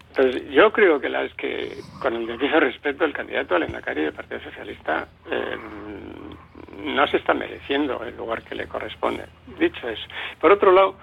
Entonces, 0.10 0.50
yo 0.52 0.72
creo 0.72 1.00
que 1.00 1.10
las 1.10 1.34
que, 1.34 1.78
con 2.02 2.16
el 2.16 2.28
debido 2.28 2.60
respeto, 2.60 3.06
el 3.06 3.14
candidato 3.14 3.56
al 3.56 3.64
Endacari 3.64 4.04
del 4.04 4.14
Partido 4.14 4.42
Socialista 4.42 5.08
eh, 5.30 5.58
no 6.84 7.08
se 7.08 7.18
está 7.18 7.34
mereciendo 7.34 8.04
el 8.04 8.16
lugar 8.16 8.44
que 8.44 8.56
le 8.56 8.68
corresponde. 8.68 9.26
Dicho 9.60 9.88
eso. 9.88 10.08
Por 10.40 10.52
otro 10.52 10.72
lado, 10.72 10.96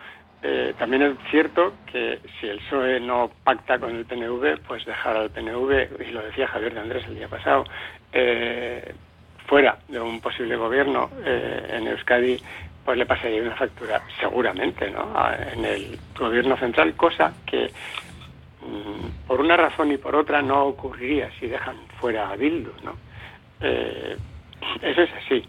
eh, 0.42 0.74
también 0.78 1.02
es 1.02 1.16
cierto 1.30 1.74
que 1.90 2.20
si 2.38 2.46
el 2.46 2.58
PSOE 2.58 3.00
no 3.00 3.30
pacta 3.42 3.78
con 3.78 3.94
el 3.96 4.04
PNV, 4.04 4.58
pues 4.66 4.84
dejar 4.84 5.16
al 5.16 5.30
PNV, 5.30 6.00
y 6.06 6.12
lo 6.12 6.22
decía 6.22 6.46
Javier 6.48 6.74
de 6.74 6.80
Andrés 6.80 7.04
el 7.06 7.16
día 7.16 7.28
pasado, 7.28 7.64
eh, 8.12 8.94
fuera 9.46 9.78
de 9.88 10.00
un 10.00 10.20
posible 10.20 10.56
gobierno 10.56 11.10
eh, 11.24 11.68
en 11.72 11.88
Euskadi, 11.88 12.38
pues 12.86 12.96
le 12.96 13.04
pasaría 13.04 13.42
una 13.42 13.56
factura 13.56 14.00
seguramente 14.20 14.88
¿no? 14.90 15.12
En 15.52 15.64
el 15.64 15.98
gobierno 16.16 16.56
central, 16.56 16.94
cosa 16.94 17.34
que 17.44 17.68
mm, 18.62 19.26
por 19.26 19.40
una 19.40 19.56
razón 19.56 19.90
y 19.90 19.98
por 19.98 20.14
otra 20.14 20.40
no 20.40 20.66
ocurriría 20.66 21.28
si 21.40 21.48
dejan 21.48 21.76
fuera 22.00 22.30
a 22.30 22.36
Bildu. 22.36 22.70
¿no? 22.84 22.96
Eh, 23.60 24.16
eso 24.80 25.02
es 25.02 25.10
así. 25.12 25.44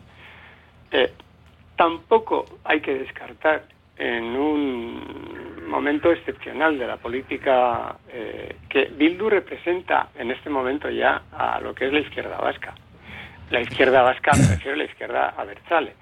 Eh, 0.92 1.14
tampoco 1.76 2.46
hay 2.64 2.82
que 2.82 2.96
descartar 2.96 3.66
en 3.98 4.24
un 4.24 5.68
momento 5.70 6.12
excepcional 6.12 6.80
de 6.80 6.88
la 6.88 6.98
política 6.98 7.98
eh, 8.10 8.56
que 8.68 8.86
Bildu 8.86 9.30
representa 9.30 10.10
en 10.18 10.32
este 10.32 10.50
momento 10.50 10.90
ya 10.90 11.22
a 11.32 11.60
lo 11.60 11.76
que 11.76 11.86
es 11.86 11.94
la 11.94 12.00
izquierda 12.00 12.38
vasca. 12.38 12.74
La 13.52 13.62
izquierda 13.62 14.02
vasca, 14.02 14.32
me 14.34 14.56
refiero 14.56 14.74
a 14.74 14.78
la 14.78 14.84
izquierda 14.86 15.34
abertzale, 15.38 15.94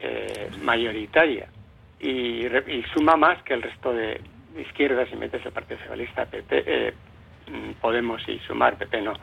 eh, 0.00 0.50
mayoritaria, 0.62 1.48
y, 2.00 2.46
suma 2.94 3.16
más 3.16 3.42
que 3.42 3.54
el 3.54 3.62
resto 3.62 3.92
de 3.92 4.20
izquierdas, 4.56 5.08
si 5.08 5.16
metes 5.16 5.44
el 5.44 5.52
Partido 5.52 5.80
Socialista, 5.80 6.26
PP, 6.26 6.64
eh, 6.66 6.94
mm, 7.50 7.80
Podemos 7.80 8.26
y 8.28 8.38
Sumar, 8.40 8.76
PP 8.76 9.02
no. 9.02 9.14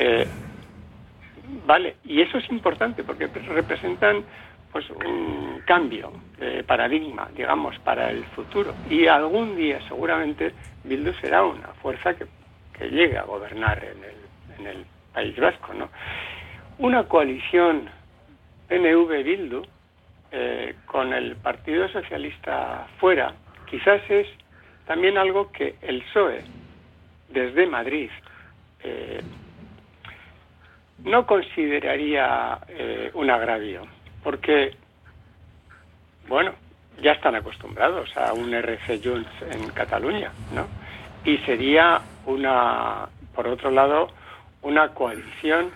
Eh, 0.00 0.26
Vale, 1.66 1.96
y 2.04 2.20
eso 2.20 2.38
es 2.38 2.50
importante 2.50 3.02
porque 3.04 3.26
representan 3.26 4.24
pues 4.70 4.88
un 4.90 5.62
cambio 5.66 6.12
de 6.38 6.62
paradigma, 6.62 7.28
digamos, 7.34 7.78
para 7.78 8.10
el 8.10 8.24
futuro. 8.24 8.74
Y 8.90 9.06
algún 9.06 9.56
día 9.56 9.80
seguramente 9.88 10.52
Bildu 10.84 11.12
será 11.14 11.44
una 11.44 11.68
fuerza 11.80 12.14
que, 12.14 12.26
que 12.76 12.90
llegue 12.90 13.16
a 13.16 13.22
gobernar 13.22 13.82
en 13.82 14.04
el, 14.04 14.60
en 14.60 14.66
el 14.66 14.86
País 15.14 15.36
Vasco, 15.38 15.72
¿no? 15.72 15.88
Una 16.78 17.04
coalición 17.04 17.88
PNV-Bildu 18.68 19.66
eh, 20.30 20.74
con 20.86 21.12
el 21.12 21.36
Partido 21.36 21.88
Socialista 21.88 22.86
fuera, 22.98 23.34
quizás 23.70 24.00
es 24.08 24.26
también 24.86 25.18
algo 25.18 25.50
que 25.52 25.76
el 25.82 26.02
PSOE 26.02 26.44
desde 27.28 27.66
Madrid 27.66 28.10
eh, 28.82 29.22
no 31.04 31.26
consideraría 31.26 32.58
eh, 32.68 33.10
un 33.14 33.30
agravio, 33.30 33.82
porque, 34.22 34.74
bueno, 36.26 36.52
ya 37.00 37.12
están 37.12 37.34
acostumbrados 37.36 38.14
a 38.16 38.32
un 38.32 38.52
RC 38.52 39.00
Junts 39.02 39.30
en 39.50 39.68
Cataluña, 39.70 40.32
¿no? 40.52 40.66
Y 41.24 41.38
sería 41.38 42.00
una, 42.26 43.08
por 43.34 43.46
otro 43.46 43.70
lado, 43.70 44.08
una 44.62 44.88
coalición 44.88 45.70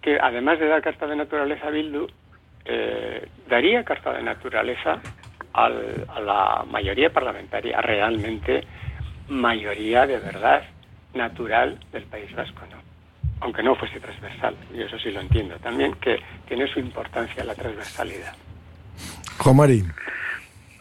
que, 0.00 0.18
además 0.20 0.58
de 0.58 0.68
dar 0.68 0.82
carta 0.82 1.06
de 1.06 1.16
naturaleza 1.16 1.68
a 1.68 1.70
Bildu, 1.70 2.08
eh, 2.68 3.26
daría 3.48 3.82
carta 3.84 4.12
de 4.12 4.22
naturaleza 4.22 5.00
al- 5.54 6.04
a 6.14 6.20
la 6.20 6.64
mayoría 6.70 7.10
parlamentaria, 7.12 7.80
realmente 7.80 8.62
mayoría 9.28 10.06
de 10.06 10.18
verdad 10.18 10.62
natural 11.14 11.78
del 11.92 12.04
País 12.04 12.32
Vasco, 12.36 12.60
¿no? 12.70 12.76
aunque 13.40 13.62
no 13.62 13.74
fuese 13.76 14.00
transversal, 14.00 14.54
y 14.74 14.82
eso 14.82 14.98
sí 14.98 15.10
lo 15.10 15.20
entiendo 15.20 15.56
también, 15.60 15.94
que 15.94 16.18
tiene 16.46 16.66
su 16.72 16.80
importancia 16.80 17.44
la 17.44 17.54
transversalidad. 17.54 18.34
Juan 19.38 19.56
Mari. 19.56 19.84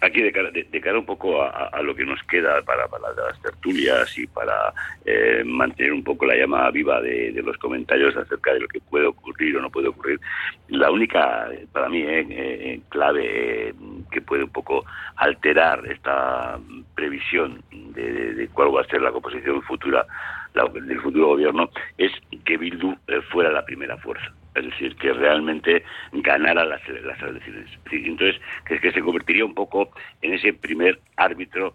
Aquí 0.02 0.22
de 0.22 0.32
cara, 0.32 0.52
de, 0.52 0.82
cara 0.82 1.00
un 1.00 1.06
poco 1.06 1.42
a, 1.42 1.82
lo 1.82 1.96
que 1.96 2.06
nos 2.06 2.22
queda 2.24 2.62
para, 2.62 2.88
para 2.88 3.10
las 3.16 3.42
tertulias 3.42 4.16
y 4.18 4.28
para 4.28 4.72
eh, 5.06 5.42
mantener 5.44 5.92
un 5.92 6.04
poco 6.04 6.26
la 6.28 6.36
llama 6.36 6.70
viva 6.70 7.02
de, 7.02 7.32
los 7.44 7.58
comentarios 7.58 8.16
acerca 8.16 8.54
de 8.54 8.60
lo 8.60 8.68
que 8.68 8.80
puede 8.80 9.08
ocurrir 9.08 9.58
o 9.58 9.62
no 9.62 9.72
puede 9.72 9.88
ocurrir, 9.88 10.20
la 10.68 10.92
única, 10.92 11.50
para 11.72 11.90
mí, 11.90 12.02
eh, 12.02 12.26
eh, 12.30 12.80
clave 12.90 13.70
eh, 13.70 13.74
que 14.12 14.22
puede 14.22 14.44
un 14.44 14.52
poco 14.52 14.86
alterar 15.16 15.82
esta 15.90 16.60
previsión 16.94 17.64
de, 17.72 18.12
de- 18.12 18.34
de 18.36 18.48
cuál 18.50 18.76
va 18.76 18.82
a 18.82 18.86
ser 18.88 19.02
la 19.02 19.12
composición 19.12 19.62
futura 19.64 20.06
la- 20.54 20.66
del 20.68 21.02
futuro 21.02 21.28
gobierno 21.30 21.70
es 21.98 22.12
que 22.46 22.58
Bildu 22.58 22.94
eh, 23.08 23.22
fuera 23.32 23.52
la 23.52 23.66
primera 23.66 23.98
fuerza. 23.98 24.32
Es 24.58 24.66
decir, 24.66 24.96
que 24.96 25.14
realmente 25.14 25.84
ganara 26.12 26.66
las, 26.66 26.82
las 26.88 27.22
elecciones. 27.22 27.70
Entonces, 27.92 28.42
que, 28.66 28.80
que 28.80 28.92
se 28.92 29.02
convertiría 29.02 29.46
un 29.46 29.54
poco 29.54 29.92
en 30.22 30.34
ese 30.34 30.54
primer 30.54 31.00
árbitro, 31.16 31.74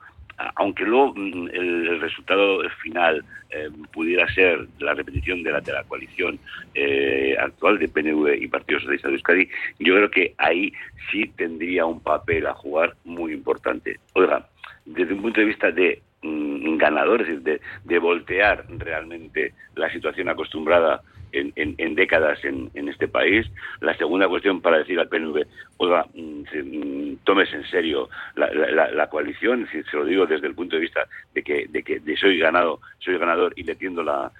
aunque 0.56 0.84
luego 0.84 1.14
mm, 1.14 1.48
el, 1.52 2.00
resultado 2.00 2.62
final 2.82 3.24
eh, 3.50 3.68
pudiera 3.92 4.26
ser 4.34 4.66
la 4.78 4.94
repetición 4.94 5.42
de 5.42 5.52
la, 5.52 5.60
de 5.60 5.72
la 5.72 5.84
coalición 5.84 6.38
eh, 6.74 7.36
actual 7.38 7.78
de 7.78 7.88
PNV 7.88 8.42
y 8.42 8.48
Partido 8.48 8.80
Socialista 8.80 9.08
de 9.08 9.14
Euskadi, 9.14 9.48
yo 9.78 9.94
creo 9.94 10.10
que 10.10 10.34
ahí 10.38 10.72
sí 11.10 11.30
tendría 11.36 11.86
un 11.86 12.00
papel 12.00 12.46
a 12.46 12.54
jugar 12.54 12.94
muy 13.04 13.32
importante. 13.32 13.98
Oiga, 14.14 14.48
desde 14.84 15.14
un 15.14 15.22
punto 15.22 15.40
de 15.40 15.46
vista 15.46 15.70
de 15.70 16.02
mm, 16.22 16.76
ganador, 16.76 17.22
es 17.22 17.28
decir, 17.28 17.42
de, 17.42 17.60
de 17.84 17.98
voltear 17.98 18.64
realmente 18.68 19.54
la 19.76 19.90
situación 19.92 20.28
acostumbrada 20.28 21.02
en, 21.32 21.52
en- 21.56 21.74
en 21.78 21.94
décadas 21.94 22.44
en, 22.44 22.70
en 22.74 22.88
este 22.88 23.08
país. 23.08 23.46
La 23.80 23.96
segunda 23.96 24.28
cuestión 24.28 24.60
para 24.60 24.78
decir 24.78 24.98
al 24.98 25.08
PNV, 25.08 25.44
oiga, 25.78 26.06
mm, 26.14 26.42
mm, 26.52 27.16
tómese 27.24 27.56
en 27.56 27.64
serio 27.66 28.08
la, 28.36 29.08
coalición, 29.08 29.66
si 29.72 29.82
se 29.82 29.96
lo 29.96 30.04
digo 30.04 30.26
desde 30.26 30.46
el 30.46 30.54
punto 30.54 30.76
de 30.76 30.82
vista 30.82 31.06
de 31.34 31.42
que, 31.42 31.66
de 31.68 31.82
que 31.82 32.00
soy 32.16 32.38
ganado, 32.38 32.80
soy 32.98 33.18
ganador 33.18 33.52
y 33.56 33.64
le 33.64 33.74
tiendo 33.74 34.02
la, 34.02 34.30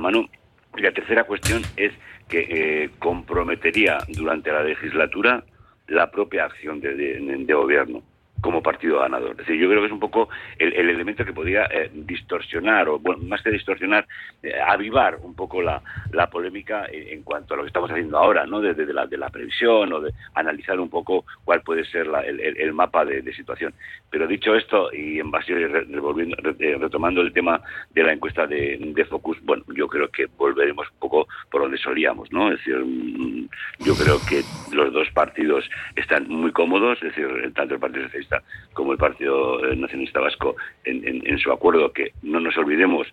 mano. 0.00 0.28
Y 0.76 0.80
la 0.82 0.92
tercera 0.92 1.24
cuestión 1.24 1.62
es 1.76 1.92
que 2.28 2.46
eh, 2.84 2.90
comprometería 2.98 3.98
durante 4.08 4.50
la 4.50 4.62
legislatura 4.62 5.44
la 5.88 6.10
propia 6.10 6.44
acción 6.46 6.80
de 6.80 7.44
gobierno 7.52 8.02
como 8.42 8.62
partido 8.62 8.98
ganador. 8.98 9.30
Es 9.30 9.36
decir, 9.38 9.56
yo 9.56 9.68
creo 9.68 9.80
que 9.80 9.86
es 9.86 9.92
un 9.92 10.00
poco 10.00 10.28
el, 10.58 10.74
el 10.74 10.90
elemento 10.90 11.24
que 11.24 11.32
podría 11.32 11.64
eh, 11.72 11.90
distorsionar, 11.94 12.88
o 12.88 12.98
bueno, 12.98 13.22
más 13.24 13.40
que 13.40 13.50
distorsionar, 13.50 14.06
eh, 14.42 14.52
avivar 14.66 15.16
un 15.22 15.34
poco 15.34 15.62
la, 15.62 15.80
la 16.12 16.28
polémica 16.28 16.86
en, 16.92 17.22
cuanto 17.22 17.54
a 17.54 17.56
lo 17.56 17.62
que 17.62 17.68
estamos 17.68 17.90
haciendo 17.90 18.18
ahora, 18.18 18.44
¿no? 18.44 18.60
Desde 18.60 18.84
de 18.84 18.92
la, 18.92 19.06
de 19.06 19.16
la 19.16 19.30
previsión 19.30 19.92
o 19.92 20.00
de 20.00 20.12
analizar 20.34 20.78
un 20.80 20.90
poco 20.90 21.24
cuál 21.44 21.62
puede 21.62 21.84
ser 21.84 22.06
la- 22.08 22.20
el, 22.22 22.72
mapa 22.74 23.04
de, 23.04 23.22
de 23.22 23.32
situación. 23.32 23.72
Pero 24.10 24.26
dicho 24.26 24.54
esto, 24.56 24.92
y 24.92 25.20
en 25.20 25.30
base, 25.30 25.54
re- 25.54 25.84
revolviendo- 25.84 26.36
re- 26.42 26.56
eh, 26.58 26.76
retomando 26.80 27.20
el 27.22 27.32
tema 27.32 27.60
de 27.90 28.02
la 28.02 28.12
encuesta 28.12 28.46
de, 28.46 28.76
de 28.80 29.04
Focus, 29.04 29.38
bueno, 29.42 29.62
yo 29.74 29.86
creo 29.86 30.08
que 30.10 30.26
volveremos 30.36 30.88
un 30.90 30.98
poco 30.98 31.28
por 31.50 31.62
donde 31.62 31.78
solíamos, 31.78 32.30
¿no? 32.32 32.50
Es 32.50 32.58
decir, 32.58 32.76
mm, 32.76 33.48
yo 33.86 33.94
creo 33.94 34.18
que 34.28 34.42
los 34.74 34.92
dos 34.92 35.08
partidos 35.12 35.68
están 35.94 36.26
muy 36.28 36.50
cómodos, 36.50 36.98
es 37.02 37.14
decir, 37.14 37.52
tanto 37.54 37.74
el 37.74 37.80
Partido 37.80 38.04
Socialista 38.06 38.31
como 38.72 38.92
el 38.92 38.98
Partido 38.98 39.64
eh, 39.64 39.76
Nacionalista 39.76 40.20
Vasco 40.20 40.56
en, 40.84 41.38
su 41.38 41.52
acuerdo, 41.52 41.92
que 41.92 42.12
no 42.22 42.40
nos 42.40 42.56
olvidemos, 42.56 43.06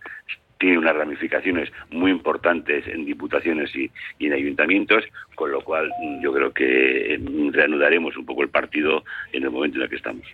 tiene 0.59 0.77
unas 0.77 0.95
ramificaciones 0.95 1.71
muy 1.89 2.11
importantes 2.11 2.85
en 2.87 3.05
diputaciones 3.05 3.73
y, 3.75 3.89
y 4.19 4.27
en 4.27 4.33
ayuntamientos, 4.33 5.03
con 5.35 5.51
lo 5.51 5.61
cual 5.61 5.89
mm, 6.01 6.21
yo 6.21 6.33
creo 6.33 6.51
que 6.51 7.13
eh, 7.13 7.19
reanudaremos 7.51 8.17
un 8.17 8.25
poco 8.25 8.43
el 8.43 8.49
partido 8.49 9.03
en 9.31 9.43
el 9.43 9.51
momento 9.51 9.77
en 9.77 9.83
el 9.83 9.89
que 9.89 9.95
estamos. 9.95 10.25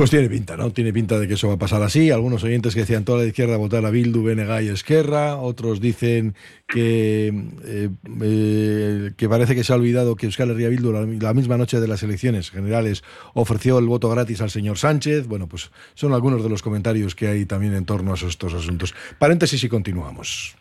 Pues 0.00 0.08
tiene 0.08 0.30
pinta, 0.30 0.56
¿no? 0.56 0.70
Tiene 0.70 0.94
pinta 0.94 1.18
de 1.18 1.28
que 1.28 1.34
eso 1.34 1.48
va 1.48 1.54
a 1.56 1.58
pasar 1.58 1.82
así. 1.82 2.10
Algunos 2.10 2.42
oyentes 2.42 2.72
que 2.72 2.80
decían 2.80 3.04
toda 3.04 3.18
la 3.18 3.26
izquierda 3.26 3.58
votar 3.58 3.84
a 3.84 3.90
Bildu, 3.90 4.22
Benega 4.22 4.62
y 4.62 4.68
Esquerra. 4.68 5.36
Otros 5.36 5.78
dicen 5.78 6.34
que, 6.66 7.26
eh, 7.66 7.90
eh, 8.22 9.10
que 9.14 9.28
parece 9.28 9.54
que 9.54 9.62
se 9.62 9.74
ha 9.74 9.76
olvidado 9.76 10.16
que 10.16 10.24
Euskal 10.24 10.52
Herria 10.52 10.70
Bildu, 10.70 10.90
la, 11.20 11.34
misma 11.34 11.58
noche 11.58 11.80
de 11.80 11.86
las 11.86 12.02
elecciones 12.02 12.50
generales, 12.50 13.04
ofreció 13.34 13.78
el 13.78 13.84
voto 13.84 14.08
gratis 14.08 14.40
al 14.40 14.48
señor 14.48 14.78
Sánchez. 14.78 15.26
Bueno, 15.26 15.48
pues 15.48 15.70
son 15.92 16.14
algunos 16.14 16.42
de 16.42 16.48
los 16.48 16.62
comentarios 16.62 17.14
que 17.14 17.28
hay 17.28 17.44
también 17.44 17.74
en 17.74 17.84
torno 17.84 18.12
a 18.12 18.14
estos 18.14 18.54
asuntos. 18.54 18.94
Paréntesis 19.18 19.62
y 19.64 19.68
continuamos. 19.68 20.56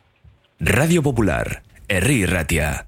Radio 0.60 1.02
Popular, 1.02 1.64
Herri 1.88 2.26
Ratia. 2.26 2.88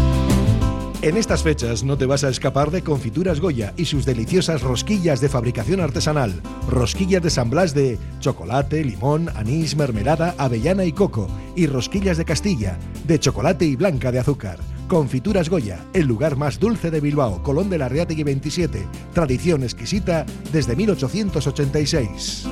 En 1.03 1.17
estas 1.17 1.41
fechas 1.41 1.83
no 1.83 1.97
te 1.97 2.05
vas 2.05 2.23
a 2.23 2.29
escapar 2.29 2.69
de 2.69 2.83
Confituras 2.83 3.39
Goya 3.39 3.73
y 3.75 3.85
sus 3.85 4.05
deliciosas 4.05 4.61
rosquillas 4.61 5.19
de 5.19 5.29
fabricación 5.29 5.81
artesanal. 5.81 6.31
Rosquillas 6.69 7.23
de 7.23 7.31
San 7.31 7.49
Blas 7.49 7.73
de 7.73 7.97
chocolate, 8.19 8.85
limón, 8.85 9.27
anís, 9.35 9.75
mermelada, 9.75 10.35
avellana 10.37 10.85
y 10.85 10.91
coco. 10.91 11.27
Y 11.55 11.65
rosquillas 11.65 12.17
de 12.17 12.25
Castilla, 12.25 12.77
de 13.07 13.19
chocolate 13.19 13.65
y 13.65 13.75
blanca 13.75 14.11
de 14.11 14.19
azúcar. 14.19 14.59
Confituras 14.87 15.49
Goya, 15.49 15.79
el 15.93 16.05
lugar 16.05 16.35
más 16.35 16.59
dulce 16.59 16.91
de 16.91 17.01
Bilbao, 17.01 17.41
Colón 17.41 17.71
de 17.71 17.79
la 17.79 17.89
Reategui 17.89 18.23
27. 18.23 18.85
Tradición 19.11 19.63
exquisita 19.63 20.27
desde 20.53 20.75
1886. 20.75 22.47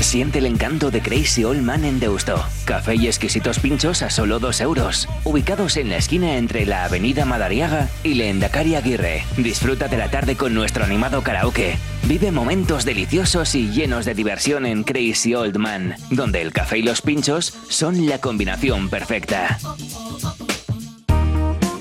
Siente 0.00 0.38
el 0.38 0.46
encanto 0.46 0.92
de 0.92 1.02
Crazy 1.02 1.42
Old 1.42 1.62
Man 1.62 1.84
en 1.84 1.98
Deusto. 1.98 2.40
Café 2.64 2.94
y 2.94 3.06
exquisitos 3.06 3.58
pinchos 3.58 4.00
a 4.02 4.10
solo 4.10 4.38
2 4.38 4.60
euros. 4.60 5.08
Ubicados 5.24 5.78
en 5.78 5.88
la 5.88 5.96
esquina 5.96 6.36
entre 6.36 6.66
la 6.66 6.84
avenida 6.84 7.24
Madariaga 7.24 7.88
y 8.02 8.14
la 8.14 8.24
Endacari 8.24 8.74
Aguirre. 8.74 9.24
Disfruta 9.38 9.88
de 9.88 9.96
la 9.96 10.10
tarde 10.10 10.36
con 10.36 10.52
nuestro 10.52 10.84
animado 10.84 11.22
karaoke. 11.22 11.78
Vive 12.04 12.30
momentos 12.30 12.84
deliciosos 12.84 13.54
y 13.54 13.70
llenos 13.70 14.04
de 14.04 14.14
diversión 14.14 14.66
en 14.66 14.84
Crazy 14.84 15.34
Old 15.34 15.56
Man, 15.56 15.96
donde 16.10 16.42
el 16.42 16.52
café 16.52 16.78
y 16.78 16.82
los 16.82 17.00
pinchos 17.00 17.54
son 17.68 18.06
la 18.06 18.20
combinación 18.20 18.90
perfecta. 18.90 19.58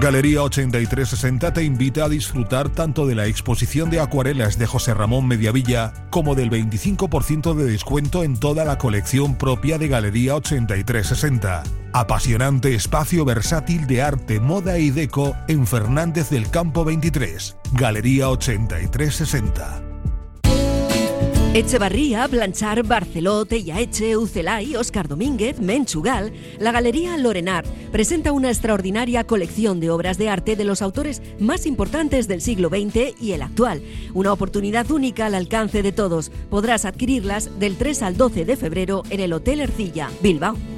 Galería 0.00 0.44
8360 0.44 1.52
te 1.52 1.64
invita 1.64 2.04
a 2.04 2.08
disfrutar 2.08 2.68
tanto 2.68 3.04
de 3.04 3.16
la 3.16 3.26
exposición 3.26 3.90
de 3.90 3.98
acuarelas 3.98 4.56
de 4.56 4.64
José 4.66 4.94
Ramón 4.94 5.26
Mediavilla 5.26 5.92
como 6.10 6.36
del 6.36 6.50
25% 6.50 7.54
de 7.54 7.64
descuento 7.64 8.22
en 8.22 8.38
toda 8.38 8.64
la 8.64 8.78
colección 8.78 9.36
propia 9.36 9.76
de 9.76 9.88
Galería 9.88 10.36
8360. 10.36 11.64
Apasionante 11.92 12.76
espacio 12.76 13.24
versátil 13.24 13.88
de 13.88 14.02
arte, 14.02 14.38
moda 14.38 14.78
y 14.78 14.90
deco 14.90 15.34
en 15.48 15.66
Fernández 15.66 16.30
del 16.30 16.48
Campo 16.48 16.84
23. 16.84 17.56
Galería 17.72 18.30
8360. 18.30 19.87
Echevarría, 21.54 22.26
Blanchar, 22.26 22.82
Barceló, 22.82 23.46
Tellaeche, 23.46 24.18
Ucelay, 24.18 24.76
Oscar 24.76 25.08
Domínguez, 25.08 25.58
Menchugal, 25.60 26.30
la 26.58 26.72
Galería 26.72 27.16
Lorenart 27.16 27.66
presenta 27.90 28.32
una 28.32 28.50
extraordinaria 28.50 29.24
colección 29.24 29.80
de 29.80 29.90
obras 29.90 30.18
de 30.18 30.28
arte 30.28 30.56
de 30.56 30.64
los 30.64 30.82
autores 30.82 31.22
más 31.40 31.64
importantes 31.64 32.28
del 32.28 32.42
siglo 32.42 32.68
XX 32.68 33.18
y 33.18 33.32
el 33.32 33.40
actual. 33.40 33.82
Una 34.12 34.32
oportunidad 34.32 34.90
única 34.90 35.24
al 35.24 35.34
alcance 35.34 35.82
de 35.82 35.90
todos. 35.90 36.30
Podrás 36.50 36.84
adquirirlas 36.84 37.58
del 37.58 37.76
3 37.76 38.02
al 38.02 38.16
12 38.18 38.44
de 38.44 38.56
febrero 38.56 39.02
en 39.08 39.20
el 39.20 39.32
Hotel 39.32 39.60
Ercilla, 39.60 40.10
Bilbao. 40.22 40.77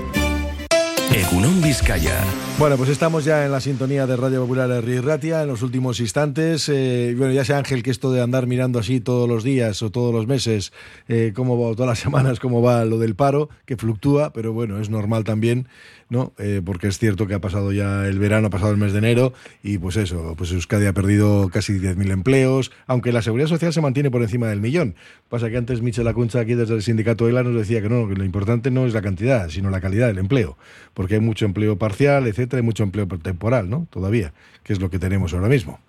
Egunon 1.13 1.61
Vizcaya. 1.61 2.23
Bueno, 2.57 2.77
pues 2.77 2.89
estamos 2.89 3.25
ya 3.25 3.43
en 3.43 3.51
la 3.51 3.59
sintonía 3.59 4.05
de 4.05 4.15
Radio 4.15 4.41
Popular 4.41 4.69
Ratia 5.03 5.41
en 5.41 5.47
los 5.47 5.63
últimos 5.63 5.99
instantes. 5.99 6.69
Eh, 6.69 7.15
bueno, 7.17 7.33
ya 7.33 7.43
sé 7.43 7.53
Ángel 7.53 7.81
que 7.81 7.89
esto 7.89 8.13
de 8.13 8.21
andar 8.21 8.45
mirando 8.45 8.77
así 8.79 9.01
todos 9.01 9.27
los 9.27 9.43
días 9.43 9.81
o 9.81 9.89
todos 9.89 10.13
los 10.13 10.27
meses, 10.27 10.71
eh, 11.07 11.33
cómo 11.35 11.59
va, 11.59 11.75
todas 11.75 11.89
las 11.89 11.99
semanas, 11.99 12.39
cómo 12.39 12.61
va 12.61 12.85
lo 12.85 12.99
del 12.99 13.15
paro, 13.15 13.49
que 13.65 13.77
fluctúa, 13.77 14.31
pero 14.31 14.53
bueno, 14.53 14.79
es 14.79 14.89
normal 14.89 15.23
también, 15.23 15.67
¿no? 16.07 16.33
Eh, 16.37 16.61
porque 16.63 16.87
es 16.87 16.99
cierto 16.99 17.25
que 17.25 17.33
ha 17.33 17.41
pasado 17.41 17.71
ya 17.71 18.05
el 18.05 18.19
verano, 18.19 18.47
ha 18.47 18.49
pasado 18.51 18.71
el 18.71 18.77
mes 18.77 18.91
de 18.91 18.99
enero 18.99 19.33
y 19.63 19.79
pues 19.79 19.97
eso, 19.97 20.35
pues 20.37 20.51
Euskadi 20.51 20.85
ha 20.85 20.93
perdido 20.93 21.49
casi 21.49 21.79
10.000 21.79 22.11
empleos, 22.11 22.71
aunque 22.85 23.11
la 23.11 23.23
seguridad 23.23 23.47
social 23.47 23.73
se 23.73 23.81
mantiene 23.81 24.11
por 24.11 24.21
encima 24.21 24.47
del 24.49 24.61
millón. 24.61 24.95
Pasa 25.29 25.49
que 25.49 25.57
antes 25.57 25.81
Michel 25.81 26.07
Acuncha 26.07 26.41
aquí 26.41 26.53
desde 26.53 26.75
el 26.75 26.83
sindicato 26.83 27.27
ELA 27.27 27.41
nos 27.41 27.55
decía 27.55 27.81
que 27.81 27.89
no, 27.89 28.07
que 28.07 28.15
lo 28.15 28.23
importante 28.23 28.69
no 28.69 28.85
es 28.85 28.93
la 28.93 29.01
cantidad, 29.01 29.49
sino 29.49 29.69
la 29.69 29.81
calidad 29.81 30.07
del 30.07 30.19
empleo, 30.19 30.57
porque 31.01 31.15
hay 31.15 31.19
mucho 31.19 31.45
empleo 31.45 31.79
parcial, 31.79 32.27
etcétera, 32.27 32.59
hay 32.59 32.63
mucho 32.63 32.83
empleo 32.83 33.07
temporal, 33.07 33.67
¿no? 33.71 33.87
Todavía, 33.89 34.33
que 34.63 34.71
es 34.71 34.79
lo 34.79 34.91
que 34.91 34.99
tenemos 34.99 35.33
ahora 35.33 35.47
mismo. 35.47 35.79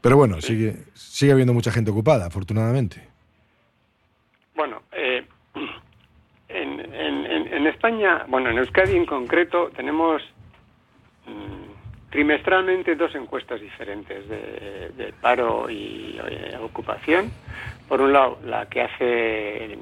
Pero 0.00 0.16
bueno, 0.16 0.40
sigue, 0.40 0.76
sigue 0.94 1.32
habiendo 1.32 1.52
mucha 1.52 1.70
gente 1.70 1.90
ocupada, 1.90 2.24
afortunadamente. 2.24 3.06
Bueno, 4.56 4.80
eh, 4.92 5.26
en, 6.48 6.80
en- 6.80 7.26
en- 7.26 7.52
en 7.52 7.66
España, 7.66 8.24
bueno, 8.28 8.48
en 8.48 8.56
Euskadi 8.56 8.96
en 8.96 9.04
concreto, 9.04 9.70
tenemos 9.76 10.22
mm, 11.26 11.73
trimestralmente 12.14 12.94
dos 12.94 13.12
encuestas 13.16 13.60
diferentes 13.60 14.28
de, 14.28 15.12
paro 15.20 15.68
y 15.68 16.16
eh, 16.24 16.56
ocupación. 16.62 17.32
Por 17.88 18.00
un 18.00 18.12
lado, 18.12 18.38
la 18.44 18.66
que 18.66 18.82
hace 18.82 19.64
el, 19.64 19.72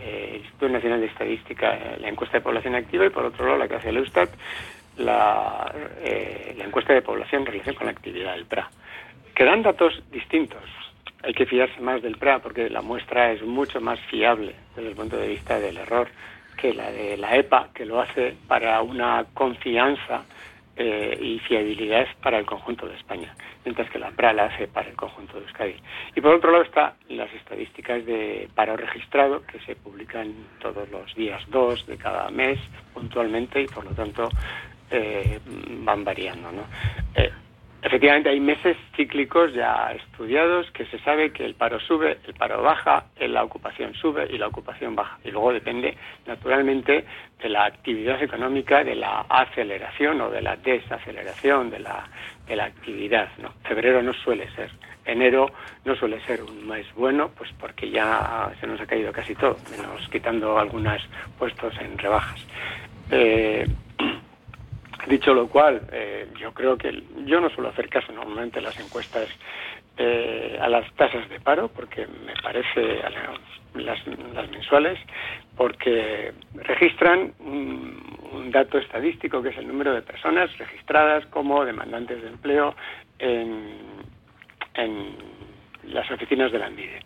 eh, 0.00 0.36
Instituto 0.36 0.68
Nacional 0.68 1.00
de 1.00 1.06
Estadística, 1.06 1.74
eh, 1.74 1.96
la 1.98 2.08
encuesta 2.08 2.38
de 2.38 2.42
población 2.42 2.76
activa, 2.76 3.06
y 3.06 3.10
por 3.10 3.24
otro 3.24 3.44
lado, 3.44 3.58
la 3.58 3.66
que 3.66 3.74
hace 3.74 3.88
el 3.88 3.96
Eustat, 3.96 4.30
la, 4.98 5.74
la 6.56 6.64
encuesta 6.64 6.92
de 6.92 7.02
población 7.02 7.42
en 7.42 7.46
relación 7.46 7.74
con 7.74 7.86
la 7.86 7.92
actividad 7.92 8.34
del 8.34 8.46
PRA. 8.46 8.70
Que 9.34 9.44
dan 9.44 9.62
datos 9.62 10.00
distintos. 10.12 10.62
Hay 11.24 11.34
que 11.34 11.44
fiarse 11.44 11.80
más 11.80 12.02
del 12.02 12.18
PRA 12.18 12.38
porque 12.38 12.70
la 12.70 12.82
muestra 12.82 13.32
es 13.32 13.42
mucho 13.42 13.80
más 13.80 13.98
fiable 14.02 14.54
desde 14.76 14.90
el 14.90 14.94
punto 14.94 15.16
de 15.16 15.26
vista 15.26 15.58
del 15.58 15.76
error 15.76 16.06
que 16.56 16.72
la 16.72 16.92
de 16.92 17.16
la 17.16 17.36
EPA, 17.36 17.70
que 17.74 17.84
lo 17.84 18.00
hace 18.00 18.36
para 18.46 18.80
una 18.82 19.24
confianza 19.34 20.22
eh, 20.82 21.18
y 21.20 21.38
fiabilidad 21.40 22.06
para 22.22 22.38
el 22.38 22.46
conjunto 22.46 22.86
de 22.86 22.96
España, 22.96 23.34
mientras 23.66 23.90
que 23.90 23.98
la 23.98 24.12
PRA 24.12 24.32
la 24.32 24.44
hace 24.46 24.66
para 24.66 24.88
el 24.88 24.96
conjunto 24.96 25.34
de 25.34 25.42
Euskadi. 25.42 25.74
Y 26.16 26.22
por 26.22 26.34
otro 26.34 26.50
lado 26.50 26.64
están 26.64 26.94
las 27.10 27.30
estadísticas 27.34 28.06
de 28.06 28.48
paro 28.54 28.78
registrado, 28.78 29.42
que 29.44 29.60
se 29.60 29.76
publican 29.76 30.32
todos 30.58 30.88
los 30.88 31.14
días 31.14 31.42
2 31.48 31.86
de 31.86 31.98
cada 31.98 32.30
mes 32.30 32.58
puntualmente 32.94 33.60
y 33.60 33.66
por 33.66 33.84
lo 33.84 33.90
tanto 33.90 34.30
eh, 34.90 35.38
van 35.44 36.02
variando. 36.02 36.50
¿no? 36.50 36.62
Eh, 37.14 37.30
Efectivamente, 37.82 38.28
hay 38.28 38.40
meses 38.40 38.76
cíclicos 38.94 39.54
ya 39.54 39.92
estudiados 39.92 40.70
que 40.72 40.84
se 40.86 40.98
sabe 40.98 41.32
que 41.32 41.46
el 41.46 41.54
paro 41.54 41.80
sube, 41.80 42.18
el 42.26 42.34
paro 42.34 42.62
baja, 42.62 43.06
la 43.18 43.42
ocupación 43.42 43.94
sube 43.94 44.26
y 44.30 44.36
la 44.36 44.48
ocupación 44.48 44.94
baja. 44.94 45.18
Y 45.24 45.30
luego 45.30 45.52
depende, 45.52 45.96
naturalmente, 46.26 47.06
de 47.42 47.48
la 47.48 47.64
actividad 47.64 48.22
económica, 48.22 48.84
de 48.84 48.96
la 48.96 49.20
aceleración 49.22 50.20
o 50.20 50.28
de 50.28 50.42
la 50.42 50.56
desaceleración 50.56 51.70
de 51.70 51.78
la, 51.78 52.06
de 52.46 52.56
la 52.56 52.64
actividad. 52.66 53.30
¿no? 53.38 53.54
Febrero 53.64 54.02
no 54.02 54.12
suele 54.12 54.50
ser. 54.50 54.70
Enero 55.06 55.50
no 55.86 55.96
suele 55.96 56.20
ser 56.20 56.42
un 56.42 56.68
mes 56.68 56.86
bueno, 56.94 57.30
pues 57.36 57.50
porque 57.58 57.90
ya 57.90 58.52
se 58.60 58.66
nos 58.66 58.78
ha 58.78 58.86
caído 58.86 59.10
casi 59.10 59.34
todo, 59.34 59.56
menos 59.70 60.06
quitando 60.10 60.58
algunos 60.58 61.00
puestos 61.38 61.74
en 61.80 61.96
rebajas. 61.96 62.46
Eh, 63.10 63.66
Dicho 65.06 65.32
lo 65.34 65.48
cual, 65.48 65.82
eh, 65.92 66.28
yo 66.38 66.52
creo 66.52 66.76
que 66.76 67.02
yo 67.24 67.40
no 67.40 67.48
suelo 67.50 67.70
hacer 67.70 67.88
caso 67.88 68.12
normalmente 68.12 68.58
en 68.58 68.64
las 68.66 68.78
encuestas 68.78 69.28
eh, 69.96 70.58
a 70.60 70.68
las 70.68 70.90
tasas 70.94 71.28
de 71.28 71.40
paro, 71.40 71.68
porque 71.68 72.06
me 72.06 72.34
parece 72.42 73.02
a 73.02 73.10
la- 73.10 73.40
las, 73.74 74.06
las 74.34 74.50
mensuales, 74.50 74.98
porque 75.56 76.32
registran 76.54 77.32
un, 77.38 78.18
un 78.32 78.50
dato 78.50 78.78
estadístico 78.78 79.42
que 79.42 79.50
es 79.50 79.58
el 79.58 79.68
número 79.68 79.94
de 79.94 80.02
personas 80.02 80.56
registradas 80.58 81.24
como 81.26 81.64
demandantes 81.64 82.22
de 82.22 82.28
empleo 82.28 82.74
en, 83.18 83.90
las 85.84 86.10
oficinas 86.10 86.52
de 86.52 86.58
la 86.58 86.66
ANVIDE. 86.66 87.00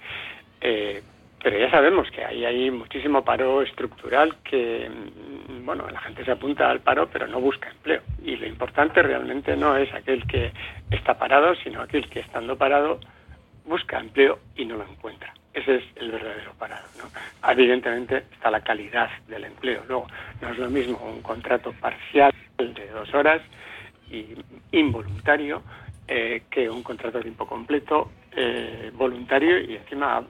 Eh, 0.60 1.02
pero 1.44 1.58
ya 1.58 1.70
sabemos 1.70 2.10
que 2.10 2.24
hay, 2.24 2.42
hay 2.46 2.70
muchísimo 2.70 3.22
paro 3.22 3.60
estructural 3.60 4.36
que, 4.42 4.88
mm, 4.88 5.66
bueno, 5.66 5.86
la 5.90 6.00
gente 6.00 6.24
se 6.24 6.30
apunta 6.30 6.70
al 6.70 6.80
paro 6.80 7.10
pero 7.12 7.26
no 7.26 7.38
busca 7.38 7.68
empleo. 7.68 8.00
Y 8.24 8.36
lo 8.36 8.46
importante 8.46 9.02
realmente 9.02 9.54
no 9.54 9.76
es 9.76 9.92
aquel 9.92 10.26
que 10.26 10.52
está 10.90 11.18
parado, 11.18 11.54
sino 11.56 11.82
aquel 11.82 12.08
que 12.08 12.20
estando 12.20 12.56
parado 12.56 12.98
busca 13.66 14.00
empleo 14.00 14.38
y 14.56 14.64
no 14.64 14.76
lo 14.76 14.84
encuentra. 14.84 15.34
Ese 15.52 15.76
es 15.76 15.84
el 15.96 16.12
verdadero 16.12 16.54
parado. 16.58 16.86
¿no? 16.96 17.50
Evidentemente 17.50 18.24
está 18.32 18.50
la 18.50 18.62
calidad 18.62 19.10
del 19.28 19.44
empleo. 19.44 19.82
Luego, 19.86 20.06
no 20.40 20.48
es 20.48 20.56
lo 20.56 20.70
mismo 20.70 20.96
un 20.96 21.20
contrato 21.20 21.74
parcial 21.78 22.32
de 22.56 22.88
dos 22.88 23.12
horas 23.12 23.42
y 24.10 24.28
involuntario 24.72 25.62
eh, 26.08 26.44
que 26.50 26.70
un 26.70 26.82
contrato 26.82 27.18
de 27.18 27.24
tiempo 27.24 27.46
completo 27.46 28.10
eh, 28.34 28.90
voluntario 28.94 29.60
y 29.60 29.76
encima 29.76 30.24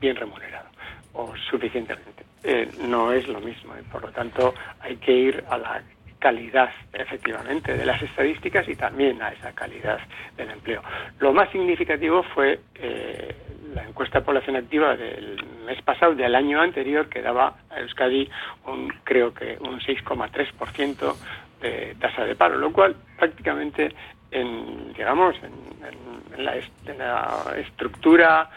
bien 0.00 0.16
remunerado 0.16 0.68
o 1.12 1.34
suficientemente. 1.50 2.24
Eh, 2.44 2.70
no 2.82 3.12
es 3.12 3.26
lo 3.26 3.40
mismo 3.40 3.74
y 3.78 3.82
por 3.84 4.02
lo 4.02 4.08
tanto 4.10 4.54
hay 4.80 4.96
que 4.96 5.12
ir 5.12 5.44
a 5.48 5.58
la 5.58 5.82
calidad 6.18 6.70
efectivamente 6.92 7.76
de 7.76 7.84
las 7.84 8.02
estadísticas 8.02 8.68
y 8.68 8.74
también 8.74 9.20
a 9.22 9.30
esa 9.30 9.52
calidad 9.54 9.98
del 10.36 10.50
empleo. 10.50 10.82
Lo 11.18 11.32
más 11.32 11.50
significativo 11.50 12.22
fue 12.22 12.60
eh, 12.74 13.34
la 13.74 13.84
encuesta 13.84 14.20
de 14.20 14.24
población 14.24 14.56
activa 14.56 14.96
del 14.96 15.44
mes 15.66 15.80
pasado, 15.82 16.14
del 16.14 16.34
año 16.34 16.60
anterior, 16.60 17.08
que 17.08 17.22
daba 17.22 17.54
a 17.70 17.80
Euskadi 17.80 18.28
un, 18.66 18.88
creo 19.04 19.34
que 19.34 19.58
un 19.60 19.80
6,3% 19.80 21.14
de 21.60 21.96
tasa 22.00 22.24
de 22.24 22.34
paro, 22.34 22.56
lo 22.56 22.72
cual 22.72 22.96
prácticamente 23.18 23.94
en, 24.30 24.92
digamos, 24.94 25.36
en, 25.42 26.44
la, 26.44 26.56
en 26.56 26.98
la 26.98 27.54
estructura 27.58 28.50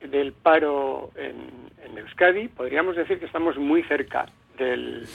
del 0.00 0.32
paro 0.32 1.10
en, 1.16 1.70
en 1.84 1.98
Euskadi, 1.98 2.48
podríamos 2.48 2.96
decir 2.96 3.18
que 3.18 3.26
estamos 3.26 3.56
muy 3.56 3.82
cerca 3.84 4.26
del, 4.56 5.06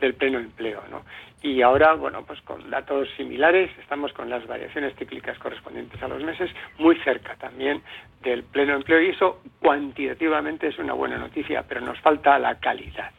del 0.00 0.14
pleno 0.14 0.38
empleo, 0.38 0.82
¿no? 0.90 1.02
Y 1.42 1.60
ahora, 1.62 1.94
bueno, 1.94 2.24
pues 2.24 2.40
con 2.42 2.70
datos 2.70 3.08
similares, 3.16 3.70
estamos 3.78 4.12
con 4.12 4.30
las 4.30 4.46
variaciones 4.46 4.94
cíclicas 4.96 5.38
correspondientes 5.38 6.00
a 6.02 6.08
los 6.08 6.22
meses, 6.22 6.50
muy 6.78 6.96
cerca 7.00 7.34
también 7.36 7.82
del 8.22 8.44
pleno 8.44 8.74
empleo, 8.74 9.00
y 9.00 9.08
eso 9.08 9.42
cuantitativamente 9.60 10.68
es 10.68 10.78
una 10.78 10.92
buena 10.92 11.18
noticia, 11.18 11.64
pero 11.68 11.80
nos 11.80 11.98
falta 12.00 12.38
la 12.38 12.60
calidad, 12.60 13.10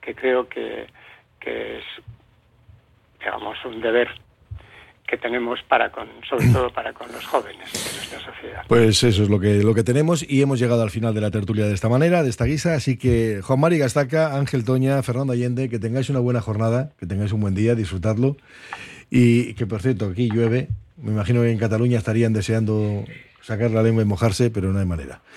que 0.00 0.14
creo 0.14 0.48
que, 0.48 0.86
que 1.40 1.78
es, 1.78 1.84
digamos, 3.18 3.64
un 3.64 3.80
deber 3.80 4.10
que 5.06 5.16
tenemos 5.16 5.60
para 5.68 5.90
con, 5.90 6.08
sobre 6.28 6.48
todo 6.48 6.70
para 6.70 6.92
con 6.92 7.10
los 7.12 7.24
jóvenes 7.24 7.72
de 7.72 7.96
nuestra 7.96 8.20
sociedad. 8.20 8.62
Pues 8.68 9.02
eso 9.02 9.22
es 9.22 9.28
lo 9.28 9.38
que, 9.38 9.62
lo 9.62 9.74
que 9.74 9.84
tenemos 9.84 10.24
y 10.28 10.42
hemos 10.42 10.58
llegado 10.58 10.82
al 10.82 10.90
final 10.90 11.14
de 11.14 11.20
la 11.20 11.30
tertulia 11.30 11.66
de 11.66 11.74
esta 11.74 11.88
manera, 11.88 12.22
de 12.22 12.30
esta 12.30 12.44
guisa. 12.44 12.74
Así 12.74 12.96
que 12.96 13.40
Juan 13.42 13.60
Mari 13.60 13.78
Gastaca, 13.78 14.36
Ángel 14.36 14.64
Toña, 14.64 15.02
Fernando 15.02 15.32
Allende, 15.32 15.68
que 15.68 15.78
tengáis 15.78 16.10
una 16.10 16.18
buena 16.18 16.40
jornada, 16.40 16.92
que 16.98 17.06
tengáis 17.06 17.32
un 17.32 17.40
buen 17.40 17.54
día, 17.54 17.74
disfrutadlo. 17.74 18.36
Y 19.10 19.54
que 19.54 19.66
por 19.66 19.82
cierto, 19.82 20.06
aquí 20.06 20.28
llueve. 20.28 20.68
Me 20.96 21.12
imagino 21.12 21.42
que 21.42 21.50
en 21.50 21.58
Cataluña 21.58 21.98
estarían 21.98 22.32
deseando 22.32 23.04
sacar 23.42 23.70
la 23.70 23.82
lengua 23.82 24.02
y 24.02 24.06
mojarse, 24.06 24.50
pero 24.50 24.72
no 24.72 24.80
hay 24.80 24.86
manera. 24.86 25.20